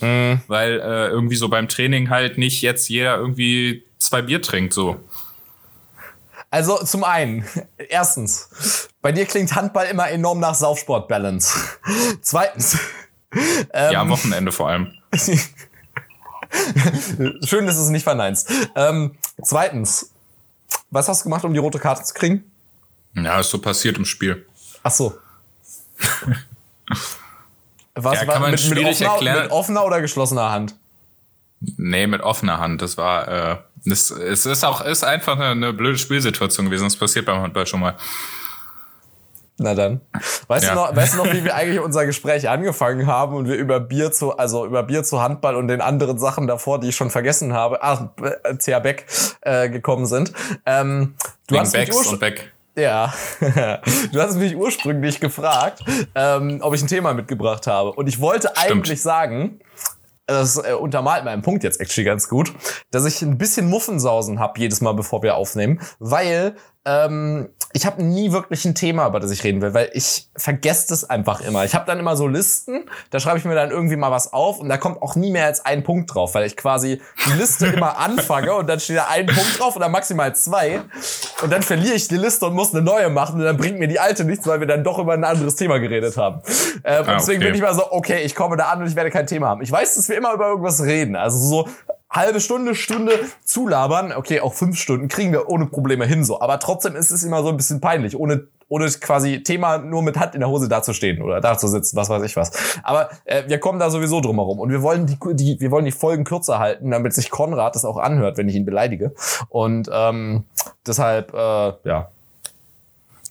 Weil 0.48 0.80
äh, 0.80 1.08
irgendwie 1.08 1.36
so 1.36 1.50
beim 1.50 1.68
Training 1.68 2.10
halt 2.10 2.38
nicht 2.38 2.62
jetzt 2.62 2.90
jeder 2.90 3.18
irgendwie 3.18 3.84
zwei 3.98 4.22
Bier 4.22 4.42
trinkt, 4.42 4.74
so. 4.74 4.98
Also 6.50 6.78
zum 6.84 7.04
einen, 7.04 7.46
erstens, 7.90 8.90
bei 9.02 9.12
dir 9.12 9.26
klingt 9.26 9.54
Handball 9.56 9.88
immer 9.88 10.10
enorm 10.10 10.40
nach 10.40 10.56
Saufsport-Balance. 10.56 11.60
Zweitens, 12.22 12.78
ähm, 13.74 13.94
ja, 13.94 14.02
am 14.02 14.10
Wochenende 14.10 14.52
vor 14.52 14.70
allem. 14.70 14.94
schön, 17.46 17.66
dass 17.66 17.76
du 17.76 17.84
es 17.84 17.90
nicht 17.90 18.04
verneinst. 18.04 18.50
Ähm, 18.76 19.16
zweitens, 19.44 20.12
was 20.92 21.08
hast 21.08 21.22
du 21.22 21.24
gemacht, 21.26 21.44
um 21.44 21.54
die 21.54 21.60
rote 21.60 21.80
Karte 21.80 22.04
zu 22.04 22.14
kriegen? 22.14 22.44
Ja, 23.16 23.40
ist 23.40 23.50
so 23.50 23.60
passiert 23.60 23.98
im 23.98 24.06
Spiel. 24.06 24.46
Ach 24.84 24.92
so. 24.92 25.18
Was 27.96 28.20
Ja, 28.20 28.26
kann 28.26 28.42
man 28.42 28.52
mit, 28.52 28.70
mit, 28.70 28.86
offener, 28.86 29.42
mit 29.42 29.52
offener 29.52 29.86
oder 29.86 30.02
geschlossener 30.02 30.52
Hand? 30.52 30.76
Nee, 31.60 32.06
mit 32.06 32.22
offener 32.22 32.60
Hand. 32.60 32.82
Das 32.82 32.98
war, 32.98 33.28
äh, 33.28 33.58
das, 33.86 34.12
es 34.12 34.46
ist 34.46 34.64
auch, 34.64 34.82
ist 34.82 35.04
einfach 35.04 35.34
eine, 35.34 35.50
eine 35.50 35.74
blöde 35.74 35.98
Spielsituation 35.98 36.68
gewesen. 36.68 36.84
Das 36.84 36.96
passiert 36.96 37.26
beim 37.26 37.42
Handball 37.42 37.66
schon 37.66 37.80
mal. 37.80 37.96
Na 39.60 39.74
dann. 39.74 40.02
Weißt, 40.48 40.66
Ja. 40.66 40.70
du 40.72 40.76
noch, 40.76 40.96
weißt 40.96 41.16
du 41.16 41.18
noch, 41.18 41.34
wie 41.34 41.44
wir 41.44 41.56
eigentlich 41.56 41.80
unser 41.80 42.06
Gespräch 42.06 42.48
angefangen 42.48 43.08
haben 43.08 43.36
und 43.36 43.48
wir 43.48 43.56
über 43.56 43.80
Bier 43.80 44.12
zu, 44.12 44.38
also 44.38 44.66
über 44.66 44.84
Bier 44.84 45.04
zu 45.04 45.22
Handball 45.22 45.56
und 45.56 45.68
den 45.68 45.82
anderen 45.82 46.20
Sachen 46.20 46.46
davor, 46.48 46.80
die 46.80 46.90
ich 46.90 46.96
schon 46.96 47.10
vergessen 47.10 47.54
habe, 47.54 47.82
ach, 47.82 48.10
äh, 48.22 48.56
CA 48.58 48.80
Beck, 48.80 49.08
äh, 49.42 49.70
gekommen 49.70 50.06
sind. 50.06 50.32
Ähm, 50.66 51.16
du 51.48 51.56
Wegen 51.56 51.62
hast 51.62 51.74
mich 51.76 51.92
und 51.92 52.20
Back. 52.20 52.54
Ja, 52.76 53.12
du 54.12 54.22
hast 54.22 54.36
mich 54.36 54.56
ursprünglich 54.56 55.20
gefragt, 55.20 55.84
ähm, 56.14 56.60
ob 56.62 56.76
ich 56.76 56.84
ein 56.84 56.88
Thema 56.88 57.16
mitgebracht 57.16 57.66
habe. 57.66 57.94
Und 57.94 58.08
ich 58.08 58.22
wollte 58.22 58.56
eigentlich 58.56 59.02
sagen, 59.02 59.60
das 60.28 60.58
äh, 60.58 60.74
untermalt 60.74 61.26
meinen 61.26 61.42
Punkt 61.42 61.64
jetzt 61.64 61.80
actually 61.82 62.06
ganz 62.06 62.30
gut, 62.30 62.54
dass 62.92 63.06
ich 63.06 63.24
ein 63.24 63.40
bisschen 63.40 63.68
Muffensausen 63.68 64.40
hab 64.40 64.60
jedes 64.60 64.82
Mal, 64.82 64.94
bevor 64.94 65.24
wir 65.24 65.36
aufnehmen, 65.38 65.80
weil 65.98 66.56
ähm, 66.86 67.50
ich 67.78 67.86
habe 67.86 68.04
nie 68.04 68.32
wirklich 68.32 68.66
ein 68.66 68.74
Thema, 68.74 69.06
über 69.06 69.20
das 69.20 69.30
ich 69.30 69.44
reden 69.44 69.62
will, 69.62 69.72
weil 69.76 69.92
ich 69.94 70.30
vergesse 70.36 70.88
das 70.90 71.08
einfach 71.08 71.42
immer. 71.42 71.64
Ich 71.64 71.76
habe 71.76 71.86
dann 71.86 72.00
immer 72.00 72.16
so 72.16 72.28
Listen, 72.28 72.90
da 73.12 73.20
schreibe 73.20 73.38
ich 73.38 73.46
mir 73.46 73.54
dann 73.54 73.70
irgendwie 73.70 73.96
mal 73.96 74.10
was 74.10 74.34
auf 74.34 74.60
und 74.60 74.68
da 74.68 74.78
kommt 74.78 75.00
auch 75.04 75.16
nie 75.16 75.30
mehr 75.30 75.46
als 75.46 75.64
ein 75.64 75.84
Punkt 75.84 76.16
drauf, 76.16 76.34
weil 76.34 76.48
ich 76.48 76.58
quasi 76.58 77.00
die 77.28 77.38
Liste 77.38 77.68
immer 77.76 78.00
anfange 78.00 78.56
und 78.56 78.68
dann 78.68 78.80
steht 78.80 78.98
da 78.98 79.06
ein 79.10 79.28
Punkt 79.28 79.60
drauf 79.60 79.76
oder 79.76 79.90
maximal 79.90 80.34
zwei 80.34 80.82
und 81.44 81.54
dann 81.54 81.62
verliere 81.62 81.94
ich 81.94 82.08
die 82.08 82.18
Liste 82.18 82.48
und 82.48 82.56
muss 82.56 82.74
eine 82.74 82.82
neue 82.82 83.12
machen 83.12 83.36
und 83.36 83.46
dann 83.46 83.58
bringt 83.58 83.78
mir 83.78 83.88
die 83.88 84.00
alte 84.00 84.24
nichts, 84.24 84.48
weil 84.48 84.60
wir 84.60 84.68
dann 84.68 84.84
doch 84.84 84.98
über 84.98 85.14
ein 85.14 85.24
anderes 85.24 85.56
Thema 85.56 85.78
geredet 85.78 86.18
haben. 86.18 86.42
Äh, 86.82 87.02
und 87.02 87.10
ah, 87.10 87.16
deswegen 87.18 87.44
okay. 87.44 87.52
bin 87.52 87.56
ich 87.56 87.62
mal 87.62 87.76
so, 87.76 87.92
okay, 87.92 88.24
ich 88.24 88.34
komme 88.34 88.58
da 88.58 88.70
an 88.70 88.82
und 88.82 88.88
ich 88.88 88.96
werde 88.96 89.12
kein 89.12 89.28
Thema 89.28 89.50
haben. 89.50 89.62
Ich 89.62 89.72
weiß, 89.72 89.94
dass 89.94 90.10
wir 90.10 90.18
immer 90.18 90.34
über 90.34 90.48
irgendwas 90.48 90.82
reden, 90.82 91.16
also 91.16 91.38
so 91.38 91.70
halbe 92.10 92.40
Stunde, 92.40 92.76
Stunde 92.76 93.12
zulabern, 93.44 94.12
okay, 94.12 94.40
auch 94.40 94.54
fünf 94.54 94.78
Stunden 94.80 95.08
kriegen 95.08 95.32
wir 95.32 95.50
ohne 95.50 95.66
Probleme 95.66 96.06
hin 96.06 96.24
so. 96.24 96.40
Aber 96.40 96.60
trotzdem 96.60 96.96
ist 96.96 97.12
es 97.12 97.24
immer 97.24 97.44
so 97.44 97.50
ein 97.50 97.58
bisschen 97.58 97.82
peinlich, 97.82 98.18
ohne 98.18 98.48
ohne 98.70 98.86
quasi 98.90 99.44
Thema 99.44 99.78
nur 99.78 100.02
mit 100.02 100.20
Hand 100.20 100.34
in 100.34 100.42
der 100.42 100.50
Hose 100.50 100.68
dazustehen 100.68 101.22
oder 101.22 101.40
da 101.40 101.58
zu 101.58 101.68
sitzen, 101.68 101.96
was 101.96 102.10
weiß 102.10 102.24
ich 102.24 102.36
was. 102.36 102.52
Aber 102.84 103.10
äh, 103.26 103.44
wir 103.48 103.60
kommen 103.60 103.80
da 103.80 103.90
sowieso 103.90 104.20
drum 104.20 104.36
herum 104.38 104.60
und 104.60 104.70
wir 104.70 104.82
wollen 104.82 105.06
die, 105.06 105.18
die 105.36 105.60
wir 105.60 105.72
wollen 105.72 105.86
die 105.86 105.92
Folgen 105.92 106.26
kürzer 106.26 106.60
halten, 106.60 106.92
damit 106.92 107.14
sich 107.14 107.30
Konrad 107.30 107.76
das 107.76 107.86
auch 107.86 107.98
anhört, 107.98 108.38
wenn 108.38 108.50
ich 108.50 108.56
ihn 108.56 108.66
beleidige. 108.66 109.14
Und 109.50 109.90
ähm, 109.92 110.44
deshalb 110.86 111.34
äh, 111.34 111.74
ja 111.86 112.10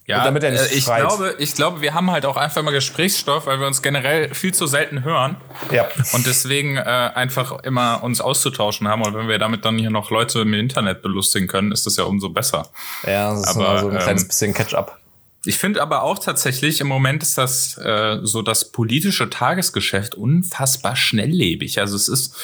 ja, 0.07 0.23
damit 0.23 0.41
er 0.41 0.51
nicht 0.51 0.71
äh, 0.71 0.75
ich 0.75 0.85
schreit. 0.85 1.01
glaube, 1.01 1.35
ich 1.37 1.53
glaube, 1.53 1.81
wir 1.81 1.93
haben 1.93 2.09
halt 2.11 2.25
auch 2.25 2.37
einfach 2.37 2.63
mal 2.63 2.71
Gesprächsstoff, 2.71 3.45
weil 3.45 3.59
wir 3.59 3.67
uns 3.67 3.81
generell 3.81 4.33
viel 4.33 4.53
zu 4.53 4.65
selten 4.65 5.03
hören. 5.03 5.35
Ja. 5.69 5.85
Und 6.13 6.25
deswegen 6.25 6.77
äh, 6.77 6.81
einfach 6.81 7.59
immer 7.63 8.01
uns 8.03 8.21
auszutauschen 8.21 8.87
haben. 8.87 9.01
Und 9.01 9.15
wenn 9.15 9.27
wir 9.27 9.37
damit 9.37 9.65
dann 9.65 9.77
hier 9.77 9.89
noch 9.89 10.09
Leute 10.09 10.39
im 10.39 10.53
Internet 10.53 11.01
belustigen 11.01 11.49
können, 11.49 11.73
ist 11.73 11.85
das 11.85 11.97
ja 11.97 12.05
umso 12.05 12.29
besser. 12.29 12.69
Ja, 13.05 13.31
das 13.31 13.41
ist 13.41 13.57
aber, 13.57 13.79
so 13.79 13.89
ein 13.89 13.97
kleines 13.97 14.21
ähm, 14.21 14.27
bisschen 14.29 14.53
Catch-up. 14.53 14.97
Ich 15.43 15.57
finde 15.57 15.81
aber 15.81 16.03
auch 16.03 16.19
tatsächlich, 16.19 16.79
im 16.79 16.87
Moment 16.87 17.21
ist 17.21 17.37
das 17.37 17.77
äh, 17.77 18.19
so 18.23 18.41
das 18.41 18.71
politische 18.71 19.29
Tagesgeschäft 19.29 20.15
unfassbar 20.15 20.95
schnelllebig. 20.95 21.79
Also 21.79 21.97
es 21.97 22.07
ist, 22.07 22.35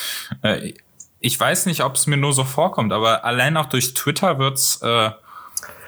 äh, 0.41 0.73
ich 1.21 1.39
weiß 1.39 1.65
nicht, 1.67 1.81
ob 1.81 1.95
es 1.95 2.07
mir 2.07 2.17
nur 2.17 2.33
so 2.33 2.43
vorkommt, 2.43 2.91
aber 2.91 3.23
allein 3.23 3.55
auch 3.55 3.67
durch 3.67 3.93
Twitter 3.93 4.37
wird's 4.37 4.81
äh, 4.81 5.11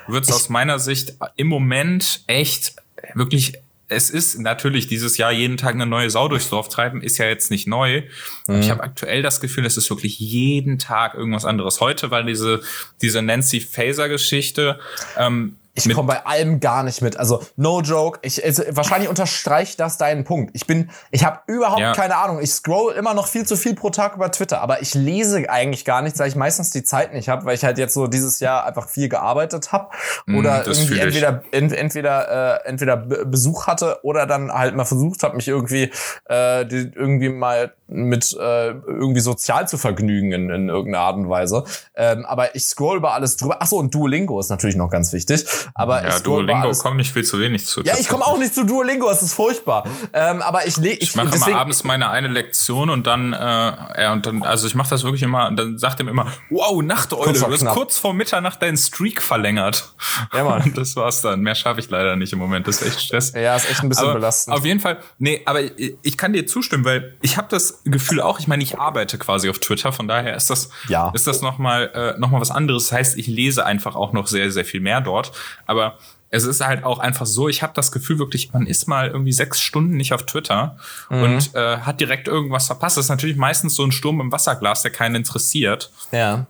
wird 0.08 0.26
es 0.26 0.32
aus 0.32 0.50
meiner 0.50 0.80
Sicht 0.80 1.14
im 1.36 1.48
Moment 1.48 2.24
echt 2.28 2.76
wirklich 3.14 3.54
es 3.88 4.10
ist 4.10 4.40
natürlich 4.40 4.88
dieses 4.88 5.18
Jahr 5.18 5.32
jeden 5.32 5.58
Tag 5.58 5.76
eine 5.76 5.86
neue 5.86 6.10
Sau 6.10 6.28
durchs 6.28 6.50
Dorf 6.50 6.70
treiben, 6.70 7.02
ist 7.02 7.18
ja 7.18 7.28
jetzt 7.28 7.52
nicht 7.52 7.68
neu. 7.68 8.04
Mhm. 8.48 8.60
Ich 8.60 8.70
habe 8.70 8.82
aktuell 8.82 9.22
das 9.22 9.42
Gefühl, 9.42 9.66
es 9.66 9.78
ist 9.78 9.90
wirklich 9.90 10.20
jeden 10.20 10.80
Tag 10.80 11.14
irgendwas 11.14 11.46
anderes. 11.46 11.82
Heute 11.82 12.10
war 12.10 12.24
diese, 12.24 12.62
diese 13.02 13.22
Nancy 13.22 13.60
Faser-Geschichte. 13.60 14.80
Ähm, 15.18 15.58
ich 15.76 15.94
komme 15.94 16.08
bei 16.08 16.26
allem 16.26 16.60
gar 16.60 16.84
nicht 16.84 17.02
mit. 17.02 17.18
Also 17.18 17.44
no 17.58 17.82
joke. 17.82 18.20
Ich 18.22 18.44
also, 18.44 18.64
wahrscheinlich 18.70 19.10
unterstreicht 19.10 19.80
das 19.80 19.98
deinen 19.98 20.24
Punkt. 20.24 20.52
Ich 20.54 20.66
bin, 20.66 20.90
ich 21.12 21.26
habe 21.26 21.40
überhaupt 21.48 21.82
ja. 21.82 21.94
keine 21.94 22.16
Ahnung. 22.16 22.40
Ich 22.42 22.52
scroll 22.52 22.94
immer 22.94 23.14
noch 23.14 23.28
viel 23.28 23.46
zu 23.46 23.58
viel 23.58 23.76
pro 23.76 23.90
Tag 23.90 24.16
über 24.16 24.32
Twitter, 24.32 24.62
aber 24.62 24.82
ich 24.82 24.94
lese 24.94 25.50
eigentlich 25.50 25.84
gar 25.84 26.02
nichts, 26.02 26.18
weil 26.20 26.30
ich 26.30 26.36
meistens 26.36 26.70
die 26.70 26.84
Zeit 26.84 27.14
nicht 27.14 27.28
habe, 27.28 27.46
weil 27.46 27.56
ich 27.56 27.64
halt 27.64 27.78
jetzt 27.78 27.94
so 27.94 28.08
dieses 28.08 28.40
Jahr 28.40 28.66
einfach 28.66 28.88
viel 28.88 29.10
gearbeitet 29.10 29.72
habe 29.72 29.90
mm, 30.26 30.38
oder 30.38 30.66
irgendwie 30.66 31.00
entweder 31.00 31.44
ent, 31.52 31.74
entweder 31.74 32.62
äh, 32.64 32.70
entweder 32.70 32.98
Besuch 32.98 33.68
hatte 33.68 34.00
oder 34.04 34.26
dann 34.26 34.52
halt 34.52 34.76
mal 34.76 34.86
versucht 34.86 35.24
habe, 35.24 35.36
mich 35.36 35.48
irgendwie 35.48 35.92
äh, 36.26 36.66
die, 36.66 36.92
irgendwie 36.96 37.30
mal 37.30 37.74
mit 37.88 38.34
äh, 38.34 38.70
irgendwie 38.72 39.20
sozial 39.20 39.68
zu 39.68 39.78
vergnügen 39.78 40.32
in, 40.32 40.50
in 40.50 40.70
irgendeiner 40.70 41.04
Art 41.04 41.18
und 41.18 41.30
Weise. 41.30 41.64
Ähm, 41.96 42.26
aber 42.26 42.56
ich 42.56 42.66
scroll 42.66 42.98
über 42.98 43.14
alles 43.14 43.38
drüber. 43.38 43.58
Ach 43.60 43.68
so, 43.68 43.78
und 43.78 43.94
Duolingo 43.94 44.40
ist 44.40 44.50
natürlich 44.50 44.76
noch 44.76 44.90
ganz 44.90 45.14
wichtig. 45.14 45.46
Aber 45.74 46.04
ja, 46.04 46.20
Duolingo 46.20 46.72
kommt 46.72 46.98
nicht 46.98 47.14
viel 47.14 47.24
zu 47.24 47.40
wenig 47.40 47.66
zu. 47.66 47.84
Ja, 47.84 47.96
ich 48.00 48.08
komme 48.08 48.26
auch 48.26 48.38
nicht 48.38 48.54
zu 48.54 48.66
Duolingo, 48.66 49.10
es 49.10 49.22
ist 49.22 49.34
furchtbar. 49.34 49.86
Ähm, 50.14 50.42
aber 50.42 50.68
ich 50.68 50.78
ich, 50.78 51.02
ich 51.02 51.16
mache 51.16 51.30
deswegen, 51.30 51.52
immer 51.52 51.62
abends 51.62 51.84
meine 51.84 52.10
eine 52.10 52.28
Lektion 52.28 52.90
und 52.90 53.08
dann 53.08 53.34
äh, 53.34 53.38
ja, 53.38 54.14
und 54.14 54.26
dann 54.26 54.44
also 54.44 54.68
ich 54.68 54.76
mache 54.76 54.90
das 54.90 55.04
wirklich 55.04 55.24
immer 55.24 55.48
und 55.48 55.58
dann 55.58 55.78
sagt 55.78 56.00
er 56.00 56.06
mir 56.06 56.12
immer, 56.12 56.28
wow, 56.50 56.82
Nachteule, 56.82 57.34
du 57.34 57.52
hast 57.52 57.66
kurz 57.68 57.98
vor 57.98 58.14
Mitternacht 58.14 58.62
deinen 58.62 58.78
Streak 58.78 59.22
verlängert. 59.22 59.94
Ja, 60.34 60.44
Mann. 60.44 60.62
Und 60.66 60.78
das 60.78 60.96
war's 60.96 61.22
dann. 61.22 61.42
Mehr 61.42 61.56
schaffe 61.56 61.80
ich 61.80 61.90
leider 61.90 62.16
nicht 62.16 62.34
im 62.34 62.40
Moment. 62.40 62.68
Das 62.68 62.82
ist 62.82 62.88
echt 62.88 63.02
Stress. 63.02 63.34
Ja, 63.34 63.56
ist 63.56 63.70
echt 63.70 63.84
ein 63.84 63.90
bisschen 63.90 64.06
aber 64.06 64.16
belastend. 64.16 64.56
Auf 64.56 64.66
jeden 64.66 64.80
Fall. 64.80 65.00
Nee, 65.18 65.42
aber 65.46 65.62
ich, 65.62 65.98
ich 66.02 66.18
kann 66.18 66.34
dir 66.34 66.48
zustimmen, 66.48 66.86
weil 66.86 67.16
ich 67.22 67.38
habe 67.38 67.48
das 67.50 67.75
Gefühl 67.84 68.22
auch, 68.22 68.40
ich 68.40 68.48
meine, 68.48 68.64
ich 68.64 68.80
arbeite 68.80 69.18
quasi 69.18 69.50
auf 69.50 69.60
Twitter, 69.60 69.92
von 69.92 70.08
daher 70.08 70.36
ist 70.36 70.50
das 70.50 70.70
ja. 70.88 71.12
ist 71.14 71.28
das 71.28 71.42
noch 71.42 71.58
mal 71.58 71.92
äh, 71.94 72.20
noch 72.20 72.30
mal 72.30 72.42
was 72.42 72.52
anderes. 72.52 72.86
Das 72.90 72.92
heißt, 72.92 73.18
ich 73.18 73.28
lese 73.28 73.66
einfach 73.66 73.96
auch 73.96 74.14
noch 74.14 74.28
sehr 74.28 74.52
sehr 74.52 74.66
viel 74.66 74.82
mehr 74.82 75.02
dort, 75.02 75.32
aber 75.66 75.98
es 76.30 76.44
ist 76.44 76.62
halt 76.66 76.84
auch 76.84 77.00
einfach 77.00 77.26
so, 77.26 77.48
ich 77.48 77.64
habe 77.64 77.74
das 77.76 77.92
Gefühl 77.92 78.20
wirklich, 78.20 78.52
man 78.52 78.68
ist 78.68 78.88
mal 78.88 79.08
irgendwie 79.10 79.32
sechs 79.32 79.62
Stunden 79.62 79.96
nicht 79.96 80.14
auf 80.14 80.26
Twitter 80.26 80.78
mhm. 81.10 81.24
und 81.24 81.56
äh, 81.56 81.78
hat 81.78 82.02
direkt 82.02 82.28
irgendwas 82.28 82.68
verpasst. 82.68 82.98
Das 82.98 83.06
ist 83.06 83.10
natürlich 83.10 83.38
meistens 83.38 83.76
so 83.76 83.84
ein 83.84 83.92
Sturm 83.92 84.20
im 84.20 84.32
Wasserglas, 84.32 84.82
der 84.82 84.92
keinen 84.92 85.16
interessiert. 85.16 85.92
Ja. 86.12 86.48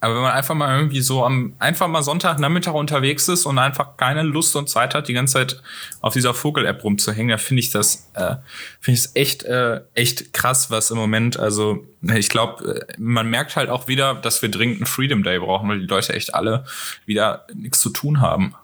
Aber 0.00 0.14
wenn 0.14 0.22
man 0.22 0.32
einfach 0.32 0.54
mal 0.54 0.74
irgendwie 0.76 1.02
so 1.02 1.24
am 1.24 1.54
einfach 1.58 1.86
mal 1.86 2.02
Sonntagnachmittag 2.02 2.72
unterwegs 2.72 3.28
ist 3.28 3.44
und 3.44 3.58
einfach 3.58 3.98
keine 3.98 4.22
Lust 4.22 4.56
und 4.56 4.68
Zeit 4.68 4.94
hat, 4.94 5.08
die 5.08 5.12
ganze 5.12 5.34
Zeit 5.34 5.62
auf 6.00 6.14
dieser 6.14 6.32
Vogel-App 6.32 6.82
rumzuhängen, 6.82 7.28
da 7.28 7.36
finde 7.36 7.60
ich 7.60 7.70
das 7.70 8.10
äh, 8.14 8.36
finde 8.80 8.98
ich 8.98 9.04
es 9.04 9.16
echt 9.16 9.42
äh, 9.42 9.82
echt 9.94 10.32
krass, 10.32 10.70
was 10.70 10.90
im 10.90 10.96
Moment. 10.96 11.38
Also 11.38 11.84
ich 12.02 12.30
glaube, 12.30 12.86
äh, 12.88 12.94
man 12.98 13.28
merkt 13.28 13.56
halt 13.56 13.68
auch 13.68 13.88
wieder, 13.88 14.14
dass 14.14 14.40
wir 14.40 14.50
dringend 14.50 14.78
einen 14.78 14.86
Freedom 14.86 15.22
Day 15.22 15.38
brauchen, 15.38 15.68
weil 15.68 15.80
die 15.80 15.86
Leute 15.86 16.14
echt 16.14 16.34
alle 16.34 16.64
wieder 17.04 17.46
nichts 17.54 17.80
zu 17.80 17.90
tun 17.90 18.22
haben. 18.22 18.54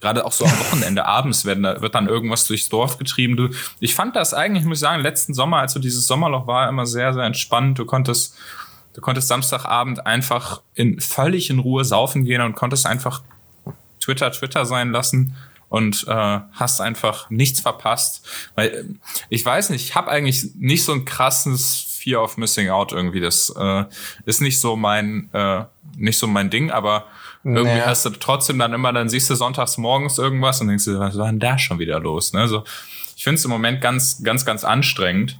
Gerade 0.00 0.24
auch 0.24 0.30
so 0.30 0.44
am 0.44 0.58
Wochenende, 0.60 1.04
abends 1.04 1.44
werden, 1.44 1.64
da 1.64 1.80
wird 1.82 1.96
dann 1.96 2.06
irgendwas 2.06 2.46
durchs 2.46 2.68
Dorf 2.68 2.98
getrieben. 2.98 3.36
Du, 3.36 3.48
ich 3.80 3.96
fand 3.96 4.14
das 4.14 4.34
eigentlich, 4.34 4.64
muss 4.64 4.78
ich 4.78 4.82
sagen, 4.82 5.02
letzten 5.02 5.34
Sommer, 5.34 5.58
als 5.58 5.72
so 5.72 5.80
dieses 5.80 6.06
Sommerloch 6.06 6.46
war, 6.46 6.68
immer 6.68 6.86
sehr, 6.86 7.12
sehr 7.12 7.24
entspannt. 7.24 7.78
Du 7.78 7.84
konntest, 7.84 8.36
du 8.98 9.02
konntest 9.02 9.28
Samstagabend 9.28 10.06
einfach 10.06 10.60
in 10.74 11.00
völlig 11.00 11.50
in 11.50 11.60
Ruhe 11.60 11.84
saufen 11.84 12.24
gehen 12.24 12.40
und 12.40 12.56
konntest 12.56 12.84
einfach 12.84 13.22
Twitter 14.00 14.32
Twitter 14.32 14.66
sein 14.66 14.90
lassen 14.90 15.36
und 15.68 16.04
äh, 16.08 16.40
hast 16.50 16.80
einfach 16.80 17.30
nichts 17.30 17.60
verpasst. 17.60 18.26
Weil 18.56 18.86
ich 19.28 19.44
weiß 19.44 19.70
nicht, 19.70 19.84
ich 19.84 19.94
habe 19.94 20.10
eigentlich 20.10 20.48
nicht 20.56 20.82
so 20.82 20.92
ein 20.92 21.04
krasses 21.04 22.00
Fear 22.00 22.24
of 22.24 22.38
Missing 22.38 22.70
Out 22.70 22.90
irgendwie. 22.90 23.20
Das 23.20 23.54
äh, 23.56 23.84
ist 24.24 24.40
nicht 24.40 24.60
so 24.60 24.74
mein 24.74 25.30
äh, 25.32 25.62
nicht 25.96 26.18
so 26.18 26.26
mein 26.26 26.50
Ding, 26.50 26.72
aber 26.72 27.04
irgendwie 27.44 27.70
naja. 27.70 27.86
hast 27.86 28.04
du 28.04 28.10
trotzdem 28.10 28.58
dann 28.58 28.72
immer, 28.72 28.92
dann 28.92 29.08
siehst 29.08 29.30
du 29.30 29.36
sonntags 29.36 29.78
morgens 29.78 30.18
irgendwas 30.18 30.60
und 30.60 30.66
denkst 30.66 30.86
du, 30.86 30.98
was 30.98 31.16
war 31.16 31.26
denn 31.26 31.38
da 31.38 31.56
schon 31.56 31.78
wieder 31.78 32.00
los? 32.00 32.32
Ne? 32.32 32.48
So, 32.48 32.64
ich 33.16 33.22
finde 33.22 33.38
es 33.38 33.44
im 33.44 33.52
Moment 33.52 33.80
ganz, 33.80 34.24
ganz, 34.24 34.44
ganz 34.44 34.64
anstrengend. 34.64 35.38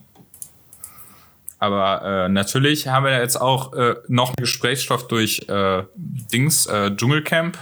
Aber 1.59 2.03
äh, 2.05 2.29
natürlich 2.29 2.87
haben 2.87 3.05
wir 3.05 3.19
jetzt 3.19 3.41
auch 3.41 3.73
äh, 3.73 3.97
noch 4.07 4.37
Gesprächsstoff 4.37 5.09
durch 5.09 5.49
äh, 5.49 5.83
Dings, 5.97 6.67
äh, 6.67 6.95
Dschungelcamp. 6.95 7.59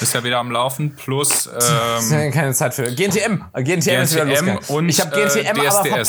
Ist 0.00 0.14
ja 0.14 0.22
wieder 0.22 0.38
am 0.38 0.50
Laufen. 0.50 0.94
Plus 0.94 1.48
ähm, 2.10 2.30
keine 2.32 2.54
Zeit 2.54 2.74
für 2.74 2.84
GNTM. 2.84 3.44
GNTM, 3.54 3.64
GNTM 3.64 4.02
ist 4.02 4.14
wieder 4.14 4.24
losgegangen. 4.24 4.64
Und, 4.68 4.88
ich 4.88 5.00
habe 5.00 5.10
GNTM 5.10 5.56
äh, 5.56 5.68
aber. 5.68 6.04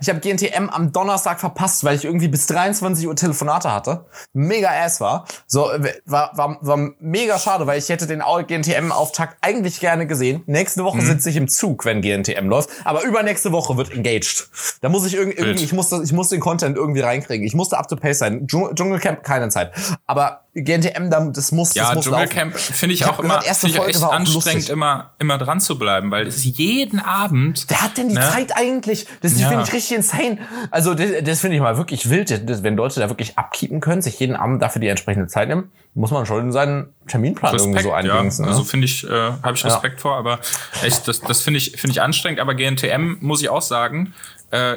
Ich 0.00 0.08
habe 0.08 0.20
GNTM 0.20 0.68
am 0.70 0.92
Donnerstag 0.92 1.40
verpasst, 1.40 1.84
weil 1.84 1.96
ich 1.96 2.04
irgendwie 2.04 2.28
bis 2.28 2.46
23 2.46 3.06
Uhr 3.06 3.16
Telefonate 3.16 3.72
hatte. 3.72 4.06
Mega 4.32 4.68
ass 4.70 5.00
war. 5.00 5.24
So, 5.46 5.70
war, 6.04 6.36
war, 6.36 6.58
war 6.60 6.90
mega 6.98 7.38
schade, 7.38 7.66
weil 7.66 7.78
ich 7.78 7.88
hätte 7.88 8.06
den 8.06 8.20
GNTM-Auftakt 8.20 9.38
eigentlich 9.40 9.80
gerne 9.80 10.06
gesehen. 10.06 10.42
Nächste 10.46 10.84
Woche 10.84 10.98
mhm. 10.98 11.06
sitze 11.06 11.30
ich 11.30 11.36
im 11.36 11.48
Zug, 11.48 11.84
wenn 11.84 12.02
GNTM 12.02 12.48
läuft. 12.48 12.70
Aber 12.84 13.02
übernächste 13.04 13.52
Woche 13.52 13.76
wird 13.76 13.92
engaged. 13.92 14.48
Da 14.80 14.88
muss 14.88 15.06
ich 15.06 15.14
irgendwie, 15.14 15.38
irgendwie 15.38 15.64
ich 15.64 15.72
muss, 15.72 15.88
das, 15.88 16.02
ich 16.02 16.12
muss 16.12 16.28
den 16.28 16.40
Content 16.40 16.76
irgendwie 16.76 17.00
reinkriegen. 17.00 17.46
Ich 17.46 17.54
musste 17.54 17.78
up 17.78 17.88
to 17.88 17.96
pace 17.96 18.18
sein. 18.18 18.46
Dschungelcamp, 18.46 19.22
keine 19.22 19.48
Zeit. 19.48 19.72
Aber 20.06 20.43
GNTM, 20.54 21.10
das 21.32 21.50
muss, 21.50 21.74
ja, 21.74 21.86
das 21.86 21.94
muss 21.96 22.04
Dschungelcamp 22.04 22.56
finde 22.56 22.94
ich 22.94 23.04
auch 23.06 23.18
immer, 23.18 23.44
erste 23.44 23.68
Folge 23.68 23.90
echt 23.90 24.00
war 24.00 24.12
anstrengend, 24.12 24.54
lustig. 24.54 24.70
immer, 24.70 25.10
immer 25.18 25.36
dran 25.36 25.60
zu 25.60 25.76
bleiben, 25.76 26.12
weil 26.12 26.28
es 26.28 26.44
jeden 26.44 27.00
Abend. 27.00 27.64
Wer 27.66 27.82
hat 27.82 27.96
denn 27.96 28.08
die 28.08 28.14
ne? 28.14 28.20
Zeit 28.20 28.56
eigentlich? 28.56 29.06
Das 29.20 29.38
ja. 29.40 29.48
finde 29.48 29.64
ich 29.64 29.72
richtig 29.72 29.96
insane. 29.96 30.38
Also, 30.70 30.94
das, 30.94 31.08
das 31.24 31.40
finde 31.40 31.56
ich 31.56 31.62
mal 31.62 31.76
wirklich 31.76 32.08
wild, 32.08 32.48
das, 32.48 32.62
wenn 32.62 32.76
Leute 32.76 33.00
da 33.00 33.08
wirklich 33.08 33.36
abkeepen 33.36 33.80
können, 33.80 34.00
sich 34.00 34.20
jeden 34.20 34.36
Abend 34.36 34.62
dafür 34.62 34.80
die 34.80 34.86
entsprechende 34.86 35.26
Zeit 35.26 35.48
nehmen, 35.48 35.72
muss 35.94 36.12
man 36.12 36.24
schon 36.24 36.40
in 36.40 36.52
seinen 36.52 36.94
Terminplan 37.08 37.52
Respekt, 37.52 37.70
irgendwie 37.70 37.82
so 37.82 37.92
einbringen. 37.92 38.30
Ja. 38.30 38.44
Ne? 38.44 38.48
Also 38.48 38.62
finde 38.62 38.84
ich, 38.84 39.04
äh, 39.04 39.10
habe 39.10 39.54
ich 39.54 39.64
Respekt 39.64 39.96
ja. 39.96 40.02
vor, 40.02 40.16
aber 40.16 40.38
echt, 40.84 41.08
das, 41.08 41.20
das 41.20 41.40
finde 41.40 41.58
ich, 41.58 41.72
finde 41.72 41.92
ich 41.92 42.00
anstrengend. 42.00 42.38
Aber 42.38 42.54
GNTM 42.54 43.16
muss 43.20 43.42
ich 43.42 43.48
auch 43.48 43.62
sagen, 43.62 44.14
äh, 44.52 44.76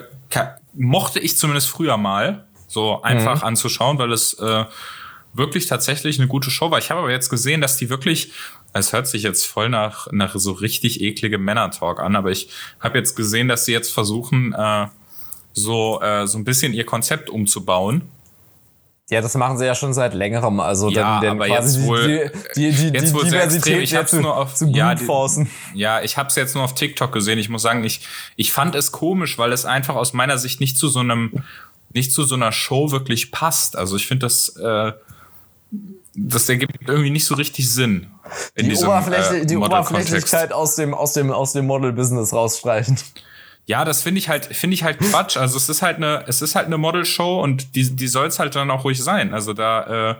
mochte 0.74 1.20
ich 1.20 1.38
zumindest 1.38 1.70
früher 1.70 1.98
mal 1.98 2.46
so 2.68 3.02
einfach 3.02 3.42
mhm. 3.42 3.48
anzuschauen, 3.48 3.98
weil 3.98 4.12
es 4.12 4.34
äh, 4.40 4.66
wirklich 5.38 5.68
tatsächlich 5.68 6.20
eine 6.20 6.28
gute 6.28 6.52
Show 6.52 6.72
war. 6.72 6.80
Ich 6.80 6.90
habe 6.90 7.02
aber 7.02 7.12
jetzt 7.12 7.30
gesehen, 7.30 7.62
dass 7.62 7.78
die 7.78 7.90
wirklich, 7.90 8.32
es 8.74 8.94
hört 8.94 9.08
sich 9.08 9.24
jetzt 9.24 9.46
voll 9.46 9.70
nach, 9.70 10.08
nach 10.12 10.36
so 10.36 10.52
richtig 10.52 11.02
eklige 11.02 11.38
Männer-Talk 11.38 12.00
an, 12.00 12.16
aber 12.16 12.32
ich 12.32 12.50
habe 12.80 12.98
jetzt 12.98 13.16
gesehen, 13.16 13.48
dass 13.48 13.66
sie 13.66 13.72
jetzt 13.72 13.92
versuchen, 13.92 14.54
äh, 14.54 14.88
so, 15.54 16.02
äh, 16.02 16.28
so 16.28 16.38
ein 16.38 16.44
bisschen 16.44 16.74
ihr 16.74 16.86
Konzept 16.86 17.30
umzubauen. 17.30 18.04
Ja, 19.10 19.22
das 19.22 19.36
machen 19.36 19.58
sie 19.58 19.66
ja 19.66 19.74
schon 19.74 19.94
seit 19.94 20.14
längerem. 20.14 20.60
Also 20.60 20.90
ja, 20.90 21.22
dann, 21.22 21.38
aber 21.38 21.48
jetzt 21.48 21.82
wohl, 21.84 22.30
die, 22.56 22.72
die, 22.72 22.92
die, 22.92 22.92
die. 22.92 23.02
Diversität 23.02 23.82
Ich 23.82 23.96
hab's 23.96 24.12
zu, 24.12 24.20
nur 24.20 24.36
auf, 24.36 24.54
zu 24.54 24.68
ja, 24.68 24.96
die, 24.96 25.08
ja, 25.74 26.02
ich 26.02 26.18
habe 26.18 26.28
es 26.28 26.36
jetzt 26.36 26.56
nur 26.56 26.66
auf 26.66 26.76
TikTok 26.76 27.14
gesehen. 27.14 27.40
Ich 27.40 27.48
muss 27.48 27.62
sagen, 27.62 27.86
ich, 27.86 28.02
ich 28.36 28.52
fand 28.52 28.76
es 28.76 28.92
komisch, 28.92 29.38
weil 29.38 29.54
es 29.54 29.64
einfach 29.64 29.96
aus 29.96 30.12
meiner 30.12 30.38
Sicht 30.38 30.60
nicht 30.60 30.78
zu 30.78 30.90
so 30.90 31.00
einem, 31.00 31.42
nicht 31.94 32.12
zu 32.12 32.26
so 32.26 32.36
einer 32.36 32.52
Show 32.52 32.92
wirklich 32.92 33.32
passt. 33.32 33.78
Also 33.78 33.96
ich 33.96 34.08
finde 34.08 34.26
das, 34.26 34.50
äh, 34.58 34.92
das 36.16 36.50
ergibt 36.50 36.78
irgendwie 36.88 37.10
nicht 37.10 37.26
so 37.26 37.36
richtig 37.36 37.72
Sinn. 37.72 38.08
In 38.56 38.66
Die, 38.66 38.70
diesem, 38.72 38.90
äh, 38.90 39.46
die. 39.46 39.58
Oberflächlichkeit 39.58 40.52
aus 40.52 40.76
dem, 40.76 40.94
aus 40.94 41.14
dem, 41.14 41.32
aus 41.32 41.54
dem 41.54 41.66
Model-Business 41.68 42.34
rausstreichen. 42.34 42.98
Ja, 43.66 43.84
das 43.86 44.02
finde 44.02 44.20
ich 44.20 44.30
halt, 44.30 44.46
finde 44.46 44.74
ich 44.76 44.84
halt 44.84 44.98
Quatsch. 45.00 45.36
Also 45.38 45.58
es 45.58 45.68
ist 45.70 45.82
halt 45.82 45.98
eine, 45.98 46.24
es 46.28 46.42
ist 46.42 46.56
halt 46.56 46.68
eine 46.68 46.78
Modelshow 46.78 47.42
und 47.44 47.76
die, 47.76 47.96
die 47.96 48.08
soll 48.08 48.28
es 48.28 48.40
halt 48.40 48.56
dann 48.56 48.72
auch 48.72 48.84
ruhig 48.86 49.04
sein. 49.04 49.34
Also 49.34 49.54
da, 49.54 50.12
äh, 50.12 50.16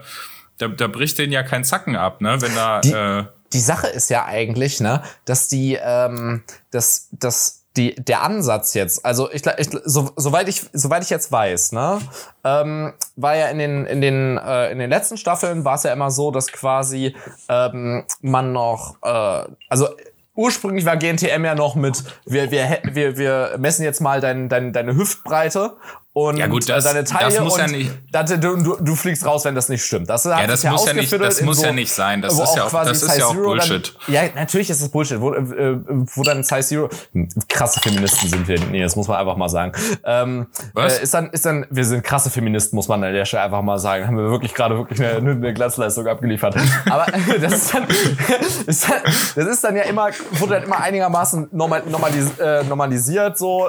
da, 0.58 0.68
da 0.68 0.86
bricht 0.86 1.18
denen 1.18 1.32
ja 1.32 1.42
kein 1.42 1.64
Zacken 1.64 1.96
ab, 1.96 2.20
ne? 2.20 2.40
Wenn 2.40 2.54
da, 2.54 2.80
Die- 2.80 2.92
äh, 2.92 3.24
die 3.54 3.60
Sache 3.60 3.86
ist 3.86 4.10
ja 4.10 4.26
eigentlich, 4.26 4.80
ne, 4.80 5.02
dass 5.24 5.48
die, 5.48 5.78
ähm, 5.82 6.42
dass, 6.70 7.08
dass 7.12 7.57
die, 7.78 7.94
der 7.94 8.22
Ansatz 8.22 8.74
jetzt, 8.74 9.04
also 9.06 9.30
ich, 9.30 9.46
ich 9.46 9.68
so, 9.84 10.10
soweit 10.16 10.48
ich, 10.48 10.62
soweit 10.72 11.02
ich 11.04 11.10
jetzt 11.10 11.32
weiß, 11.32 11.72
ne, 11.72 12.00
ähm, 12.44 12.92
war 13.16 13.36
ja 13.36 13.46
in 13.48 13.58
den, 13.58 13.86
in 13.86 14.00
den, 14.00 14.36
äh, 14.36 14.70
in 14.70 14.78
den 14.78 14.90
letzten 14.90 15.16
Staffeln 15.16 15.64
war 15.64 15.76
es 15.76 15.84
ja 15.84 15.92
immer 15.92 16.10
so, 16.10 16.30
dass 16.30 16.48
quasi 16.48 17.14
ähm, 17.48 18.04
man 18.20 18.52
noch, 18.52 18.96
äh, 19.02 19.44
also 19.68 19.88
ursprünglich 20.34 20.84
war 20.84 20.96
GNTM 20.96 21.44
ja 21.44 21.54
noch 21.54 21.74
mit, 21.74 22.02
wir, 22.26 22.50
wir, 22.50 22.80
wir, 22.84 23.16
wir 23.16 23.56
messen 23.58 23.82
jetzt 23.84 24.00
mal 24.00 24.20
dein, 24.20 24.48
dein, 24.48 24.72
deine 24.72 24.94
Hüftbreite 24.94 25.76
und 26.26 26.36
Ja, 26.36 26.46
gut, 26.46 26.68
das- 26.68 26.84
äh, 26.84 26.88
deine 26.94 27.04
Taille 27.04 27.34
das 27.34 27.44
muss 27.44 27.54
und 27.54 27.60
ja 27.60 27.66
nicht- 27.66 27.90
das- 28.10 28.30
du, 28.30 28.56
du, 28.56 28.76
du 28.80 28.94
fliegst 28.94 29.24
raus, 29.24 29.44
wenn 29.44 29.54
das 29.54 29.68
nicht 29.68 29.84
stimmt. 29.84 30.08
Das 30.10 30.24
Ja, 30.24 30.46
das 30.46 30.64
muss 30.64 30.86
ja 30.86 30.92
nicht- 30.92 31.12
das 31.12 31.40
muss 31.42 31.62
ja 31.62 31.72
nicht 31.72 31.92
sein. 31.92 32.22
Das 32.22 32.32
ist 32.38 32.56
ja 32.56 32.64
auch- 32.64 32.84
das 32.84 33.02
ist 33.02 33.16
ja 33.18 33.26
auch 33.26 33.34
Bullshit. 33.34 33.94
Dann, 34.06 34.14
ja, 34.14 34.22
natürlich 34.34 34.70
ist 34.70 34.80
es 34.80 34.88
Bullshit. 34.88 35.20
Wo, 35.20 35.32
äh, 35.34 35.78
wo 36.14 36.22
dann 36.22 36.42
Size 36.42 36.62
Zero, 36.62 36.88
krasse 37.48 37.80
Feministen 37.80 38.28
sind 38.28 38.48
wir. 38.48 38.58
Nee, 38.60 38.82
das 38.82 38.96
muss 38.96 39.08
man 39.08 39.18
einfach 39.18 39.36
mal 39.36 39.48
sagen. 39.48 39.72
Ähm, 40.04 40.46
Was? 40.74 40.98
Äh, 40.98 41.02
ist 41.02 41.14
dann, 41.14 41.30
ist 41.30 41.44
dann, 41.46 41.66
wir 41.70 41.84
sind 41.84 42.02
krasse 42.04 42.30
Feministen, 42.30 42.76
muss 42.76 42.88
man 42.88 43.02
an 43.04 43.12
der 43.12 43.24
Stelle 43.24 43.42
einfach 43.44 43.62
mal 43.62 43.78
sagen. 43.78 44.06
Haben 44.06 44.16
wir 44.16 44.30
wirklich 44.30 44.54
gerade 44.54 44.76
wirklich 44.76 45.00
eine, 45.00 45.30
eine 45.30 45.54
Glanzleistung 45.54 46.06
abgeliefert. 46.06 46.56
Aber 46.90 47.06
das 47.40 47.52
ist 47.52 47.74
dann, 47.74 47.84
ist 48.66 48.88
dann, 48.88 49.02
das 49.04 49.46
ist 49.46 49.64
dann 49.64 49.76
ja 49.76 49.82
immer, 49.82 50.08
wurde 50.32 50.54
dann 50.54 50.62
immer 50.64 50.80
einigermaßen 50.80 51.48
normal, 51.52 51.82
normalis, 51.88 52.38
äh, 52.38 52.62
normalisiert, 52.64 53.36
so 53.38 53.68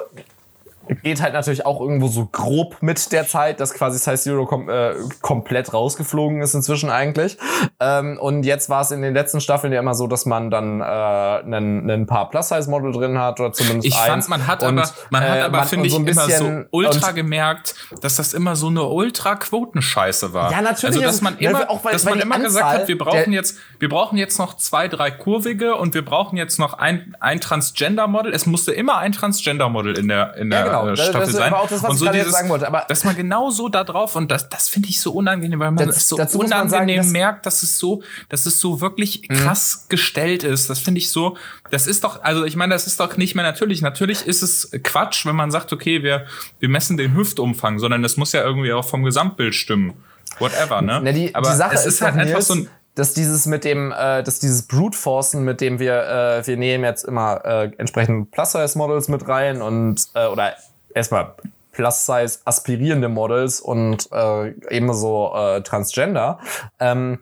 geht 1.03 1.21
halt 1.21 1.33
natürlich 1.33 1.65
auch 1.65 1.79
irgendwo 1.81 2.07
so 2.07 2.25
grob 2.31 2.77
mit 2.81 3.11
der 3.11 3.27
Zeit, 3.27 3.59
dass 3.59 3.73
quasi 3.73 3.99
Size 3.99 4.17
Zero 4.17 4.45
kom 4.45 4.69
äh, 4.69 4.93
komplett 5.21 5.73
rausgeflogen 5.73 6.41
ist 6.41 6.53
inzwischen 6.53 6.89
eigentlich. 6.89 7.37
Ähm, 7.79 8.17
und 8.19 8.43
jetzt 8.43 8.69
war 8.69 8.81
es 8.81 8.91
in 8.91 9.01
den 9.01 9.13
letzten 9.13 9.41
Staffeln 9.41 9.71
ja 9.73 9.79
immer 9.79 9.93
so, 9.93 10.07
dass 10.07 10.25
man 10.25 10.49
dann 10.51 10.81
äh, 10.81 10.83
einen, 10.83 11.89
einen 11.89 12.05
paar 12.07 12.29
Plus-Size-Model 12.29 12.91
drin 12.91 13.17
hat 13.19 13.39
oder 13.39 13.51
zumindest 13.53 13.87
Ich 13.87 13.95
eins. 13.97 14.07
fand, 14.27 14.29
man 14.29 14.47
hat 14.47 14.63
Und, 14.63 14.79
aber, 14.79 14.89
man 15.11 15.23
hat 15.23 15.37
äh, 15.37 15.41
aber, 15.41 15.63
finde 15.63 15.87
ich, 15.87 15.93
und 15.95 16.09
immer 16.09 16.29
so 16.29 16.63
ultra 16.71 17.11
gemerkt, 17.11 17.75
dass 18.01 18.15
das 18.17 18.33
immer 18.33 18.55
so 18.55 18.67
eine 18.67 18.83
ultra 18.83 19.35
Quotenscheiße 19.35 20.33
war. 20.33 20.51
Ja, 20.51 20.61
natürlich 20.61 20.95
Also, 20.95 21.01
dass 21.01 21.15
es- 21.15 21.21
man 21.21 21.37
ja, 21.39 21.51
immer, 21.51 21.69
auch 21.69 21.83
weil- 21.83 21.93
dass 21.93 22.05
man 22.05 22.19
immer 22.19 22.39
gesagt 22.39 22.65
Anzahl 22.65 22.81
hat, 22.81 22.87
wir 22.87 22.97
brauchen 22.97 23.31
jetzt, 23.33 23.57
wir 23.79 23.89
brauchen 23.89 24.17
jetzt 24.17 24.39
noch 24.39 24.55
zwei, 24.57 24.87
drei 24.87 25.11
kurvige 25.11 25.75
und 25.75 25.93
wir 25.93 26.03
brauchen 26.03 26.37
jetzt 26.37 26.59
noch 26.59 26.73
ein, 26.73 27.15
ein 27.19 27.39
Transgender-Model. 27.39 28.33
Es 28.33 28.45
musste 28.45 28.71
immer 28.71 28.97
ein 28.97 29.11
Transgender-Model 29.11 29.97
in 29.97 30.07
der, 30.07 30.35
in 30.35 30.49
der 30.49 30.59
Ja, 30.59 30.65
genau. 30.65 30.78
Äh, 30.87 30.95
Das- 30.95 31.07
Staffel 31.07 31.27
das 31.27 31.35
sein. 31.35 31.53
auch 31.53 31.67
das, 31.67 31.83
was 31.83 31.89
und 31.89 31.95
ich 31.95 31.99
so 31.99 32.05
gerade 32.05 32.17
jetzt 32.19 32.31
sagen 32.31 32.49
wollte, 32.49 32.67
aber- 32.67 32.85
dass 32.87 33.03
man 33.03 33.15
genau 33.15 33.49
so 33.49 33.69
da 33.69 33.83
drauf 33.83 34.15
und 34.15 34.29
das, 34.31 34.49
das 34.49 34.69
finde 34.69 34.89
ich 34.89 34.99
so 35.01 35.11
unangenehm, 35.13 35.59
weil 35.59 35.71
man 35.71 35.87
Das- 35.87 35.97
es 35.97 36.07
so 36.09 36.15
unangenehm 36.17 36.69
sagen, 36.69 36.95
dass- 36.95 37.07
merkt, 37.07 37.45
dass 37.45 37.63
es 37.63 37.77
so, 37.79 38.01
dass 38.29 38.45
es 38.45 38.59
so 38.59 38.81
wirklich 38.81 39.23
Mhm. 39.29 39.33
krass 39.35 39.85
gestellt 39.89 40.43
ist. 40.43 40.69
Das 40.69 40.79
finde 40.79 40.99
ich 40.99 41.11
so, 41.11 41.37
das 41.71 41.87
ist 41.87 42.03
doch, 42.03 42.23
also 42.23 42.45
ich 42.45 42.55
meine, 42.55 42.73
das 42.73 42.87
ist 42.87 42.99
doch 42.99 43.17
nicht 43.17 43.35
mehr 43.35 43.43
natürlich. 43.43 43.81
Natürlich 43.81 44.25
ist 44.25 44.41
es 44.41 44.71
Quatsch, 44.83 45.25
wenn 45.25 45.35
man 45.35 45.51
sagt, 45.51 45.71
okay, 45.73 46.03
wir, 46.03 46.25
wir 46.59 46.69
messen 46.69 46.97
den 46.97 47.15
Hüftumfang, 47.15 47.79
sondern 47.79 48.01
das 48.03 48.17
muss 48.17 48.31
ja 48.31 48.43
irgendwie 48.43 48.73
auch 48.73 48.85
vom 48.85 49.03
Gesamtbild 49.03 49.55
stimmen. 49.55 49.93
Whatever, 50.39 50.81
ne? 50.81 51.01
Na, 51.03 51.11
die, 51.11 51.33
Aber 51.33 51.49
die 51.49 51.55
Sache 51.55 51.75
es 51.75 51.85
ist, 51.85 51.95
ist 51.95 52.01
halt 52.01 52.15
doch, 52.15 52.21
einfach 52.21 52.41
so 52.41 52.53
ein, 52.53 52.69
dass 52.95 53.13
dieses 53.13 53.45
mit 53.45 53.63
dem, 53.63 53.91
äh, 53.91 54.23
dass 54.23 54.39
dieses 54.39 54.63
Brute 54.67 54.97
Forcen, 54.97 55.43
mit 55.43 55.59
dem 55.61 55.79
wir, 55.79 56.03
äh, 56.39 56.47
wir 56.47 56.57
nehmen 56.57 56.83
jetzt 56.83 57.03
immer 57.05 57.43
äh, 57.45 57.71
entsprechend 57.77 58.31
Plus-Size-Models 58.31 59.07
mit 59.07 59.27
rein 59.27 59.61
und 59.61 60.01
äh, 60.13 60.27
oder 60.27 60.53
erstmal 60.99 61.33
Plus-Size 61.71 62.39
aspirierende 62.45 63.09
Models 63.09 63.61
und 63.61 64.11
äh, 64.11 64.49
ebenso 64.69 65.33
äh, 65.33 65.61
Transgender. 65.61 66.39
Ähm, 66.79 67.19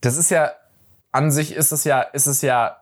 das 0.00 0.16
ist 0.16 0.30
ja 0.30 0.52
an 1.12 1.30
sich 1.30 1.54
ist 1.54 1.72
es 1.72 1.84
ja 1.84 2.00
ist 2.00 2.26
es 2.26 2.42
ja 2.42 2.76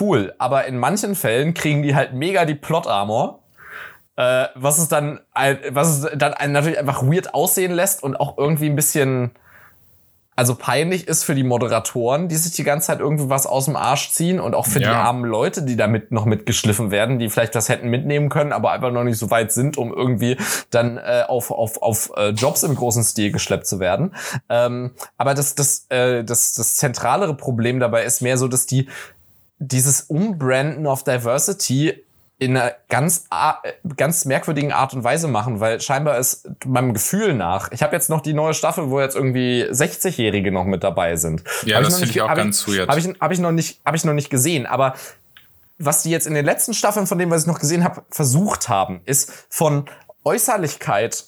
cool, 0.00 0.34
aber 0.38 0.64
in 0.64 0.78
manchen 0.78 1.14
Fällen 1.14 1.54
kriegen 1.54 1.82
die 1.82 1.94
halt 1.94 2.14
mega 2.14 2.44
die 2.44 2.54
Plot 2.54 2.86
Armor. 2.86 3.40
Äh, 4.16 4.48
was 4.54 4.78
es 4.78 4.88
dann, 4.88 5.20
was 5.70 5.88
es 5.88 6.18
dann 6.18 6.34
einen 6.34 6.52
natürlich 6.52 6.78
einfach 6.78 7.02
weird 7.02 7.34
aussehen 7.34 7.72
lässt 7.72 8.02
und 8.02 8.16
auch 8.16 8.36
irgendwie 8.36 8.66
ein 8.66 8.76
bisschen, 8.76 9.30
also 10.34 10.54
peinlich 10.54 11.08
ist 11.08 11.24
für 11.24 11.34
die 11.34 11.42
Moderatoren, 11.44 12.28
die 12.28 12.36
sich 12.36 12.52
die 12.52 12.64
ganze 12.64 12.86
Zeit 12.86 13.00
irgendwie 13.00 13.28
was 13.28 13.46
aus 13.46 13.66
dem 13.66 13.76
Arsch 13.76 14.10
ziehen 14.12 14.40
und 14.40 14.54
auch 14.54 14.66
für 14.66 14.78
die 14.78 14.86
Ja. 14.86 15.02
armen 15.02 15.24
Leute, 15.24 15.62
die 15.62 15.76
damit 15.76 16.10
noch 16.10 16.24
mitgeschliffen 16.24 16.90
werden, 16.90 17.18
die 17.18 17.28
vielleicht 17.28 17.54
was 17.54 17.68
hätten 17.68 17.88
mitnehmen 17.88 18.30
können, 18.30 18.52
aber 18.52 18.72
einfach 18.72 18.90
noch 18.90 19.04
nicht 19.04 19.18
so 19.18 19.30
weit 19.30 19.52
sind, 19.52 19.76
um 19.76 19.92
irgendwie 19.92 20.38
dann 20.70 20.96
äh, 20.96 21.24
auf, 21.28 21.50
auf, 21.50 21.82
auf 21.82 22.12
äh, 22.16 22.30
Jobs 22.30 22.62
im 22.62 22.74
großen 22.74 23.04
Stil 23.04 23.30
geschleppt 23.30 23.66
zu 23.66 23.78
werden. 23.78 24.14
Ähm, 24.48 24.92
aber 25.18 25.34
das, 25.34 25.54
das, 25.54 25.86
äh, 25.90 26.24
das, 26.24 26.54
das 26.54 26.76
zentralere 26.76 27.34
Problem 27.36 27.78
dabei 27.78 28.04
ist 28.04 28.22
mehr 28.22 28.38
so, 28.38 28.48
dass 28.48 28.64
die 28.66 28.88
dieses 29.58 30.00
Umbranden 30.02 30.86
of 30.86 31.04
Diversity 31.04 32.02
in 32.42 32.56
einer 32.56 32.72
ganz, 32.88 33.26
ganz 33.96 34.24
merkwürdigen 34.24 34.72
Art 34.72 34.94
und 34.94 35.04
Weise 35.04 35.28
machen, 35.28 35.60
weil 35.60 35.80
scheinbar 35.80 36.18
ist 36.18 36.48
meinem 36.66 36.92
Gefühl 36.92 37.34
nach, 37.34 37.70
ich 37.70 37.82
habe 37.82 37.94
jetzt 37.94 38.10
noch 38.10 38.20
die 38.20 38.32
neue 38.34 38.52
Staffel, 38.54 38.90
wo 38.90 39.00
jetzt 39.00 39.14
irgendwie 39.14 39.64
60-Jährige 39.70 40.50
noch 40.50 40.64
mit 40.64 40.82
dabei 40.82 41.14
sind. 41.16 41.44
Ja, 41.64 41.76
Hab 41.76 41.84
das 41.84 41.98
finde 41.98 42.10
ich 42.10 42.20
auch 42.20 42.34
ganz 42.34 42.66
weird. 42.66 42.88
Habe 42.88 42.98
ich, 42.98 43.06
hab 43.20 43.30
ich, 43.32 43.38
noch 43.38 43.52
nicht- 43.52 43.80
hab 43.84 43.94
ich 43.94 44.04
noch 44.04 44.12
nicht 44.12 44.30
gesehen, 44.30 44.66
aber 44.66 44.94
was 45.78 46.02
die 46.02 46.10
jetzt 46.10 46.26
in 46.26 46.34
den 46.34 46.44
letzten 46.44 46.74
Staffeln 46.74 47.06
von 47.06 47.18
dem, 47.18 47.30
was 47.30 47.42
ich 47.42 47.46
noch 47.48 47.58
gesehen 47.60 47.84
habe, 47.84 48.02
versucht 48.10 48.68
haben, 48.68 49.00
ist 49.04 49.32
von 49.48 49.84
Äußerlichkeit 50.24 51.24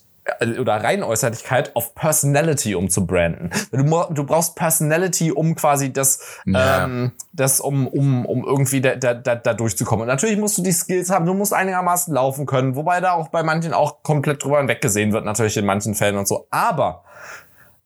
oder 0.59 0.83
rein 0.83 1.03
Äußerlichkeit 1.03 1.77
auf 1.77 1.95
Personality 1.95 2.75
umzubranden. 2.75 3.51
Du, 3.73 3.83
du 4.11 4.25
brauchst 4.25 4.57
Personality, 4.57 5.33
um 5.33 5.55
quasi 5.55 5.93
das, 5.93 6.41
Ja. 6.47 6.85
ähm, 6.85 7.13
das 7.33 7.61
um, 7.61 7.87
um, 7.87 8.25
um 8.25 8.45
irgendwie 8.45 8.81
da, 8.81 8.97
da, 8.97 9.15
da, 9.15 9.35
da 9.35 9.55
durchzukommen. 9.55 10.03
Und 10.03 10.09
natürlich 10.09 10.39
musst 10.39 10.57
du 10.59 10.63
die 10.63 10.73
Skills 10.73 11.11
haben, 11.11 11.27
du 11.27 11.35
musst 11.35 11.53
einigermaßen 11.53 12.13
laufen 12.15 12.47
können, 12.47 12.75
wobei 12.75 13.01
da 13.01 13.13
auch 13.13 13.29
bei 13.29 13.43
manchen 13.43 13.75
auch 13.75 14.03
komplett 14.03 14.43
drüber 14.43 14.59
hinweggesehen 14.59 15.13
wird, 15.13 15.25
natürlich 15.25 15.57
in 15.57 15.67
manchen 15.67 15.95
Fällen 15.95 16.17
und 16.17 16.27
so. 16.27 16.47
Aber 16.51 17.05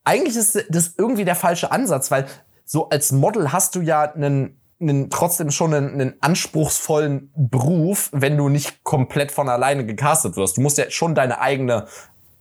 eigentlich 0.05 0.37
ist 0.37 0.65
das 0.71 0.95
irgendwie 0.97 1.25
der 1.25 1.35
falsche 1.35 1.73
Ansatz, 1.73 2.11
weil 2.11 2.27
so 2.65 2.89
als 2.89 3.13
Model 3.13 3.53
hast 3.53 3.75
du 3.75 3.81
ja 3.81 4.03
einen, 4.13 4.61
einen 4.81 5.11
trotzdem 5.11 5.51
schon 5.51 5.75
einen, 5.75 6.01
einen 6.01 6.15
anspruchsvollen 6.21 7.33
Beruf, 7.37 8.11
wenn 8.13 8.37
du 8.37 8.49
nicht 8.49 8.85
komplett 8.85 9.33
von 9.33 9.49
alleine 9.49 9.85
gecastet 9.85 10.37
wirst. 10.37 10.57
Du 10.57 10.61
musst 10.61 10.79
ja 10.79 10.89
schon 10.91 11.15
deine 11.15 11.41
eigene 11.41 11.87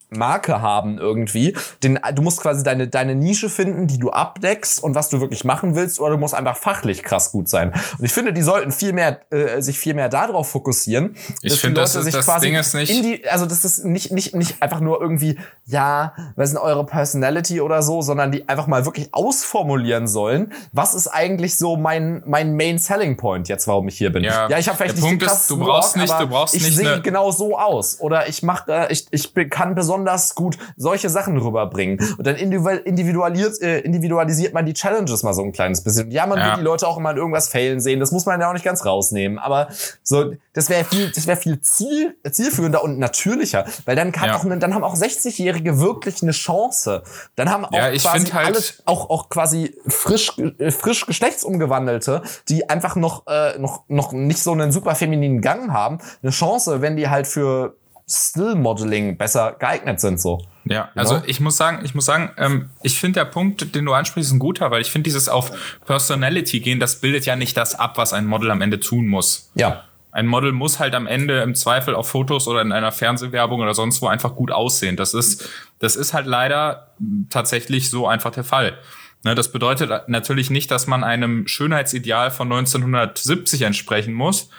Marke 0.10 0.62
haben 0.62 0.98
irgendwie. 0.98 1.56
Den, 1.84 2.00
du 2.14 2.22
musst 2.22 2.40
quasi 2.42 2.64
deine, 2.64 2.88
deine 2.88 3.16
Nische 3.16 3.50
finden, 3.50 3.88
die 3.88 4.00
du 4.00 4.10
abdeckst 4.12 4.82
und 4.82 4.96
was 4.96 5.10
du 5.10 5.20
wirklich 5.20 5.44
machen 5.44 5.76
willst, 5.76 6.00
oder 6.00 6.12
du 6.12 6.18
musst 6.18 6.34
einfach 6.34 6.56
fachlich 6.58 7.04
krass 7.04 7.32
gut 7.32 7.50
sein. 7.50 7.74
Und 8.00 8.06
ich 8.06 8.14
finde, 8.14 8.32
die 8.34 8.42
sollten 8.42 8.72
viel 8.72 8.94
mehr, 8.94 9.20
äh, 9.32 9.62
sich 9.62 9.78
viel 9.80 9.94
mehr 9.94 10.10
darauf 10.10 10.50
fokussieren. 10.50 11.16
Ich 11.42 11.60
finde, 11.60 11.82
das 11.82 11.96
ist- 11.96 12.06
sich 12.06 12.14
das 12.16 12.26
Ding 12.42 12.56
ist 12.56 12.74
nicht- 12.74 13.04
die, 13.04 13.28
also 13.30 13.46
das 13.46 13.66
ist 13.66 13.84
nicht, 13.86 14.12
nicht, 14.12 14.34
nicht 14.36 14.62
einfach 14.62 14.80
nur 14.80 15.02
irgendwie, 15.02 15.38
ja, 15.66 16.14
was 16.36 16.50
ist 16.50 16.56
denn 16.56 16.62
eure 16.64 16.86
Personality 16.86 17.60
oder 17.62 17.82
so, 17.82 18.02
sondern 18.02 18.32
die 18.32 18.48
einfach 18.48 18.68
mal 18.68 18.86
wirklich 18.86 19.14
ausformulieren 19.14 20.08
sollen, 20.08 20.54
was 20.72 20.94
ist 20.94 21.08
eigentlich 21.08 21.58
so 21.58 21.76
mein, 21.78 22.24
mein 22.26 22.56
Main 22.56 22.78
Selling 22.80 23.18
Point 23.18 23.50
jetzt, 23.50 23.68
warum 23.68 23.88
ich 23.88 23.98
hier 23.98 24.12
bin. 24.12 24.24
Ja, 24.50 24.58
ich 24.58 24.68
habe 24.68 24.78
vielleicht 24.78 24.96
der 24.98 25.04
nicht 25.04 25.20
Punkt 25.20 25.24
ist, 25.24 25.50
du 25.50 25.58
brauchst 25.60 25.96
Walk, 25.96 26.02
nicht- 26.04 26.14
aber 26.14 26.24
du 26.26 26.30
brauchst 26.30 26.56
ich 26.56 26.64
nicht 26.64 26.76
sehe 26.78 26.94
eine- 26.94 27.02
genau 27.02 27.32
so 27.32 27.58
aus. 27.58 28.00
Oder 28.00 28.28
ich 28.30 28.42
mach, 28.44 28.68
äh, 28.68 28.88
ich, 28.92 29.08
ich 29.12 29.34
kann 29.50 29.76
besonders 29.76 29.97
gut 30.36 30.58
solche 30.76 31.10
Sachen 31.10 31.38
rüberbringen. 31.38 32.00
Und 32.18 32.26
dann 32.28 32.36
individual- 32.36 32.78
individualisiert, 32.86 33.62
äh, 33.62 33.80
individualisiert 33.80 34.54
man 34.54 34.66
die 34.66 34.74
Challenges 34.74 35.24
mal 35.24 35.34
so 35.34 35.44
ein 35.44 35.52
kleines 35.52 35.82
bisschen. 35.82 36.12
Ja, 36.12 36.26
man 36.28 36.38
Ja. 36.40 36.50
will 36.52 36.58
die 36.58 36.64
Leute 36.64 36.88
auch 36.88 36.98
immer 36.98 37.12
in 37.12 37.18
irgendwas 37.18 37.48
failen 37.50 37.80
sehen. 37.80 38.00
Das 38.00 38.12
muss 38.12 38.26
man 38.26 38.40
ja 38.42 38.50
auch 38.50 38.54
nicht 38.54 38.66
ganz 38.66 38.86
rausnehmen. 38.86 39.40
Aber 39.40 39.68
so, 40.04 40.34
das 40.54 40.70
wäre 40.70 40.84
viel, 40.86 41.12
das 41.12 41.28
wäre 41.28 41.38
viel 41.38 41.62
ziel, 41.62 42.16
zielführender 42.30 42.84
und 42.84 43.00
natürlicher. 43.00 43.66
Weil 43.86 43.96
dann 43.96 44.12
kann 44.12 44.30
Ja. 44.30 44.36
auch, 44.38 44.44
ne- 44.44 44.58
dann 44.58 44.74
haben 44.74 44.84
auch 44.84 44.96
60-Jährige 44.96 45.80
wirklich 45.80 46.22
eine 46.22 46.32
Chance. 46.32 47.04
Dann 47.36 47.50
haben 47.50 47.66
auch 47.66 47.72
Ja, 47.72 47.92
ich 47.92 48.04
quasi 48.04 48.28
halt- 48.28 48.48
alle, 48.48 48.60
auch, 48.86 49.10
auch 49.10 49.30
quasi 49.30 49.76
frisch, 49.88 50.38
äh, 50.60 50.72
frisch 50.72 51.06
geschlechtsumgewandelte, 51.06 52.22
die 52.50 52.70
einfach 52.70 52.96
noch, 52.96 53.26
äh, 53.28 53.58
noch, 53.60 53.84
noch 53.88 54.12
nicht 54.12 54.40
so 54.42 54.52
einen 54.52 54.72
super 54.72 54.96
femininen 54.96 55.42
Gang 55.42 55.72
haben, 55.72 56.00
eine 56.22 56.32
Chance, 56.32 56.82
wenn 56.82 56.96
die 56.98 57.10
halt 57.10 57.28
für 57.28 57.76
Still-Modeling 58.10 59.18
besser 59.18 59.56
geeignet 59.60 60.00
sind, 60.00 60.20
so. 60.20 60.42
Ja, 60.64 60.90
also 60.96 61.16
genau. 61.16 61.26
ich 61.28 61.40
muss 61.40 61.58
sagen, 61.58 61.84
ich 61.84 61.94
muss 61.94 62.06
sagen, 62.06 62.32
ähm, 62.38 62.70
ich 62.82 63.00
finde 63.00 63.20
der 63.20 63.26
Punkt, 63.26 63.76
den 63.76 63.86
du 63.86 63.94
ansprichst, 63.94 64.32
ein 64.32 64.40
guter, 64.40 64.72
weil 64.72 64.82
ich 64.82 64.92
finde 64.92 65.04
dieses 65.04 65.30
auf 65.30 65.52
Personality 65.86 66.60
gehen, 66.62 66.80
das 66.80 67.02
bildet 67.02 67.26
ja 67.26 67.36
nicht 67.36 67.58
das 67.58 67.76
ab, 67.76 67.98
was 67.98 68.14
ein 68.14 68.26
Model 68.26 68.52
am 68.52 68.62
Ende 68.62 68.80
tun 68.80 69.08
muss. 69.08 69.52
Ja. 69.56 69.84
Ein 70.12 70.26
Model 70.28 70.52
muss 70.52 70.80
halt 70.80 70.96
am 70.96 71.06
Ende 71.06 71.42
im 71.42 71.54
Zweifel 71.54 71.96
auf 71.96 72.10
Fotos 72.10 72.48
oder 72.48 72.62
in 72.62 72.72
einer 72.72 72.92
Fernsehwerbung 72.92 73.60
oder 73.60 73.74
sonst 73.74 74.02
wo 74.02 74.08
einfach 74.08 74.36
gut 74.36 74.52
aussehen. 74.52 74.96
Das 74.96 75.14
ist, 75.14 75.48
das 75.80 75.96
ist 75.96 76.14
halt 76.14 76.26
leider 76.26 76.92
tatsächlich 77.30 77.90
so 77.90 78.08
einfach 78.08 78.32
der 78.32 78.44
Fall. 78.44 78.78
Ne, 79.24 79.36
das 79.36 79.52
bedeutet 79.52 80.08
natürlich 80.08 80.50
nicht, 80.50 80.72
dass 80.72 80.88
man 80.88 81.04
einem 81.04 81.48
Schönheitsideal 81.48 82.32
von 82.32 82.52
1970 82.52 83.64
entsprechen 83.64 84.14
muss, 84.14 84.50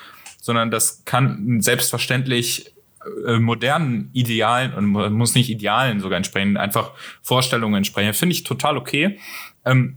sondern 0.41 0.71
das 0.71 1.05
kann 1.05 1.61
selbstverständlich 1.61 2.73
äh, 3.27 3.39
modernen 3.39 4.11
Idealen 4.13 4.75
und 4.75 5.13
muss 5.13 5.35
nicht 5.35 5.51
Idealen 5.51 6.01
sogar 6.01 6.17
entsprechen, 6.17 6.57
einfach 6.57 6.93
Vorstellungen 7.23 7.77
entsprechen. 7.77 8.15
Finde 8.15 8.35
ich 8.35 8.45
total 8.45 8.77
okay. 8.77 9.19
Ähm, 9.65 9.97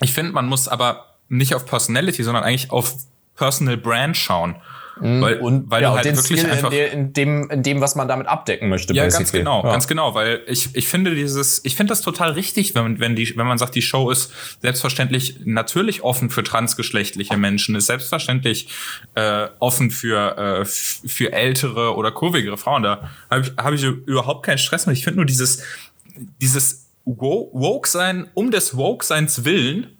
ich 0.00 0.12
finde, 0.12 0.32
man 0.32 0.46
muss 0.46 0.68
aber 0.68 1.16
nicht 1.28 1.54
auf 1.54 1.66
Personality, 1.66 2.22
sondern 2.22 2.44
eigentlich 2.44 2.70
auf 2.70 2.94
Personal 3.36 3.76
Brand 3.76 4.16
schauen. 4.16 4.56
Mhm. 5.00 5.20
Weil, 5.20 5.38
und 5.38 5.70
weil 5.70 5.82
ja, 5.82 5.90
du 5.90 5.96
halt 5.96 6.04
den 6.04 6.16
wirklich 6.16 6.40
Stil 6.40 6.50
einfach 6.50 6.72
in, 6.72 7.12
dem 7.12 7.50
in 7.50 7.62
dem 7.62 7.80
was 7.80 7.94
man 7.94 8.08
damit 8.08 8.26
abdecken 8.26 8.68
möchte. 8.68 8.92
Ja, 8.92 9.04
basically. 9.04 9.22
ganz 9.22 9.32
genau, 9.32 9.64
ja. 9.64 9.70
ganz 9.72 9.88
genau, 9.88 10.14
weil 10.14 10.42
ich 10.46 10.74
ich 10.74 10.86
finde 10.88 11.14
dieses 11.14 11.64
ich 11.64 11.76
finde 11.76 11.92
das 11.92 12.02
total 12.02 12.32
richtig, 12.32 12.74
wenn 12.74 13.00
wenn 13.00 13.16
die 13.16 13.36
wenn 13.36 13.46
man 13.46 13.58
sagt, 13.58 13.74
die 13.74 13.82
Show 13.82 14.10
ist 14.10 14.32
selbstverständlich 14.60 15.40
natürlich 15.44 16.02
offen 16.02 16.30
für 16.30 16.42
transgeschlechtliche 16.42 17.36
Menschen, 17.36 17.74
ist 17.74 17.86
selbstverständlich 17.86 18.68
äh, 19.14 19.48
offen 19.60 19.90
für 19.90 20.60
äh, 20.60 20.64
für 20.64 21.32
ältere 21.32 21.96
oder 21.96 22.12
kurvigere 22.12 22.58
Frauen. 22.58 22.82
Da 22.82 23.10
habe 23.30 23.42
ich 23.42 23.52
habe 23.56 23.76
ich 23.76 23.82
überhaupt 23.82 24.44
keinen 24.44 24.58
Stress 24.58 24.86
mit. 24.86 24.96
Ich 24.96 25.04
finde 25.04 25.18
nur 25.18 25.26
dieses 25.26 25.62
dieses 26.40 26.90
woke 27.04 27.88
sein 27.88 28.28
um 28.34 28.50
des 28.50 28.76
woke 28.76 29.04
seins 29.04 29.44
willen 29.44 29.96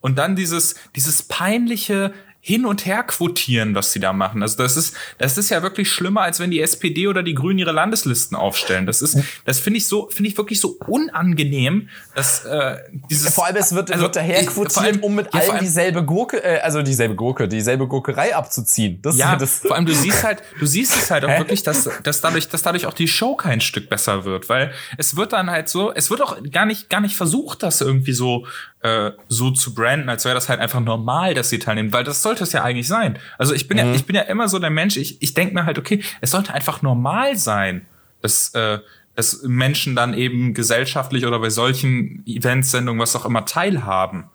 und 0.00 0.18
dann 0.18 0.36
dieses 0.36 0.76
dieses 0.94 1.22
peinliche 1.22 2.12
hin 2.46 2.64
und 2.64 2.86
her 2.86 3.02
quotieren, 3.02 3.74
was 3.74 3.90
sie 3.90 3.98
da 3.98 4.12
machen. 4.12 4.40
Also 4.40 4.56
das 4.58 4.76
ist, 4.76 4.94
das 5.18 5.36
ist 5.36 5.50
ja 5.50 5.64
wirklich 5.64 5.90
schlimmer, 5.90 6.20
als 6.20 6.38
wenn 6.38 6.52
die 6.52 6.60
SPD 6.60 7.08
oder 7.08 7.24
die 7.24 7.34
Grünen 7.34 7.58
ihre 7.58 7.72
Landeslisten 7.72 8.36
aufstellen. 8.36 8.86
Das 8.86 9.02
ist, 9.02 9.18
das 9.44 9.58
finde 9.58 9.78
ich 9.78 9.88
so, 9.88 10.08
finde 10.10 10.30
ich 10.30 10.38
wirklich 10.38 10.60
so 10.60 10.78
unangenehm, 10.86 11.88
dass 12.14 12.44
äh, 12.44 12.76
dieses. 13.10 13.34
Vor 13.34 13.46
allem 13.46 13.56
es 13.56 13.74
wird, 13.74 13.90
also, 13.90 14.04
wird 14.04 14.14
daher 14.14 14.46
quotiert, 14.46 14.78
allem, 14.78 15.02
um 15.02 15.16
mit 15.16 15.34
ja, 15.34 15.40
allen 15.40 15.58
dieselbe 15.58 16.04
Gurke, 16.04 16.40
äh, 16.40 16.60
also 16.60 16.82
dieselbe 16.82 17.16
Gurke, 17.16 17.48
dieselbe 17.48 17.88
Gurkerei 17.88 18.36
abzuziehen. 18.36 19.02
Das 19.02 19.16
ja, 19.16 19.34
das. 19.34 19.58
vor 19.58 19.74
allem 19.74 19.86
du 19.86 19.92
siehst 19.92 20.22
halt, 20.22 20.44
du 20.60 20.66
siehst 20.66 20.94
es 20.94 21.10
halt 21.10 21.24
auch 21.24 21.38
wirklich, 21.38 21.64
dass, 21.64 21.90
dass 22.04 22.20
dadurch, 22.20 22.48
dass 22.48 22.62
dadurch 22.62 22.86
auch 22.86 22.94
die 22.94 23.08
Show 23.08 23.34
kein 23.34 23.60
Stück 23.60 23.88
besser 23.88 24.24
wird, 24.24 24.48
weil 24.48 24.72
es 24.98 25.16
wird 25.16 25.32
dann 25.32 25.50
halt 25.50 25.68
so, 25.68 25.92
es 25.92 26.10
wird 26.10 26.22
auch 26.22 26.36
gar 26.52 26.64
nicht, 26.64 26.90
gar 26.90 27.00
nicht 27.00 27.16
versucht, 27.16 27.64
das 27.64 27.80
irgendwie 27.80 28.12
so 28.12 28.46
äh, 28.86 29.12
so 29.26 29.50
zu 29.50 29.74
branden, 29.74 30.08
als 30.08 30.24
wäre 30.24 30.36
das 30.36 30.48
halt 30.48 30.60
einfach 30.60 30.78
normal, 30.78 31.34
dass 31.34 31.50
sie 31.50 31.58
teilnehmen, 31.58 31.92
weil 31.92 32.04
das 32.04 32.22
sollte 32.22 32.44
es 32.44 32.52
ja 32.52 32.62
eigentlich 32.62 32.86
sein. 32.86 33.18
Also 33.36 33.52
ich 33.52 33.66
bin 33.66 33.78
mhm. 33.78 33.84
ja, 33.84 33.94
ich 33.94 34.06
bin 34.06 34.14
ja 34.14 34.22
immer 34.22 34.48
so 34.48 34.60
der 34.60 34.70
Mensch, 34.70 34.96
ich, 34.96 35.20
ich 35.20 35.34
denke 35.34 35.54
mir 35.54 35.64
halt, 35.66 35.76
okay, 35.76 36.04
es 36.20 36.30
sollte 36.30 36.54
einfach 36.54 36.82
normal 36.82 37.36
sein, 37.36 37.86
dass, 38.22 38.54
äh, 38.54 38.78
dass 39.16 39.42
Menschen 39.42 39.96
dann 39.96 40.14
eben 40.14 40.54
gesellschaftlich 40.54 41.26
oder 41.26 41.40
bei 41.40 41.50
solchen 41.50 42.22
Eventsendungen, 42.26 43.00
was 43.00 43.16
auch 43.16 43.26
immer, 43.26 43.44
teilhaben. 43.44 44.26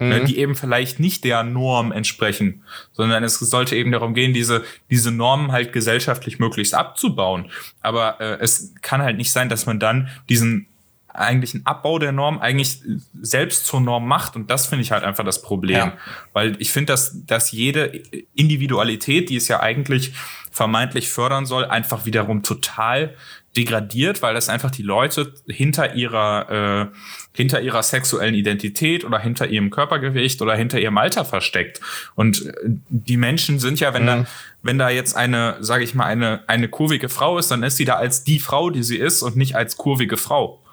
Ne, 0.00 0.20
mhm. 0.20 0.26
die 0.26 0.38
eben 0.38 0.56
vielleicht 0.56 0.98
nicht 0.98 1.22
der 1.22 1.44
Norm 1.44 1.92
entsprechen, 1.92 2.64
sondern 2.90 3.22
es 3.22 3.38
sollte 3.38 3.76
eben 3.76 3.92
darum 3.92 4.12
gehen, 4.12 4.34
diese, 4.34 4.64
diese 4.90 5.12
Normen 5.12 5.52
halt 5.52 5.72
gesellschaftlich 5.72 6.40
möglichst 6.40 6.74
abzubauen. 6.74 7.48
Aber 7.80 8.20
äh, 8.20 8.38
es 8.40 8.74
kann 8.82 9.02
halt 9.02 9.16
nicht 9.16 9.30
sein, 9.30 9.48
dass 9.48 9.66
man 9.66 9.78
dann 9.78 10.08
diesen 10.28 10.66
eigentlich 11.14 11.54
einen 11.54 11.64
Abbau 11.64 11.98
der 11.98 12.12
Norm 12.12 12.38
eigentlich 12.38 12.82
selbst 13.20 13.66
zur 13.66 13.80
Norm 13.80 14.06
macht. 14.06 14.36
Und 14.36 14.50
das 14.50 14.66
finde 14.66 14.82
ich 14.82 14.92
halt 14.92 15.04
einfach 15.04 15.24
das 15.24 15.42
Problem. 15.42 15.76
Ja. 15.76 15.92
Weil 16.32 16.56
ich 16.60 16.72
finde, 16.72 16.92
dass, 16.92 17.24
dass 17.24 17.52
jede 17.52 17.86
Individualität, 18.34 19.30
die 19.30 19.36
es 19.36 19.48
ja 19.48 19.60
eigentlich 19.60 20.12
vermeintlich 20.50 21.08
fördern 21.08 21.46
soll, 21.46 21.64
einfach 21.64 22.04
wiederum 22.04 22.42
total 22.42 23.14
degradiert, 23.56 24.22
weil 24.22 24.34
das 24.34 24.48
einfach 24.48 24.70
die 24.70 24.82
Leute 24.82 25.32
hinter 25.48 25.94
ihrer 25.94 26.90
äh, 26.90 26.96
hinter 27.32 27.60
ihrer 27.60 27.82
sexuellen 27.82 28.34
Identität 28.34 29.04
oder 29.04 29.18
hinter 29.18 29.46
ihrem 29.46 29.70
Körpergewicht 29.70 30.42
oder 30.42 30.56
hinter 30.56 30.80
ihrem 30.80 30.98
Alter 30.98 31.24
versteckt. 31.24 31.80
Und 32.16 32.46
äh, 32.46 32.52
die 32.88 33.16
Menschen 33.16 33.60
sind 33.60 33.78
ja, 33.78 33.94
wenn 33.94 34.02
mhm. 34.02 34.06
da 34.06 34.26
wenn 34.62 34.78
da 34.78 34.90
jetzt 34.90 35.16
eine, 35.16 35.56
sage 35.60 35.84
ich 35.84 35.94
mal, 35.94 36.06
eine 36.06 36.42
eine 36.48 36.68
kurvige 36.68 37.08
Frau 37.08 37.38
ist, 37.38 37.50
dann 37.50 37.62
ist 37.62 37.76
sie 37.76 37.84
da 37.84 37.94
als 37.94 38.24
die 38.24 38.40
Frau, 38.40 38.70
die 38.70 38.82
sie 38.82 38.96
ist 38.96 39.22
und 39.22 39.36
nicht 39.36 39.54
als 39.54 39.76
kurvige 39.76 40.16
Frau. 40.16 40.63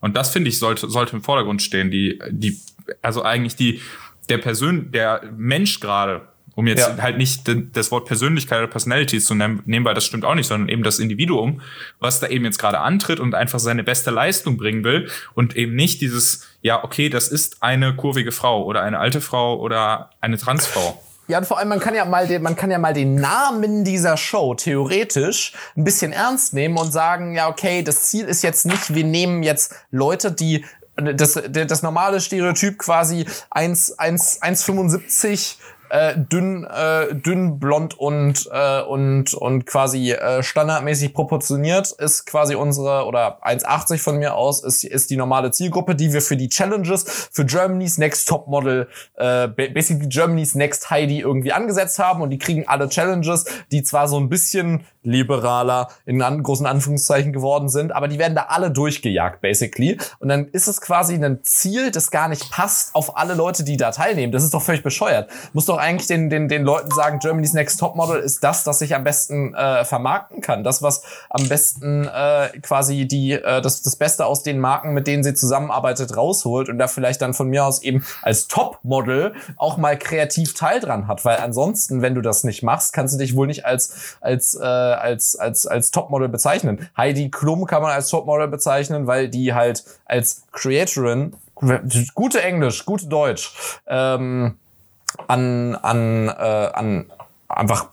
Und 0.00 0.16
das 0.16 0.30
finde 0.30 0.48
ich 0.48 0.58
sollte, 0.58 0.88
sollte 0.88 1.16
im 1.16 1.22
Vordergrund 1.22 1.62
stehen. 1.62 1.90
Die, 1.90 2.18
die, 2.30 2.58
also 3.02 3.22
eigentlich 3.22 3.56
die, 3.56 3.80
der 4.28 4.38
Persön, 4.38 4.92
der 4.92 5.22
Mensch 5.36 5.80
gerade, 5.80 6.22
um 6.54 6.66
jetzt 6.66 6.86
ja. 6.86 6.98
halt 6.98 7.16
nicht 7.16 7.42
das 7.72 7.90
Wort 7.90 8.06
Persönlichkeit 8.06 8.58
oder 8.58 8.66
Personality 8.66 9.20
zu 9.20 9.34
nehmen, 9.34 9.84
weil 9.84 9.94
das 9.94 10.04
stimmt 10.04 10.24
auch 10.24 10.34
nicht, 10.34 10.46
sondern 10.46 10.68
eben 10.68 10.82
das 10.82 10.98
Individuum, 10.98 11.60
was 12.00 12.20
da 12.20 12.28
eben 12.28 12.44
jetzt 12.44 12.58
gerade 12.58 12.80
antritt 12.80 13.20
und 13.20 13.34
einfach 13.34 13.58
seine 13.58 13.84
beste 13.84 14.10
Leistung 14.10 14.56
bringen 14.56 14.84
will 14.84 15.08
und 15.34 15.56
eben 15.56 15.74
nicht 15.74 16.00
dieses, 16.00 16.48
ja, 16.60 16.82
okay, 16.82 17.08
das 17.08 17.28
ist 17.28 17.62
eine 17.62 17.94
kurvige 17.94 18.32
Frau 18.32 18.64
oder 18.64 18.82
eine 18.82 18.98
alte 18.98 19.20
Frau 19.20 19.58
oder 19.58 20.10
eine 20.20 20.38
Transfrau. 20.38 21.02
Ja, 21.30 21.38
und 21.38 21.46
vor 21.46 21.58
allem, 21.58 21.68
man 21.68 21.78
kann 21.78 21.94
ja 21.94 22.04
mal 22.04 22.26
den, 22.26 22.42
man 22.42 22.56
kann 22.56 22.70
ja 22.70 22.78
mal 22.78 22.92
den 22.92 23.14
Namen 23.14 23.84
dieser 23.84 24.16
Show 24.16 24.54
theoretisch 24.54 25.52
ein 25.76 25.84
bisschen 25.84 26.12
ernst 26.12 26.54
nehmen 26.54 26.76
und 26.76 26.90
sagen, 26.90 27.36
ja, 27.36 27.48
okay, 27.48 27.82
das 27.82 28.10
Ziel 28.10 28.26
ist 28.26 28.42
jetzt 28.42 28.66
nicht, 28.66 28.94
wir 28.94 29.04
nehmen 29.04 29.44
jetzt 29.44 29.74
Leute, 29.92 30.32
die 30.32 30.64
das, 30.96 31.40
das 31.52 31.82
normale 31.82 32.20
Stereotyp 32.20 32.78
quasi 32.78 33.26
1, 33.50 33.98
1, 33.98 34.42
1,75 34.42 35.56
äh, 35.90 36.14
dünn, 36.16 36.64
äh, 36.64 37.14
dünn, 37.14 37.58
blond 37.58 37.98
und, 37.98 38.48
äh, 38.52 38.82
und, 38.82 39.34
und 39.34 39.66
quasi 39.66 40.12
äh, 40.12 40.42
standardmäßig 40.42 41.12
proportioniert 41.12 41.90
ist 41.92 42.26
quasi 42.26 42.54
unsere, 42.54 43.06
oder 43.06 43.44
1,80 43.44 43.98
von 43.98 44.18
mir 44.18 44.34
aus, 44.34 44.62
ist, 44.62 44.84
ist 44.84 45.10
die 45.10 45.16
normale 45.16 45.50
Zielgruppe, 45.50 45.94
die 45.94 46.12
wir 46.12 46.22
für 46.22 46.36
die 46.36 46.48
Challenges, 46.48 47.28
für 47.32 47.44
Germany's 47.44 47.98
Next 47.98 48.28
Top 48.28 48.46
Model, 48.46 48.88
äh, 49.16 49.48
basically 49.48 50.08
Germany's 50.08 50.54
Next 50.54 50.90
Heidi 50.90 51.20
irgendwie 51.20 51.52
angesetzt 51.52 51.98
haben 51.98 52.22
und 52.22 52.30
die 52.30 52.38
kriegen 52.38 52.66
alle 52.68 52.88
Challenges, 52.88 53.44
die 53.72 53.82
zwar 53.82 54.08
so 54.08 54.18
ein 54.18 54.28
bisschen 54.28 54.84
liberaler 55.02 55.88
in 56.04 56.20
an, 56.22 56.42
großen 56.42 56.66
Anführungszeichen 56.66 57.32
geworden 57.32 57.68
sind, 57.68 57.92
aber 57.92 58.08
die 58.08 58.18
werden 58.18 58.34
da 58.34 58.46
alle 58.48 58.70
durchgejagt, 58.70 59.40
basically. 59.40 59.98
Und 60.18 60.28
dann 60.28 60.48
ist 60.48 60.68
es 60.68 60.80
quasi 60.80 61.14
ein 61.14 61.42
Ziel, 61.42 61.90
das 61.90 62.10
gar 62.10 62.28
nicht 62.28 62.50
passt 62.50 62.94
auf 62.94 63.16
alle 63.16 63.34
Leute, 63.34 63.64
die 63.64 63.76
da 63.76 63.90
teilnehmen. 63.92 64.32
Das 64.32 64.44
ist 64.44 64.52
doch 64.52 64.62
völlig 64.62 64.82
bescheuert. 64.82 65.30
Muss 65.52 65.66
doch 65.66 65.78
eigentlich 65.80 66.06
den, 66.06 66.30
den, 66.30 66.48
den 66.48 66.62
Leuten 66.62 66.90
sagen, 66.90 67.18
Germany's 67.18 67.52
Next 67.52 67.80
Top 67.80 67.96
Model 67.96 68.20
ist 68.20 68.44
das, 68.44 68.64
das 68.64 68.78
sich 68.78 68.94
am 68.94 69.04
besten 69.04 69.54
äh, 69.54 69.84
vermarkten 69.84 70.40
kann. 70.40 70.64
Das, 70.64 70.82
was 70.82 71.02
am 71.28 71.48
besten 71.48 72.06
äh, 72.06 72.48
quasi 72.60 73.06
die, 73.06 73.32
äh, 73.32 73.60
das, 73.60 73.82
das 73.82 73.96
Beste 73.96 74.26
aus 74.26 74.42
den 74.42 74.58
Marken, 74.60 74.92
mit 74.92 75.06
denen 75.06 75.24
sie 75.24 75.34
zusammenarbeitet, 75.34 76.16
rausholt 76.16 76.68
und 76.68 76.78
da 76.78 76.86
vielleicht 76.86 77.22
dann 77.22 77.34
von 77.34 77.48
mir 77.48 77.64
aus 77.64 77.82
eben 77.82 78.04
als 78.22 78.48
Top-Model 78.48 79.34
auch 79.56 79.76
mal 79.76 79.98
kreativ 79.98 80.54
Teil 80.54 80.80
dran 80.80 81.08
hat. 81.08 81.24
Weil 81.24 81.38
ansonsten, 81.38 82.02
wenn 82.02 82.14
du 82.14 82.20
das 82.20 82.44
nicht 82.44 82.62
machst, 82.62 82.92
kannst 82.92 83.14
du 83.14 83.18
dich 83.18 83.34
wohl 83.34 83.46
nicht 83.46 83.64
als, 83.64 84.16
als 84.20 84.54
äh, 84.54 84.90
als, 85.00 85.36
als, 85.36 85.66
als 85.66 85.90
Topmodel 85.90 86.28
bezeichnen. 86.28 86.88
Heidi 86.96 87.30
Klum 87.30 87.66
kann 87.66 87.82
man 87.82 87.92
als 87.92 88.08
Topmodel 88.08 88.48
bezeichnen, 88.48 89.06
weil 89.06 89.28
die 89.28 89.54
halt 89.54 89.84
als 90.04 90.44
Creatorin, 90.52 91.34
gute 92.14 92.42
Englisch, 92.42 92.84
gute 92.86 93.06
Deutsch, 93.06 93.52
ähm, 93.86 94.56
an, 95.26 95.74
an, 95.76 96.28
äh, 96.28 96.70
an 96.72 97.06
einfach 97.50 97.88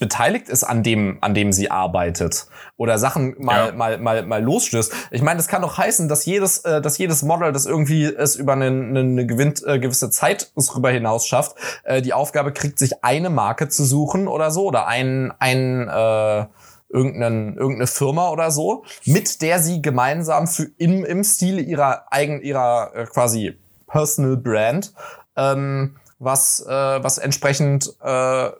beteiligt 0.00 0.48
ist 0.48 0.64
an 0.64 0.82
dem, 0.82 1.18
an 1.20 1.34
dem 1.34 1.52
sie 1.52 1.70
arbeitet 1.70 2.46
oder 2.76 2.98
Sachen 2.98 3.34
mal, 3.38 3.68
ja. 3.68 3.72
mal, 3.72 3.98
mal, 3.98 4.24
mal 4.24 4.42
losstößt. 4.42 4.92
Ich 5.10 5.22
meine, 5.22 5.36
das 5.36 5.46
kann 5.46 5.62
doch 5.62 5.76
heißen, 5.76 6.08
dass 6.08 6.24
jedes, 6.24 6.58
äh, 6.64 6.80
dass 6.80 6.98
jedes 6.98 7.22
Model, 7.22 7.52
das 7.52 7.66
irgendwie 7.66 8.04
es 8.04 8.36
über 8.36 8.54
eine, 8.54 8.66
eine 8.66 9.26
gewinnt, 9.26 9.62
äh, 9.66 9.78
gewisse 9.78 10.10
Zeit 10.10 10.52
darüber 10.56 10.90
hinaus 10.90 11.26
schafft, 11.26 11.56
äh, 11.84 12.00
die 12.00 12.14
Aufgabe 12.14 12.52
kriegt, 12.52 12.78
sich 12.78 13.04
eine 13.04 13.30
Marke 13.30 13.68
zu 13.68 13.84
suchen 13.84 14.26
oder 14.26 14.50
so 14.50 14.64
oder 14.64 14.86
ein, 14.86 15.32
ein 15.38 15.88
äh, 15.88 16.46
irgendeinen, 16.88 17.56
irgendeine 17.56 17.86
Firma 17.86 18.30
oder 18.30 18.50
so, 18.50 18.84
mit 19.04 19.42
der 19.42 19.58
sie 19.58 19.82
gemeinsam 19.82 20.46
für 20.46 20.68
im, 20.78 21.04
im 21.04 21.24
Stil 21.24 21.58
ihrer 21.58 22.06
eigen, 22.10 22.40
ihrer 22.40 22.92
äh, 22.94 23.04
quasi 23.04 23.58
Personal 23.86 24.36
Brand 24.36 24.94
ähm, 25.36 25.96
was, 26.18 26.64
äh, 26.66 26.70
was 26.70 27.18
entsprechend 27.18 27.92
äh, 28.02 28.50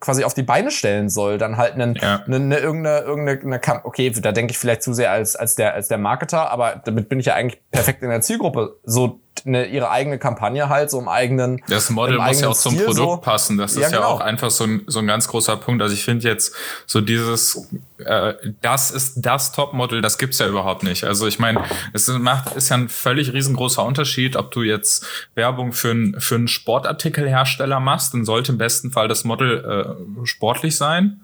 quasi 0.00 0.24
auf 0.24 0.34
die 0.34 0.42
Beine 0.42 0.70
stellen 0.70 1.10
soll, 1.10 1.38
dann 1.38 1.56
halt 1.56 1.74
einen, 1.74 1.94
ja. 1.94 2.22
eine, 2.26 2.36
eine, 2.36 2.58
irgendeine, 2.58 3.00
irgendeine, 3.00 3.60
eine, 3.62 3.84
okay, 3.84 4.10
da 4.10 4.32
denke 4.32 4.52
ich 4.52 4.58
vielleicht 4.58 4.82
zu 4.82 4.94
sehr 4.94 5.10
als, 5.10 5.36
als 5.36 5.54
der, 5.54 5.74
als 5.74 5.88
der 5.88 5.98
Marketer, 5.98 6.50
aber 6.50 6.80
damit 6.84 7.08
bin 7.08 7.20
ich 7.20 7.26
ja 7.26 7.34
eigentlich 7.34 7.60
perfekt 7.70 8.02
in 8.02 8.08
der 8.08 8.22
Zielgruppe. 8.22 8.78
So 8.84 9.20
eine, 9.44 9.66
ihre 9.66 9.90
eigene 9.90 10.18
Kampagne 10.18 10.68
halt, 10.68 10.90
so 10.90 10.98
im 10.98 11.08
eigenen. 11.08 11.62
Das 11.68 11.90
Model 11.90 12.18
muss 12.18 12.40
ja 12.40 12.48
auch 12.48 12.56
zum 12.56 12.72
Stil 12.74 12.86
Produkt 12.86 13.08
so. 13.08 13.16
passen. 13.18 13.58
Das 13.58 13.74
Ja, 13.74 13.86
ist 13.86 13.92
ja, 13.92 13.98
genau. 13.98 14.10
auch 14.10 14.20
einfach 14.20 14.50
so 14.50 14.64
ein, 14.64 14.82
so 14.86 14.98
ein 14.98 15.06
ganz 15.06 15.28
großer 15.28 15.56
Punkt. 15.56 15.82
Also 15.82 15.94
ich 15.94 16.04
finde 16.04 16.28
jetzt 16.28 16.54
so 16.86 17.00
dieses, 17.00 17.68
äh, 17.98 18.34
das 18.60 18.90
ist 18.90 19.14
das 19.16 19.52
Topmodel, 19.52 20.02
das 20.02 20.18
gibt's 20.18 20.38
ja 20.38 20.46
überhaupt 20.46 20.82
nicht. 20.82 21.04
Also 21.04 21.26
ich 21.26 21.38
meine, 21.38 21.62
es 21.92 22.08
macht, 22.08 22.54
ist 22.54 22.68
ja 22.68 22.76
ein 22.76 22.88
völlig 22.88 23.32
riesengroßer 23.32 23.84
Unterschied, 23.84 24.36
ob 24.36 24.50
du 24.50 24.62
jetzt 24.62 25.06
Werbung 25.34 25.72
für, 25.72 25.90
ein, 25.92 26.16
für 26.18 26.34
einen 26.34 26.48
Sportartikelhersteller 26.48 27.80
machst, 27.80 28.14
dann 28.14 28.24
sollte 28.24 28.52
im 28.52 28.58
besten 28.58 28.90
Fall 28.90 29.08
das 29.08 29.24
Model 29.24 29.96
äh, 30.20 30.26
sportlich 30.26 30.76
sein. 30.76 31.20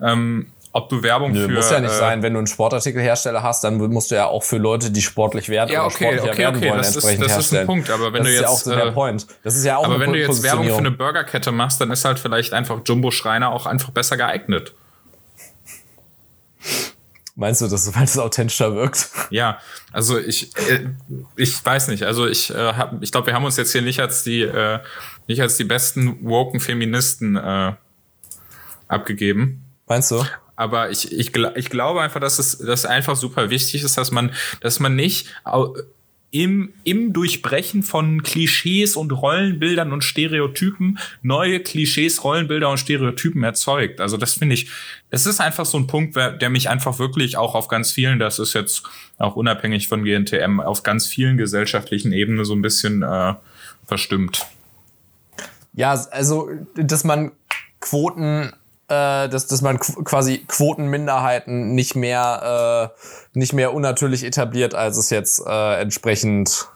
Ähm, 0.00 0.52
ob 0.72 0.88
du 0.88 1.02
Werbung 1.02 1.32
Nö, 1.32 1.46
für 1.46 1.52
muss 1.52 1.70
ja 1.70 1.80
nicht 1.80 1.90
äh, 1.92 1.96
sein, 1.98 2.22
wenn 2.22 2.32
du 2.34 2.38
einen 2.38 2.46
Sportartikelhersteller 2.46 3.42
hast, 3.42 3.64
dann 3.64 3.78
musst 3.78 4.10
du 4.10 4.14
ja 4.14 4.26
auch 4.26 4.44
für 4.44 4.58
Leute, 4.58 4.90
die 4.90 5.02
sportlich 5.02 5.48
werden 5.48 5.70
Ja, 5.72 5.80
oder 5.80 5.86
okay, 5.94 6.04
sportlicher 6.04 6.28
okay, 6.30 6.38
werden 6.38 6.56
okay, 6.56 6.68
wollen, 6.70 6.78
das 6.78 6.88
ist- 6.90 6.94
entsprechend 6.96 7.24
das 7.24 7.30
ist 7.30 7.32
ein 7.32 7.38
herstellen. 7.40 7.66
Punkt, 7.66 7.90
aber 7.90 8.12
wenn 8.12 8.22
das 8.22 8.26
du 8.26 8.34
ist 8.34 8.40
ja 8.40 8.48
auch 8.48 8.52
jetzt, 8.54 8.64
so 8.64 8.74
der 8.74 8.86
äh, 8.86 8.92
Point. 8.92 9.26
Das 9.42 9.56
ist 9.56 9.64
ja 9.64 9.76
auch 9.78 9.84
Aber 9.84 9.98
wenn 9.98 10.12
du 10.12 10.18
jetzt 10.20 10.42
Werbung 10.44 10.66
für 10.68 10.76
eine. 10.76 10.90
Burgerkette 10.92 11.50
machst, 11.50 11.80
dann 11.80 11.90
ist 11.90 12.04
halt 12.04 12.18
vielleicht 12.20 12.52
einfach 12.52 12.80
Jumbo 12.84 13.10
Schreiner 13.10 13.50
auch 13.50 13.66
einfach 13.66 13.90
besser 13.90 14.16
geeignet. 14.16 14.74
Meinst 17.36 17.62
du, 17.62 17.68
dass 17.68 17.94
weil 17.96 18.04
es 18.04 18.18
authentischer 18.18 18.74
wirkt? 18.74 19.08
Ja, 19.30 19.58
also 19.92 20.18
ich, 20.18 20.54
äh, 20.68 20.88
ich 21.36 21.64
weiß 21.64 21.88
nicht. 21.88 22.02
Also 22.02 22.26
ich, 22.26 22.50
äh, 22.50 22.74
hab, 22.74 23.02
ich 23.02 23.10
glaube, 23.12 23.28
wir 23.28 23.34
haben 23.34 23.44
uns 23.44 23.56
jetzt 23.56 23.72
hier 23.72 23.82
nicht 23.82 23.98
als 23.98 24.22
die, 24.24 24.42
äh, 24.42 24.80
nicht 25.26 25.40
als 25.40 25.56
die 25.56 25.64
besten 25.64 26.18
woken 26.28 26.60
Feministen 26.60 27.36
äh, 27.36 27.72
abgegeben. 28.88 29.64
Meinst 29.86 30.10
du? 30.10 30.22
Aber 30.60 30.90
ich, 30.90 31.10
ich, 31.10 31.34
ich 31.34 31.70
glaube 31.70 32.02
einfach, 32.02 32.20
dass 32.20 32.38
es 32.38 32.58
dass 32.58 32.84
einfach 32.84 33.16
super 33.16 33.48
wichtig 33.48 33.82
ist, 33.82 33.96
dass 33.96 34.10
man, 34.10 34.34
dass 34.60 34.78
man 34.78 34.94
nicht 34.94 35.28
im, 36.32 36.74
im 36.84 37.14
Durchbrechen 37.14 37.82
von 37.82 38.22
Klischees 38.22 38.94
und 38.94 39.10
Rollenbildern 39.10 39.90
und 39.90 40.04
Stereotypen 40.04 40.98
neue 41.22 41.60
Klischees, 41.60 42.22
Rollenbilder 42.22 42.68
und 42.68 42.76
Stereotypen 42.76 43.42
erzeugt. 43.42 44.02
Also 44.02 44.18
das 44.18 44.34
finde 44.34 44.54
ich, 44.54 44.68
das 45.08 45.24
ist 45.24 45.40
einfach 45.40 45.64
so 45.64 45.78
ein 45.78 45.86
Punkt, 45.86 46.14
der 46.14 46.50
mich 46.50 46.68
einfach 46.68 46.98
wirklich 46.98 47.38
auch 47.38 47.54
auf 47.54 47.68
ganz 47.68 47.90
vielen, 47.90 48.18
das 48.18 48.38
ist 48.38 48.52
jetzt 48.52 48.82
auch 49.16 49.36
unabhängig 49.36 49.88
von 49.88 50.04
GNTM, 50.04 50.60
auf 50.60 50.82
ganz 50.82 51.06
vielen 51.06 51.38
gesellschaftlichen 51.38 52.12
Ebenen 52.12 52.44
so 52.44 52.54
ein 52.54 52.60
bisschen 52.60 53.02
äh, 53.02 53.32
verstimmt. 53.86 54.46
Ja, 55.72 55.92
also, 56.10 56.50
dass 56.74 57.04
man 57.04 57.32
Quoten, 57.80 58.52
äh, 58.90 59.28
dass, 59.28 59.46
dass 59.46 59.62
man 59.62 59.78
qu 59.78 60.02
quasi 60.04 60.38
Quotenminderheiten 60.48 61.74
nicht 61.74 61.94
mehr, 61.96 62.92
äh, 63.34 63.38
nicht 63.38 63.52
mehr 63.52 63.72
unnatürlich 63.72 64.24
etabliert, 64.24 64.74
als 64.74 64.96
es 64.96 65.10
jetzt 65.10 65.40
äh, 65.46 65.80
entsprechend, 65.80 66.66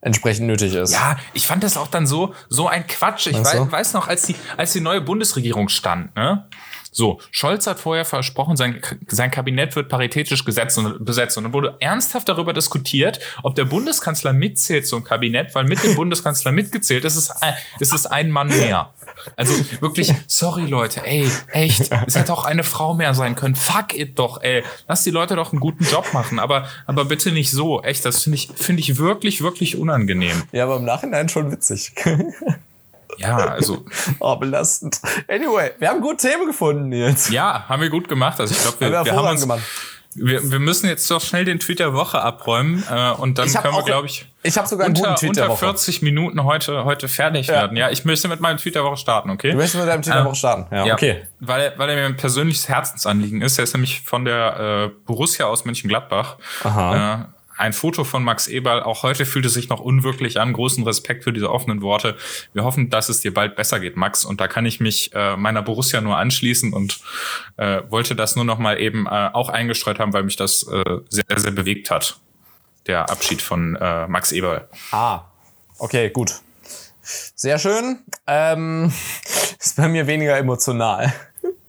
entsprechend 0.00 0.46
nötig 0.46 0.74
ist. 0.74 0.92
Ja, 0.92 1.16
ich 1.34 1.46
fand 1.46 1.62
das 1.64 1.76
auch 1.76 1.88
dann 1.88 2.06
so, 2.06 2.34
so 2.48 2.68
ein 2.68 2.86
Quatsch. 2.86 3.26
Ich 3.26 3.36
weiß, 3.44 3.72
weiß 3.72 3.92
noch, 3.92 4.08
als 4.08 4.22
die, 4.22 4.36
als 4.56 4.72
die 4.72 4.80
neue 4.80 5.00
Bundesregierung 5.00 5.68
stand, 5.68 6.14
ne? 6.16 6.46
So, 6.92 7.20
Scholz 7.30 7.66
hat 7.66 7.78
vorher 7.78 8.06
versprochen, 8.06 8.56
sein, 8.56 8.80
sein 9.08 9.30
Kabinett 9.30 9.76
wird 9.76 9.90
paritätisch 9.90 10.46
gesetzt 10.46 10.78
und, 10.78 11.04
besetzt. 11.04 11.36
Und 11.36 11.44
dann 11.44 11.52
wurde 11.52 11.76
ernsthaft 11.78 12.26
darüber 12.26 12.54
diskutiert, 12.54 13.20
ob 13.42 13.54
der 13.54 13.66
Bundeskanzler 13.66 14.32
mitzählt 14.32 14.86
zum 14.86 15.04
Kabinett, 15.04 15.54
weil 15.54 15.64
mit 15.64 15.82
dem 15.84 15.94
Bundeskanzler 15.96 16.52
mitgezählt 16.52 17.04
ist 17.04 17.16
es, 17.16 17.30
ein- 17.42 17.52
ist 17.80 17.92
es 17.92 18.06
ein 18.06 18.30
Mann 18.30 18.48
mehr. 18.48 18.94
Also 19.36 19.54
wirklich, 19.80 20.12
sorry 20.26 20.66
Leute, 20.66 21.04
ey, 21.04 21.28
echt, 21.52 21.90
es 22.06 22.14
hätte 22.16 22.32
auch 22.32 22.44
eine 22.44 22.64
Frau 22.64 22.94
mehr 22.94 23.14
sein 23.14 23.34
können. 23.34 23.54
Fuck 23.54 23.94
it 23.94 24.18
doch, 24.18 24.42
ey. 24.42 24.62
Lass 24.88 25.02
die 25.02 25.10
Leute 25.10 25.36
doch 25.36 25.52
einen 25.52 25.60
guten 25.60 25.84
Job 25.84 26.12
machen, 26.12 26.38
aber, 26.38 26.68
aber 26.86 27.04
bitte 27.04 27.32
nicht 27.32 27.50
so. 27.50 27.82
Echt, 27.82 28.04
das 28.04 28.22
finde 28.22 28.36
ich, 28.36 28.50
finde 28.54 28.80
ich 28.80 28.98
wirklich, 28.98 29.42
wirklich 29.42 29.76
unangenehm. 29.76 30.42
Ja, 30.52 30.64
aber 30.64 30.76
im 30.76 30.84
Nachhinein 30.84 31.28
schon 31.28 31.50
witzig. 31.50 31.92
Ja, 33.18 33.36
also, 33.36 33.84
oh, 34.18 34.36
belastend. 34.36 35.00
Anyway, 35.26 35.70
wir 35.78 35.88
haben 35.88 36.02
gute 36.02 36.28
Themen 36.28 36.46
gefunden, 36.46 36.90
Nils. 36.90 37.30
ja, 37.30 37.64
haben 37.66 37.80
wir 37.80 37.88
gut 37.88 38.08
gemacht. 38.08 38.38
Also 38.40 38.54
ich 38.54 38.60
glaube, 38.60 38.80
wir, 38.80 38.86
Haben 38.98 39.06
wir 39.06 39.12
wir 39.12 39.18
haben 39.18 39.28
uns, 39.30 39.40
gemacht. 39.40 39.62
Wir, 40.16 40.50
wir 40.50 40.58
müssen 40.58 40.88
jetzt 40.88 41.10
doch 41.10 41.20
schnell 41.20 41.44
den 41.44 41.60
Tweet 41.60 41.78
der 41.78 41.92
Woche 41.92 42.20
abräumen 42.20 42.82
äh, 42.90 43.10
und 43.12 43.38
dann 43.38 43.48
können 43.52 43.74
wir, 43.74 43.82
glaube 43.84 44.06
ich, 44.06 44.26
Ich 44.42 44.56
habe 44.56 44.66
sogar 44.68 44.86
unter, 44.88 45.16
unter 45.22 45.48
Woche. 45.48 45.58
40 45.58 46.02
Minuten 46.02 46.44
heute, 46.44 46.84
heute 46.84 47.08
fertig 47.08 47.46
Ja. 47.48 47.54
werden. 47.54 47.76
Ja, 47.76 47.90
ich 47.90 48.04
möchte 48.04 48.28
mit 48.28 48.40
meinem 48.40 48.56
Tweet 48.58 48.74
der 48.74 48.84
Woche 48.84 48.96
starten, 48.96 49.30
okay? 49.30 49.50
Du 49.52 49.56
möchtest 49.56 49.76
mit 49.76 49.88
deinem 49.88 50.02
Tweet 50.02 50.14
der 50.14 50.20
Ähm, 50.20 50.26
Woche 50.26 50.36
starten? 50.36 50.74
Ja, 50.74 50.86
Ja, 50.86 50.94
okay. 50.94 51.22
Weil, 51.40 51.72
weil 51.76 51.90
er 51.90 51.96
mir 51.96 52.06
ein 52.06 52.16
persönliches 52.16 52.68
Herzensanliegen 52.68 53.42
ist. 53.42 53.58
Er 53.58 53.64
ist 53.64 53.74
nämlich 53.74 54.00
von 54.02 54.24
der 54.24 54.90
äh, 54.90 55.04
Borussia 55.06 55.46
aus 55.46 55.64
Mönchengladbach. 55.64 56.36
Aha. 56.64 57.14
Äh, 57.22 57.35
ein 57.56 57.72
Foto 57.72 58.04
von 58.04 58.22
Max 58.22 58.48
Eberl. 58.48 58.82
Auch 58.82 59.02
heute 59.02 59.26
fühlt 59.26 59.46
es 59.46 59.54
sich 59.54 59.68
noch 59.68 59.80
unwirklich 59.80 60.38
an. 60.40 60.52
Großen 60.52 60.84
Respekt 60.84 61.24
für 61.24 61.32
diese 61.32 61.50
offenen 61.50 61.82
Worte. 61.82 62.16
Wir 62.52 62.64
hoffen, 62.64 62.90
dass 62.90 63.08
es 63.08 63.20
dir 63.20 63.32
bald 63.32 63.56
besser 63.56 63.80
geht, 63.80 63.96
Max. 63.96 64.24
Und 64.24 64.40
da 64.40 64.48
kann 64.48 64.66
ich 64.66 64.80
mich 64.80 65.10
äh, 65.14 65.36
meiner 65.36 65.62
Borussia 65.62 66.00
nur 66.00 66.16
anschließen 66.16 66.72
und 66.72 67.00
äh, 67.56 67.82
wollte 67.88 68.14
das 68.14 68.36
nur 68.36 68.44
noch 68.44 68.58
mal 68.58 68.78
eben 68.78 69.06
äh, 69.06 69.30
auch 69.32 69.48
eingestreut 69.48 69.98
haben, 69.98 70.12
weil 70.12 70.22
mich 70.22 70.36
das 70.36 70.64
äh, 70.64 70.98
sehr, 71.08 71.24
sehr 71.36 71.52
bewegt 71.52 71.90
hat. 71.90 72.18
Der 72.86 73.10
Abschied 73.10 73.42
von 73.42 73.76
äh, 73.76 74.06
Max 74.06 74.32
Eberl. 74.32 74.68
Ah, 74.92 75.22
okay, 75.78 76.10
gut. 76.10 76.40
Sehr 77.02 77.58
schön. 77.58 78.00
Ähm, 78.26 78.92
ist 79.58 79.76
bei 79.76 79.88
mir 79.88 80.06
weniger 80.06 80.36
emotional. 80.36 81.12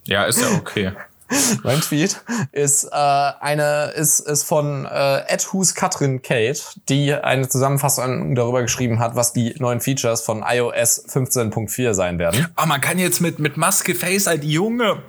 Ja, 0.05 0.25
ist 0.25 0.41
ja 0.41 0.49
okay. 0.51 0.93
Mein 1.63 1.81
Tweet 1.81 2.21
ist 2.51 2.85
äh, 2.85 2.95
eine 2.95 3.91
ist 3.95 4.19
ist 4.19 4.43
von 4.43 4.85
äh, 4.85 5.37
Who's 5.51 5.75
Katrin 5.75 6.21
Kate, 6.21 6.59
die 6.89 7.13
eine 7.13 7.47
Zusammenfassung 7.47 8.35
darüber 8.35 8.61
geschrieben 8.61 8.99
hat, 8.99 9.15
was 9.15 9.33
die 9.33 9.55
neuen 9.59 9.79
Features 9.79 10.21
von 10.21 10.43
iOS 10.47 11.07
15.4 11.09 11.93
sein 11.93 12.19
werden. 12.19 12.47
Oh, 12.61 12.65
man 12.65 12.81
kann 12.81 12.99
jetzt 12.99 13.21
mit, 13.21 13.39
mit 13.39 13.57
Maske 13.57 13.95
Face 13.95 14.27
ID, 14.27 14.43
Junge. 14.43 15.01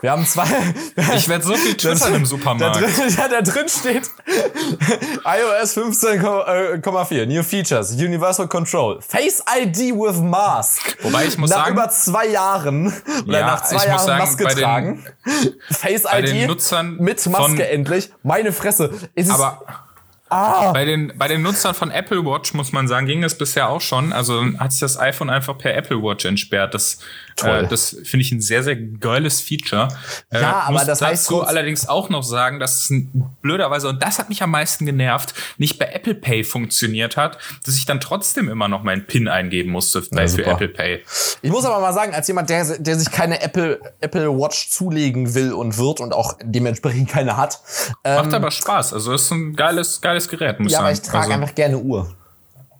Wir 0.00 0.10
haben 0.10 0.26
zwei. 0.26 0.46
Ich 1.16 1.28
werde 1.28 1.44
so 1.44 1.54
viel 1.54 1.76
twittern 1.76 2.14
im 2.14 2.22
Da 2.22 2.26
Supermarkt. 2.28 2.76
drin, 2.80 2.90
ja, 3.16 3.28
da 3.28 3.40
drin 3.42 3.68
steht 3.68 4.10
iOS 5.24 5.76
15,4 5.76 7.26
New 7.26 7.42
Features, 7.42 7.92
Universal 7.92 8.46
Control, 8.48 9.00
Face 9.00 9.42
ID 9.56 9.94
with 9.94 10.16
Mask. 10.20 10.96
Wobei 11.02 11.26
ich 11.26 11.38
muss 11.38 11.50
nach 11.50 11.64
sagen- 11.66 11.72
über 11.76 11.88
zwei 11.90 12.26
Jahren 12.28 12.92
oder 13.26 13.38
Ja, 13.40 13.46
nach 13.46 13.62
zwei 13.64 13.76
ich 13.76 13.82
muss 13.92 14.06
Jahren 14.06 14.06
sagen, 14.06 14.18
Maske 14.24 14.44
den- 14.44 14.58
tragen, 14.58 15.06
Face 15.70 16.04
ID 16.04 16.48
mit 17.00 17.26
Maske 17.26 17.68
endlich. 17.68 18.10
Meine 18.22 18.52
Fresse, 18.52 18.90
es 19.14 19.26
ist 19.26 19.32
Aber 19.32 19.62
Ah. 20.30 20.72
bei, 20.72 20.84
den, 20.84 21.12
bei 21.16 21.28
den 21.28 21.42
Nutzern 21.42 21.74
von 21.74 21.90
Apple 21.92 22.24
Watch, 22.24 22.54
muss 22.54 22.72
man 22.72 22.88
sagen, 22.88 23.06
ging 23.06 23.22
es 23.22 23.36
bisher 23.38 23.68
auch 23.68 23.80
schon. 23.80 24.12
Also 24.12 24.42
hat 24.58 24.72
sich 24.72 24.80
das 24.80 24.98
iPhone 24.98 25.30
einfach 25.30 25.56
per 25.58 25.74
Apple 25.76 26.02
Watch 26.02 26.24
entsperrt. 26.24 26.74
Das, 26.74 26.98
Toll. 27.36 27.64
äh, 27.64 27.68
das 27.68 27.96
finde 28.04 28.24
ich 28.24 28.32
ein 28.32 28.40
sehr, 28.40 28.62
sehr 28.62 28.76
geiles 28.76 29.40
Feature. 29.40 29.88
Äh, 30.30 30.40
Ja, 30.40 30.60
aber 30.66 30.78
muss 30.78 30.86
das 30.86 31.02
heißt 31.02 31.26
dazu 31.26 31.42
allerdings 31.42 31.88
auch 31.88 32.08
noch 32.08 32.22
sagen, 32.22 32.60
dass 32.60 32.90
es 32.90 32.92
blöderweise, 33.42 33.88
und 33.88 34.02
das 34.02 34.18
hat 34.18 34.28
mich 34.28 34.42
am 34.42 34.50
meisten 34.50 34.86
genervt, 34.86 35.34
nicht 35.58 35.78
bei 35.78 35.86
Apple 35.86 36.14
Pay 36.14 36.44
funktioniert 36.44 37.16
hat, 37.16 37.38
dass 37.64 37.76
ich 37.76 37.86
dann 37.86 38.00
trotzdem 38.00 38.48
immer 38.48 38.68
noch 38.68 38.82
meinen 38.82 39.06
PIN 39.06 39.28
eingeben 39.28 39.70
musste 39.70 40.02
bei, 40.10 40.28
für. 40.28 40.46
Apple 40.46 40.68
Pay. 40.68 41.04
Ich 41.42 41.50
muss 41.50 41.64
aber 41.64 41.80
mal 41.80 41.92
sagen, 41.92 42.14
als 42.14 42.28
jemand, 42.28 42.50
der, 42.50 42.78
der 42.78 42.98
sich 42.98 43.10
keine 43.10 43.40
Apple, 43.42 43.80
Apple 44.00 44.30
Watch 44.30 44.70
zulegen 44.70 45.34
will 45.34 45.52
und 45.52 45.78
wird 45.78 46.00
und 46.00 46.12
auch 46.12 46.36
dementsprechend 46.42 47.08
keine 47.08 47.36
hat, 47.36 47.60
ähm, 48.04 48.16
Macht 48.16 48.34
aber 48.34 48.50
Spaß. 48.50 48.92
Also 48.92 49.12
ist 49.12 49.30
ein 49.30 49.54
geiles, 49.56 50.00
geiles 50.00 50.28
Gerät, 50.28 50.60
muss 50.60 50.72
ja, 50.72 50.78
ich 50.78 50.84
aber 50.84 50.94
sagen. 50.94 51.02
ich 51.02 51.10
trage 51.10 51.24
also, 51.24 51.42
einfach 51.42 51.54
gerne 51.54 51.78
Uhr. 51.78 52.14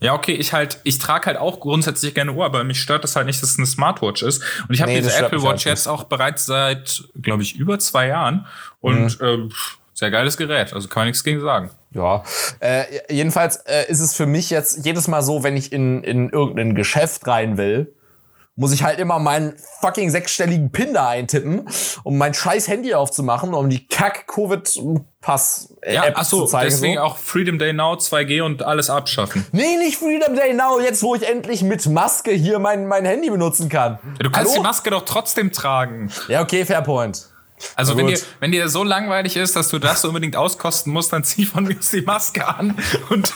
Ja, 0.05 0.13
okay, 0.15 0.33
ich 0.35 0.53
halt, 0.53 0.81
ich 0.85 0.99
trage 0.99 1.27
halt 1.27 1.37
auch 1.39 1.61
grundsätzlich 1.61 2.15
gerne 2.15 2.33
Uhr, 2.33 2.45
aber 2.45 2.63
mich 2.63 2.79
stört 2.81 3.05
das 3.05 3.17
halt 3.17 3.25
nicht, 3.27 3.43
dass 3.43 3.51
es 3.53 3.59
eine 3.59 3.67
Smartwatch 3.67 4.23
ist. 4.23 4.43
Und 4.69 4.75
ich 4.75 4.83
habe 4.83 4.93
Nee, 4.93 4.99
diese 5.01 5.17
Apple 5.17 5.39
mich 5.39 5.47
halt 5.47 5.55
Watch 5.55 5.67
jetzt 5.67 5.87
auch 5.89 6.05
bereits 6.05 6.45
seit, 6.45 7.05
glaube 7.21 7.43
ich, 7.43 7.57
über 7.57 7.79
zwei 7.79 8.09
Jahren. 8.09 8.47
Und 8.81 9.19
Mhm. 9.21 9.27
ähm, 9.27 9.53
sehr 9.95 10.11
geiles 10.11 10.37
Gerät, 10.37 10.75
also 10.75 10.89
kann 10.89 11.03
man 11.03 11.07
nichts 11.07 11.25
gegen 11.25 11.41
sagen. 11.41 11.71
Ja, 11.93 12.23
äh, 12.61 12.85
jedenfalls 13.09 13.57
äh, 13.67 13.85
ist 13.89 14.01
es 14.01 14.15
für 14.15 14.27
mich 14.27 14.51
jetzt 14.51 14.85
jedes 14.85 15.09
Mal 15.09 15.23
so, 15.23 15.43
wenn 15.43 15.57
ich 15.57 15.73
in, 15.73 16.03
in 16.05 16.29
irgendein 16.31 16.75
Geschäft 16.75 17.27
rein 17.27 17.57
will, 17.57 17.95
muss 18.57 18.73
ich 18.73 18.85
halt 18.85 19.01
immer 19.01 19.19
meinen 19.19 19.55
fucking 19.81 20.11
sechsstelligen 20.11 20.71
PIN 20.71 20.95
da 20.95 21.09
eintippen, 21.09 21.69
um 22.05 22.17
mein 22.19 22.35
scheiß 22.35 22.69
Handy 22.69 22.95
aufzumachen, 22.95 23.53
um 23.53 23.69
die 23.69 23.89
Kack-Covid-Pass-App 23.89 25.93
Ja, 25.93 26.05
ach 26.15 26.25
so, 26.25 26.43
zu 26.43 26.47
zeigen. 26.53 26.71
deswegen 26.71 26.95
so. 26.97 27.01
auch 27.01 27.17
Freedom 27.17 27.59
Day 27.59 27.73
Now, 27.73 27.95
2G 27.95 28.43
und 28.43 28.63
alles 28.63 28.91
abschaffen. 28.91 29.45
Nee, 29.53 29.77
nicht 29.79 29.97
Freedom 29.99 30.35
Day 30.37 30.55
Now, 30.55 30.81
jetzt 30.81 31.03
wo 31.03 31.15
ich 31.15 31.29
endlich 31.29 31.63
mit 31.63 31.87
Maske 31.87 32.31
hier 32.31 32.59
mein, 32.59 32.87
mein 32.87 33.05
Handy 33.05 33.31
benutzen 33.31 33.69
kann. 33.69 33.99
Ja, 34.05 34.11
du 34.25 34.31
kannst 34.31 34.53
Hallo? 34.53 34.63
die 34.63 34.67
Maske 34.67 34.91
doch 34.91 35.05
trotzdem 35.05 35.53
tragen. 35.53 36.11
Ja, 36.29 36.43
okay, 36.43 36.65
fair 36.65 36.83
point. 36.83 37.29
Also 37.77 37.97
wenn 37.97 38.07
dir, 38.07 38.19
wenn 38.41 38.53
dir 38.53 38.69
so 38.69 38.85
langweilig 38.85 39.37
ist, 39.37 39.57
dass 39.57 39.69
du 39.69 39.79
das 39.79 40.05
unbedingt 40.05 40.37
auskosten 40.37 40.93
musst, 40.93 41.13
dann 41.13 41.25
zieh 41.25 41.45
von 41.47 41.65
mir 41.65 41.77
die 41.93 42.01
Maske 42.03 42.47
an 42.47 42.77
und, 43.11 43.33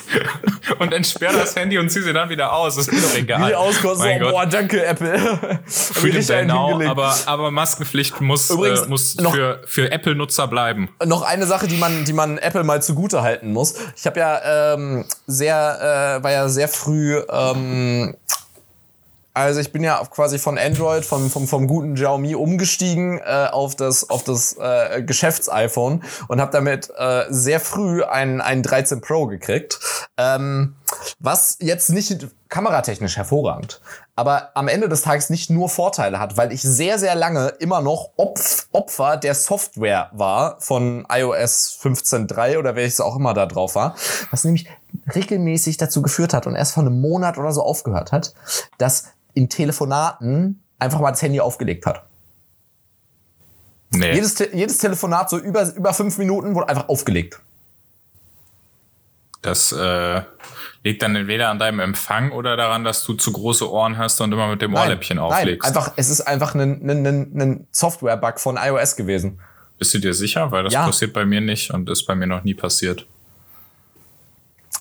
und 0.78 0.92
entsperr 0.92 1.32
das 1.32 1.56
Handy 1.56 1.78
und 1.78 1.90
zieh 1.90 2.02
sie 2.02 2.12
dann 2.12 2.28
wieder 2.28 2.52
aus. 2.52 2.76
Das 2.76 2.88
ist 2.88 3.04
doch 3.04 3.18
egal. 3.18 3.48
Wie 3.50 3.54
auskosten, 3.54 4.22
oh, 4.22 4.30
boah, 4.30 4.46
danke 4.46 4.84
Apple. 4.84 5.60
Freedom 5.66 6.26
Day 6.26 6.44
now, 6.44 6.80
aber, 6.88 7.16
aber 7.26 7.50
Maskenpflicht 7.50 8.20
muss, 8.20 8.50
Übrigens, 8.50 8.82
äh, 8.82 8.86
muss 8.88 9.16
noch- 9.16 9.34
für, 9.34 9.60
für 9.66 9.90
Apple-Nutzer 9.90 10.46
bleiben. 10.48 10.88
Noch 11.04 11.22
eine 11.22 11.46
Sache, 11.46 11.66
die 11.66 11.76
man, 11.76 12.04
die 12.04 12.12
man 12.12 12.38
Apple 12.38 12.64
mal 12.64 12.82
zugute 12.82 13.22
halten 13.22 13.52
muss. 13.52 13.74
Ich 13.96 14.06
habe 14.06 14.20
ja 14.20 14.74
ähm, 14.74 15.04
sehr, 15.26 16.18
äh, 16.18 16.22
war 16.22 16.30
ja 16.32 16.48
sehr 16.48 16.68
früh, 16.68 17.20
ähm, 17.30 18.14
also 19.38 19.60
ich 19.60 19.72
bin 19.72 19.84
ja 19.84 20.02
quasi 20.10 20.38
von 20.38 20.58
Android, 20.58 21.04
vom, 21.04 21.30
vom, 21.30 21.46
vom 21.46 21.66
guten 21.68 21.94
Xiaomi 21.94 22.34
umgestiegen 22.34 23.18
äh, 23.18 23.48
auf 23.50 23.76
das, 23.76 24.10
auf 24.10 24.24
das 24.24 24.56
äh, 24.58 25.02
Geschäfts-iPhone 25.02 26.02
und 26.26 26.40
habe 26.40 26.50
damit 26.50 26.90
äh, 26.96 27.24
sehr 27.28 27.60
früh 27.60 28.02
ein, 28.02 28.40
ein 28.40 28.62
13 28.62 29.00
Pro 29.00 29.26
gekriegt. 29.26 29.78
Ähm, 30.16 30.74
was 31.20 31.56
jetzt 31.60 31.90
nicht 31.90 32.28
kameratechnisch 32.48 33.16
hervorragend, 33.16 33.80
aber 34.16 34.50
am 34.54 34.66
Ende 34.68 34.88
des 34.88 35.02
Tages 35.02 35.30
nicht 35.30 35.50
nur 35.50 35.68
Vorteile 35.68 36.18
hat, 36.18 36.36
weil 36.36 36.50
ich 36.50 36.62
sehr, 36.62 36.98
sehr 36.98 37.14
lange 37.14 37.48
immer 37.60 37.80
noch 37.82 38.10
Opf 38.16 38.66
Opfer 38.72 39.16
der 39.16 39.34
Software 39.34 40.10
war 40.12 40.60
von 40.60 41.06
iOS 41.10 41.78
15.3 41.80 42.58
oder 42.58 42.74
welches 42.74 43.00
auch 43.00 43.16
immer 43.16 43.34
da 43.34 43.46
drauf 43.46 43.74
war, 43.74 43.94
was 44.30 44.44
nämlich 44.44 44.66
regelmäßig 45.14 45.76
dazu 45.76 46.02
geführt 46.02 46.34
hat 46.34 46.46
und 46.46 46.54
erst 46.54 46.72
vor 46.72 46.82
einem 46.82 47.00
Monat 47.00 47.38
oder 47.38 47.52
so 47.52 47.62
aufgehört 47.62 48.12
hat, 48.12 48.34
dass 48.78 49.04
in 49.38 49.48
Telefonaten 49.48 50.60
einfach 50.80 51.00
mal 51.00 51.12
das 51.12 51.22
Handy 51.22 51.40
aufgelegt 51.40 51.86
hat. 51.86 52.02
Nee. 53.90 54.12
Jedes, 54.14 54.34
Te 54.34 54.50
jedes 54.52 54.78
Telefonat 54.78 55.30
so 55.30 55.38
über, 55.38 55.72
über 55.74 55.94
fünf 55.94 56.18
Minuten 56.18 56.54
wurde 56.54 56.68
einfach 56.68 56.88
aufgelegt. 56.88 57.40
Das 59.40 59.70
äh, 59.70 60.22
liegt 60.82 61.00
dann 61.02 61.14
entweder 61.14 61.48
an 61.50 61.60
deinem 61.60 61.78
Empfang 61.78 62.32
oder 62.32 62.56
daran, 62.56 62.82
dass 62.82 63.04
du 63.04 63.14
zu 63.14 63.32
große 63.32 63.70
Ohren 63.70 63.96
hast 63.96 64.20
und 64.20 64.32
immer 64.32 64.48
mit 64.48 64.60
dem 64.60 64.74
Ohrläppchen 64.74 65.18
auflegst. 65.20 65.62
Nein, 65.62 65.76
einfach, 65.76 65.92
es 65.96 66.10
ist 66.10 66.22
einfach 66.22 66.54
ein, 66.56 66.60
ein, 66.90 67.06
ein, 67.06 67.40
ein 67.40 67.66
Software-Bug 67.70 68.40
von 68.40 68.56
iOS 68.60 68.96
gewesen. 68.96 69.40
Bist 69.78 69.94
du 69.94 70.00
dir 70.00 70.12
sicher? 70.12 70.50
Weil 70.50 70.64
das 70.64 70.72
Ja. 70.72 70.84
passiert 70.84 71.12
bei 71.12 71.24
mir 71.24 71.40
nicht 71.40 71.70
und 71.70 71.88
ist 71.88 72.04
bei 72.04 72.16
mir 72.16 72.26
noch 72.26 72.42
nie 72.42 72.54
passiert. 72.54 73.06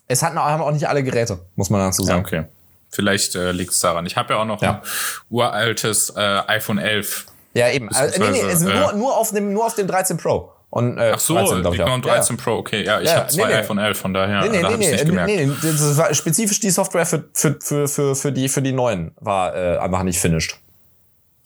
Es 0.07 0.23
hatten, 0.23 0.39
haben 0.39 0.63
auch 0.63 0.71
nicht 0.71 0.89
alle 0.89 1.03
Geräte, 1.03 1.39
muss 1.55 1.69
man 1.69 1.79
dazu 1.81 2.01
Ja, 2.01 2.07
sagen. 2.07 2.25
okay. 2.25 2.45
Vielleicht 2.89 3.35
äh, 3.35 3.51
liegt 3.51 3.71
es 3.73 3.79
daran. 3.79 4.05
Ich 4.05 4.15
habe 4.17 4.33
ja 4.33 4.39
auch 4.39 4.45
noch 4.45 4.61
Ja. 4.61 4.71
ein 4.71 4.81
uraltes 5.29 6.09
äh, 6.15 6.19
iPhone 6.47 6.77
11. 6.77 7.25
Ja, 7.53 7.69
eben. 7.69 7.89
Also, 7.89 8.19
nee, 8.19 8.25
nee, 8.25 8.31
Beziehungsweise, 8.41 8.65
nur, 8.69 8.93
äh, 8.93 8.95
nur, 8.95 9.17
auf 9.17 9.31
dem, 9.31 9.53
nur 9.53 9.65
auf 9.65 9.75
dem 9.75 9.87
13 9.87 10.17
Pro. 10.17 10.51
Und, 10.69 10.97
äh, 10.97 11.11
Ach 11.15 11.19
so, 11.19 11.35
13, 11.35 11.61
glaub 11.61 11.73
liegt 11.73 11.85
ich 11.87 11.91
ein 11.93 12.01
13 12.01 12.37
Pro. 12.37 12.57
Okay, 12.57 12.83
ja, 12.83 12.99
ich 12.99 13.07
Ja, 13.09 13.15
habe 13.17 13.27
zwei 13.27 13.43
nee, 13.47 13.53
nee. 13.53 13.59
iPhone 13.59 13.77
11, 13.77 13.97
von 13.97 14.13
daher 14.13 14.41
Nee, 14.41 14.49
nee, 14.49 14.61
da 14.61 14.69
nee, 14.71 14.91
nee, 14.91 15.03
gemerkt. 15.03 15.27
nee, 15.29 15.45
nee, 15.45 15.53
das 15.61 15.97
war 15.97 16.13
spezifisch 16.13 16.59
die 16.59 16.69
Software 16.69 17.05
für, 17.05 17.23
für, 17.33 17.57
für, 17.61 17.87
für, 17.87 18.15
für, 18.15 18.31
die, 18.31 18.49
für 18.49 18.61
die 18.61 18.73
neuen 18.73 19.11
war 19.19 19.55
äh, 19.55 19.77
einfach 19.77 20.03
nicht 20.03 20.19
finished. 20.19 20.57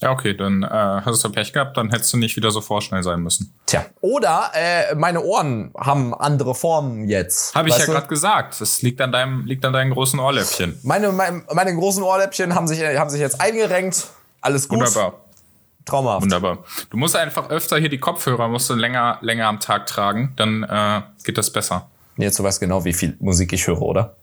Ja, 0.02 0.12
okay, 0.12 0.36
dann 0.36 0.64
äh, 0.64 0.68
hast 0.68 1.24
du 1.24 1.30
Pech 1.30 1.54
gehabt, 1.54 1.78
dann 1.78 1.92
hättest 1.92 2.12
du 2.12 2.18
nicht 2.18 2.36
wieder 2.36 2.50
so 2.50 2.60
vorschnell 2.60 3.04
sein 3.04 3.20
müssen. 3.22 3.54
Tja. 3.68 3.86
Oder 4.02 4.52
äh, 4.54 4.96
meine 4.96 5.22
Ohren 5.22 5.72
haben 5.78 6.16
andere 6.16 6.56
Formen 6.56 7.08
jetzt. 7.08 7.54
Habe 7.54 7.70
ich 7.70 7.78
ja 7.78 7.86
gerade 7.86 8.08
gesagt. 8.08 8.60
Das 8.60 8.82
liegt 8.82 9.00
an 9.00 9.12
deinem, 9.12 9.46
liegt 9.46 9.64
an 9.64 9.74
deinen 9.74 9.92
großen 9.92 10.20
Ohrläppchen. 10.20 10.80
Meine, 10.82 11.12
meine, 11.12 11.44
meine 11.54 11.76
großen 11.76 12.02
Ohrläppchen 12.02 12.56
haben 12.56 12.68
sich, 12.68 12.82
haben 12.82 13.12
sich 13.12 13.22
jetzt 13.22 13.40
eingerenkt. 13.40 14.08
Alles 14.42 14.68
gut. 14.68 14.80
Wunderbar. 14.80 15.22
Traumhaft. 15.86 16.24
Wunderbar. 16.24 16.60
Du 16.90 16.98
musst 16.98 17.16
einfach 17.16 17.50
öfter 17.50 17.78
hier 17.78 17.90
die 17.90 18.00
Kopfhörer 18.00 18.48
musst 18.48 18.70
du 18.70 18.74
länger, 18.74 19.20
länger 19.22 19.48
am 19.48 19.60
Tag 19.60 19.86
tragen, 19.86 20.34
dann 20.36 20.64
äh, 20.64 21.02
geht 21.24 21.38
das 21.38 21.52
besser. 21.52 21.90
Jetzt 22.18 22.40
du 22.40 22.44
weißt 22.44 22.60
genau, 22.60 22.86
wie 22.86 22.94
viel 22.94 23.18
Musik 23.20 23.54
ich 23.54 23.68
höre, 23.68 23.82
oder? 23.82 24.16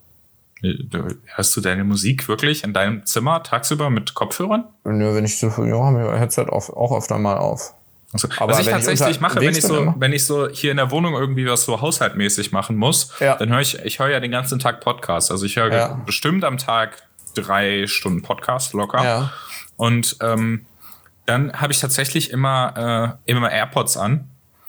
Hörst 1.34 1.56
du 1.56 1.60
deine 1.60 1.84
Musik 1.84 2.28
wirklich 2.28 2.64
in 2.64 2.72
deinem 2.72 3.06
Zimmer 3.06 3.42
tagsüber 3.42 3.90
mit 3.90 4.14
Kopfhörern? 4.14 4.64
Nö, 4.84 5.14
wenn 5.14 5.24
ich 5.24 5.38
so, 5.38 5.46
ja, 5.46 5.90
wir 5.92 6.18
Headset 6.18 6.46
auf, 6.48 6.70
auch 6.70 6.96
öfter 6.96 7.18
mal 7.18 7.36
auf. 7.38 7.74
Also, 8.12 8.28
Aber 8.38 8.52
was 8.52 8.60
ich 8.60 8.66
ich 8.66 8.72
tatsächlich 8.72 9.08
unter- 9.08 9.20
mache, 9.20 9.40
wenn 9.40 9.50
ich 9.50 9.62
so, 9.62 9.76
immer. 9.82 9.94
wenn 9.98 10.12
ich 10.14 10.24
so 10.24 10.48
hier 10.48 10.70
in 10.70 10.78
der 10.78 10.90
Wohnung 10.90 11.14
irgendwie 11.14 11.46
was 11.46 11.64
so 11.64 11.80
haushaltmäßig 11.80 12.52
machen 12.52 12.76
muss, 12.76 13.12
Ja. 13.20 13.36
dann 13.36 13.50
höre 13.50 13.60
ich, 13.60 13.78
ich 13.84 13.98
höre 13.98 14.08
ja 14.08 14.18
den 14.20 14.30
ganzen 14.30 14.58
Tag 14.58 14.80
Podcast. 14.80 15.30
Also 15.30 15.44
ich 15.44 15.56
höre 15.56 15.72
Ja. 15.72 16.02
bestimmt 16.06 16.42
am 16.44 16.56
Tag 16.58 17.02
drei 17.34 17.86
Stunden 17.86 18.22
Podcast 18.22 18.72
locker. 18.72 19.04
Ja. 19.04 19.32
Und 19.76 20.16
ähm, 20.22 20.64
dann 21.26 21.52
habe 21.52 21.72
ich 21.72 21.80
tatsächlich 21.80 22.30
immer, 22.30 23.18
äh, 23.26 23.30
immer 23.30 23.52
AirPods 23.52 23.96
an. 23.98 24.28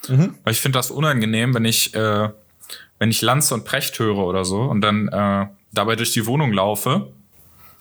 Mhm. 0.10 0.36
Weil 0.44 0.52
ich 0.54 0.60
finde 0.62 0.78
das 0.78 0.92
unangenehm, 0.92 1.54
wenn 1.56 1.66
ich, 1.66 1.96
äh, 1.96 2.30
wenn 3.00 3.10
ich 3.10 3.22
Lanz 3.22 3.52
und 3.54 3.64
Precht 3.64 3.98
höre 4.00 4.18
oder 4.18 4.44
so 4.44 4.62
und 4.64 4.82
dann 4.82 5.08
äh, 5.08 5.48
dabei 5.72 5.96
durch 5.96 6.12
die 6.14 6.26
Wohnung 6.26 6.52
laufe 6.54 7.08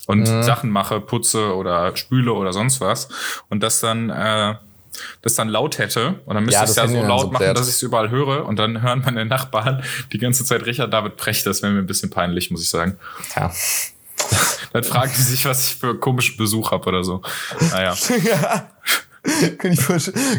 und 0.07 0.21
Mhm. 0.29 0.43
Sachen 0.43 0.69
mache, 0.69 1.01
putze 1.01 1.55
oder 1.55 1.95
spüle 1.95 2.33
oder 2.33 2.53
sonst 2.53 2.81
was 2.81 3.09
und 3.49 3.61
das 3.63 3.79
dann 3.79 4.09
äh, 4.09 4.55
das 5.21 5.35
dann 5.35 5.47
laut 5.49 5.77
hätte 5.77 6.15
und 6.25 6.35
dann 6.35 6.43
müsste 6.43 6.57
Ja, 6.59 6.63
ich 6.63 6.69
es 6.71 6.75
das 6.75 6.91
ja 6.91 7.01
so 7.01 7.07
laut 7.07 7.21
so 7.21 7.31
machen, 7.31 7.53
dass 7.53 7.67
ich 7.69 7.75
es 7.75 7.81
überall 7.83 8.09
höre 8.09 8.45
und 8.45 8.57
dann 8.57 8.81
hören 8.81 9.01
meine 9.05 9.23
Nachbarn 9.25 9.83
die 10.11 10.17
ganze 10.17 10.43
Zeit 10.45 10.65
Richard 10.65 10.91
David 10.91 11.15
Precht. 11.15 11.45
Das 11.45 11.61
wäre 11.61 11.71
mir 11.71 11.79
ein 11.79 11.85
bisschen 11.87 12.09
peinlich, 12.09 12.49
muss 12.51 12.63
ich 12.63 12.69
sagen. 12.69 12.97
Ja. 13.35 13.51
Dann 14.73 14.83
fragen 14.83 15.11
die 15.15 15.21
sich, 15.21 15.45
was 15.45 15.67
ich 15.69 15.75
für 15.77 15.97
komischen 15.97 16.35
Besuch 16.37 16.71
habe 16.71 16.85
oder 16.89 17.03
so. 17.03 17.21
Naja. 17.71 17.95
kann, 19.57 19.71
ich, 19.71 19.85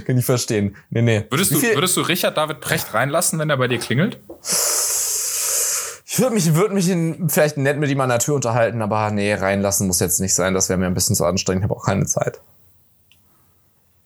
kann 0.04 0.18
ich 0.18 0.24
verstehen. 0.24 0.76
Nee, 0.90 1.02
nee. 1.02 1.24
Würdest 1.30 1.52
du, 1.52 1.62
würdest 1.62 1.96
du 1.96 2.02
Richard 2.02 2.36
David 2.36 2.60
Precht 2.60 2.92
reinlassen, 2.92 3.38
wenn 3.38 3.50
er 3.50 3.56
bei 3.56 3.66
dir 3.68 3.78
klingelt? 3.78 4.18
Ich 6.12 6.18
würde 6.18 6.34
mich, 6.34 6.56
würd 6.56 6.72
mich 6.72 6.88
in, 6.88 7.28
vielleicht 7.30 7.56
nett 7.56 7.78
mit 7.78 7.88
ihm 7.88 8.00
an 8.00 8.08
der 8.08 8.18
Tür 8.18 8.34
unterhalten, 8.34 8.82
aber 8.82 9.12
nee, 9.12 9.32
reinlassen 9.32 9.86
muss 9.86 10.00
jetzt 10.00 10.18
nicht 10.18 10.34
sein. 10.34 10.54
Das 10.54 10.68
wäre 10.68 10.76
mir 10.76 10.86
ein 10.86 10.94
bisschen 10.94 11.14
zu 11.14 11.24
anstrengend. 11.24 11.62
Ich 11.62 11.70
habe 11.70 11.78
auch 11.78 11.86
keine 11.86 12.04
Zeit. 12.04 12.40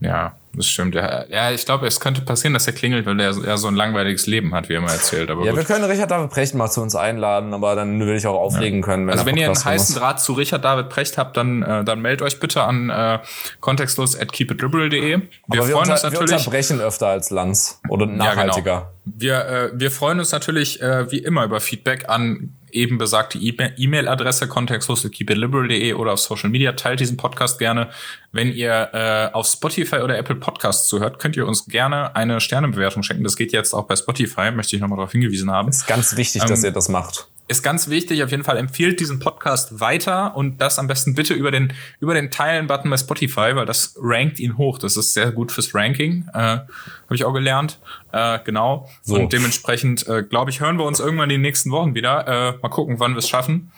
Ja, 0.04 0.36
das 0.52 0.66
stimmt. 0.68 0.94
Ja, 0.94 1.24
ja 1.28 1.50
ich 1.50 1.64
glaube, 1.64 1.86
es 1.86 1.98
könnte 1.98 2.20
passieren, 2.20 2.54
dass 2.54 2.66
er 2.66 2.74
klingelt, 2.74 3.06
weil 3.06 3.18
er 3.18 3.32
ja 3.32 3.56
so 3.56 3.68
ein 3.68 3.74
langweiliges 3.74 4.26
Leben 4.26 4.54
hat, 4.54 4.68
wie 4.68 4.74
er 4.74 4.78
immer 4.78 4.92
erzählt. 4.92 5.30
Aber 5.30 5.44
Ja, 5.44 5.50
gut. 5.52 5.60
wir 5.60 5.64
können 5.64 5.84
Richard 5.84 6.10
David 6.10 6.30
Precht 6.30 6.54
mal 6.54 6.70
zu 6.70 6.82
uns 6.82 6.94
einladen, 6.94 7.54
aber 7.54 7.74
dann 7.74 7.98
will 8.00 8.14
ich 8.16 8.26
auch 8.26 8.38
auflegen 8.38 8.82
können. 8.82 9.06
Wenn 9.06 9.12
Also 9.14 9.24
er 9.24 9.26
wenn 9.26 9.36
ihr 9.36 9.46
einen 9.46 9.56
heißen 9.56 9.94
muss. 9.94 10.00
Draht 10.00 10.20
zu 10.20 10.34
Richard 10.34 10.64
David 10.64 10.90
Precht 10.90 11.18
habt, 11.18 11.36
dann, 11.36 11.62
äh, 11.62 11.84
dann 11.84 12.00
meldet 12.02 12.22
euch 12.22 12.38
bitte 12.38 12.62
an 12.62 12.90
äh, 12.90 13.18
kontextlos 13.60 14.18
at 14.18 14.32
keepitliberal.de. 14.32 15.00
Wir 15.00 15.20
wir, 15.48 15.62
freuen 15.62 15.76
unter, 15.76 15.92
uns 15.92 16.02
wir 16.02 16.10
natürlich. 16.10 16.32
unterbrechen 16.32 16.80
öfter 16.80 17.08
als 17.08 17.30
Lanz 17.30 17.80
oder 17.88 18.06
nachhaltiger. 18.06 18.92
Wir, 19.04 19.46
äh, 19.46 19.70
wir 19.74 19.90
freuen 19.90 20.18
uns 20.18 20.32
natürlich 20.32 20.80
äh, 20.82 21.10
wie 21.10 21.18
immer 21.18 21.44
über 21.44 21.60
Feedback 21.60 22.08
an 22.08 22.54
eben 22.74 22.98
besagte 22.98 23.38
E-Mail-Adresse 23.38 24.48
kontextlos@keepitliberal.de 24.48 25.94
oder 25.94 26.12
auf 26.12 26.20
Social 26.20 26.50
Media. 26.50 26.72
Teilt 26.72 27.00
diesen 27.00 27.16
Podcast 27.16 27.58
gerne. 27.58 27.88
Wenn 28.32 28.52
ihr 28.52 28.90
äh, 28.92 29.32
auf 29.32 29.46
Spotify 29.46 29.96
oder 29.96 30.18
Apple 30.18 30.36
Podcasts 30.36 30.88
zuhört, 30.88 31.18
könnt 31.18 31.36
ihr 31.36 31.46
uns 31.46 31.66
gerne 31.66 32.14
eine 32.16 32.40
Sternebewertung 32.40 33.02
schenken. 33.02 33.24
Das 33.24 33.36
geht 33.36 33.52
jetzt 33.52 33.72
auch 33.74 33.84
bei 33.84 33.96
Spotify, 33.96 34.50
möchte 34.50 34.76
ich 34.76 34.82
nochmal 34.82 34.96
darauf 34.96 35.12
hingewiesen 35.12 35.50
haben. 35.50 35.68
Ist 35.68 35.86
ganz 35.86 36.16
wichtig, 36.16 36.42
Ähm, 36.42 36.48
dass 36.48 36.64
ihr 36.64 36.72
das 36.72 36.88
macht. 36.88 37.28
Ist 37.46 37.62
ganz 37.62 37.88
wichtig. 37.88 38.22
Auf 38.22 38.30
jeden 38.30 38.44
Fall 38.44 38.56
empfiehlt 38.56 39.00
diesen 39.00 39.18
Podcast 39.18 39.80
weiter 39.80 40.34
und 40.36 40.60
das 40.60 40.78
am 40.78 40.86
besten 40.86 41.14
bitte 41.14 41.34
über 41.34 41.50
den 41.50 41.72
über 42.00 42.14
den 42.14 42.30
Teilen-Button 42.30 42.90
bei 42.90 42.96
Spotify, 42.96 43.54
weil 43.54 43.66
das 43.66 43.94
rankt 44.00 44.38
ihn 44.38 44.56
hoch. 44.56 44.78
Das 44.78 44.96
ist 44.96 45.12
sehr 45.12 45.30
gut 45.30 45.52
fürs 45.52 45.74
Ranking, 45.74 46.26
äh, 46.32 46.38
habe 46.38 46.66
ich 47.10 47.24
auch 47.24 47.34
gelernt. 47.34 47.80
Äh, 48.12 48.38
genau. 48.44 48.88
So. 49.02 49.16
Und 49.16 49.32
dementsprechend 49.32 50.06
äh, 50.08 50.22
glaube 50.22 50.50
ich, 50.50 50.60
hören 50.60 50.78
wir 50.78 50.84
uns 50.84 51.00
irgendwann 51.00 51.28
die 51.28 51.38
nächsten 51.38 51.70
Wochen 51.70 51.94
wieder. 51.94 52.26
Äh, 52.26 52.58
mal 52.62 52.68
gucken, 52.70 52.98
wann 52.98 53.12
wir 53.12 53.18
es 53.18 53.28
schaffen. 53.28 53.70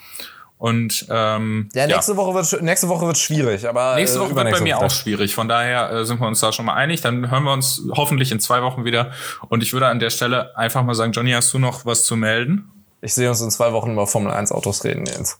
Und 0.58 1.04
ähm, 1.10 1.68
Ja, 1.74 1.86
nächste 1.86 2.16
Woche 2.16 2.34
wird 2.34 2.62
nächste 2.62 2.88
Woche 2.88 3.06
wird 3.06 3.18
schwierig, 3.18 3.68
aber 3.68 3.96
Nächste 3.96 4.18
äh, 4.18 4.22
Woche 4.22 4.36
wird 4.36 4.50
bei 4.52 4.60
mir 4.60 4.78
auch 4.78 4.90
schwierig. 4.90 5.34
Von 5.34 5.48
daher 5.48 5.90
äh, 5.90 6.04
sind 6.06 6.18
wir 6.20 6.26
uns 6.26 6.40
da 6.40 6.52
schon 6.52 6.64
mal 6.64 6.74
einig. 6.74 7.02
Dann 7.02 7.30
hören 7.30 7.42
wir 7.42 7.52
uns 7.52 7.82
hoffentlich 7.92 8.32
in 8.32 8.40
zwei 8.40 8.62
Wochen 8.62 8.84
wieder. 8.84 9.10
Und 9.48 9.62
ich 9.62 9.72
würde 9.72 9.88
an 9.88 9.98
der 9.98 10.10
Stelle 10.10 10.56
einfach 10.56 10.82
mal 10.82 10.94
sagen, 10.94 11.12
Johnny, 11.12 11.32
hast 11.32 11.52
du 11.52 11.58
noch 11.58 11.84
was 11.84 12.04
zu 12.04 12.16
melden? 12.16 12.70
Ich 13.06 13.14
sehe 13.14 13.28
uns 13.28 13.40
in 13.40 13.52
zwei 13.52 13.72
Wochen 13.72 13.92
über 13.92 14.08
Formel 14.08 14.32
1 14.32 14.50
Autos 14.50 14.82
reden, 14.82 15.06
Jens. 15.06 15.38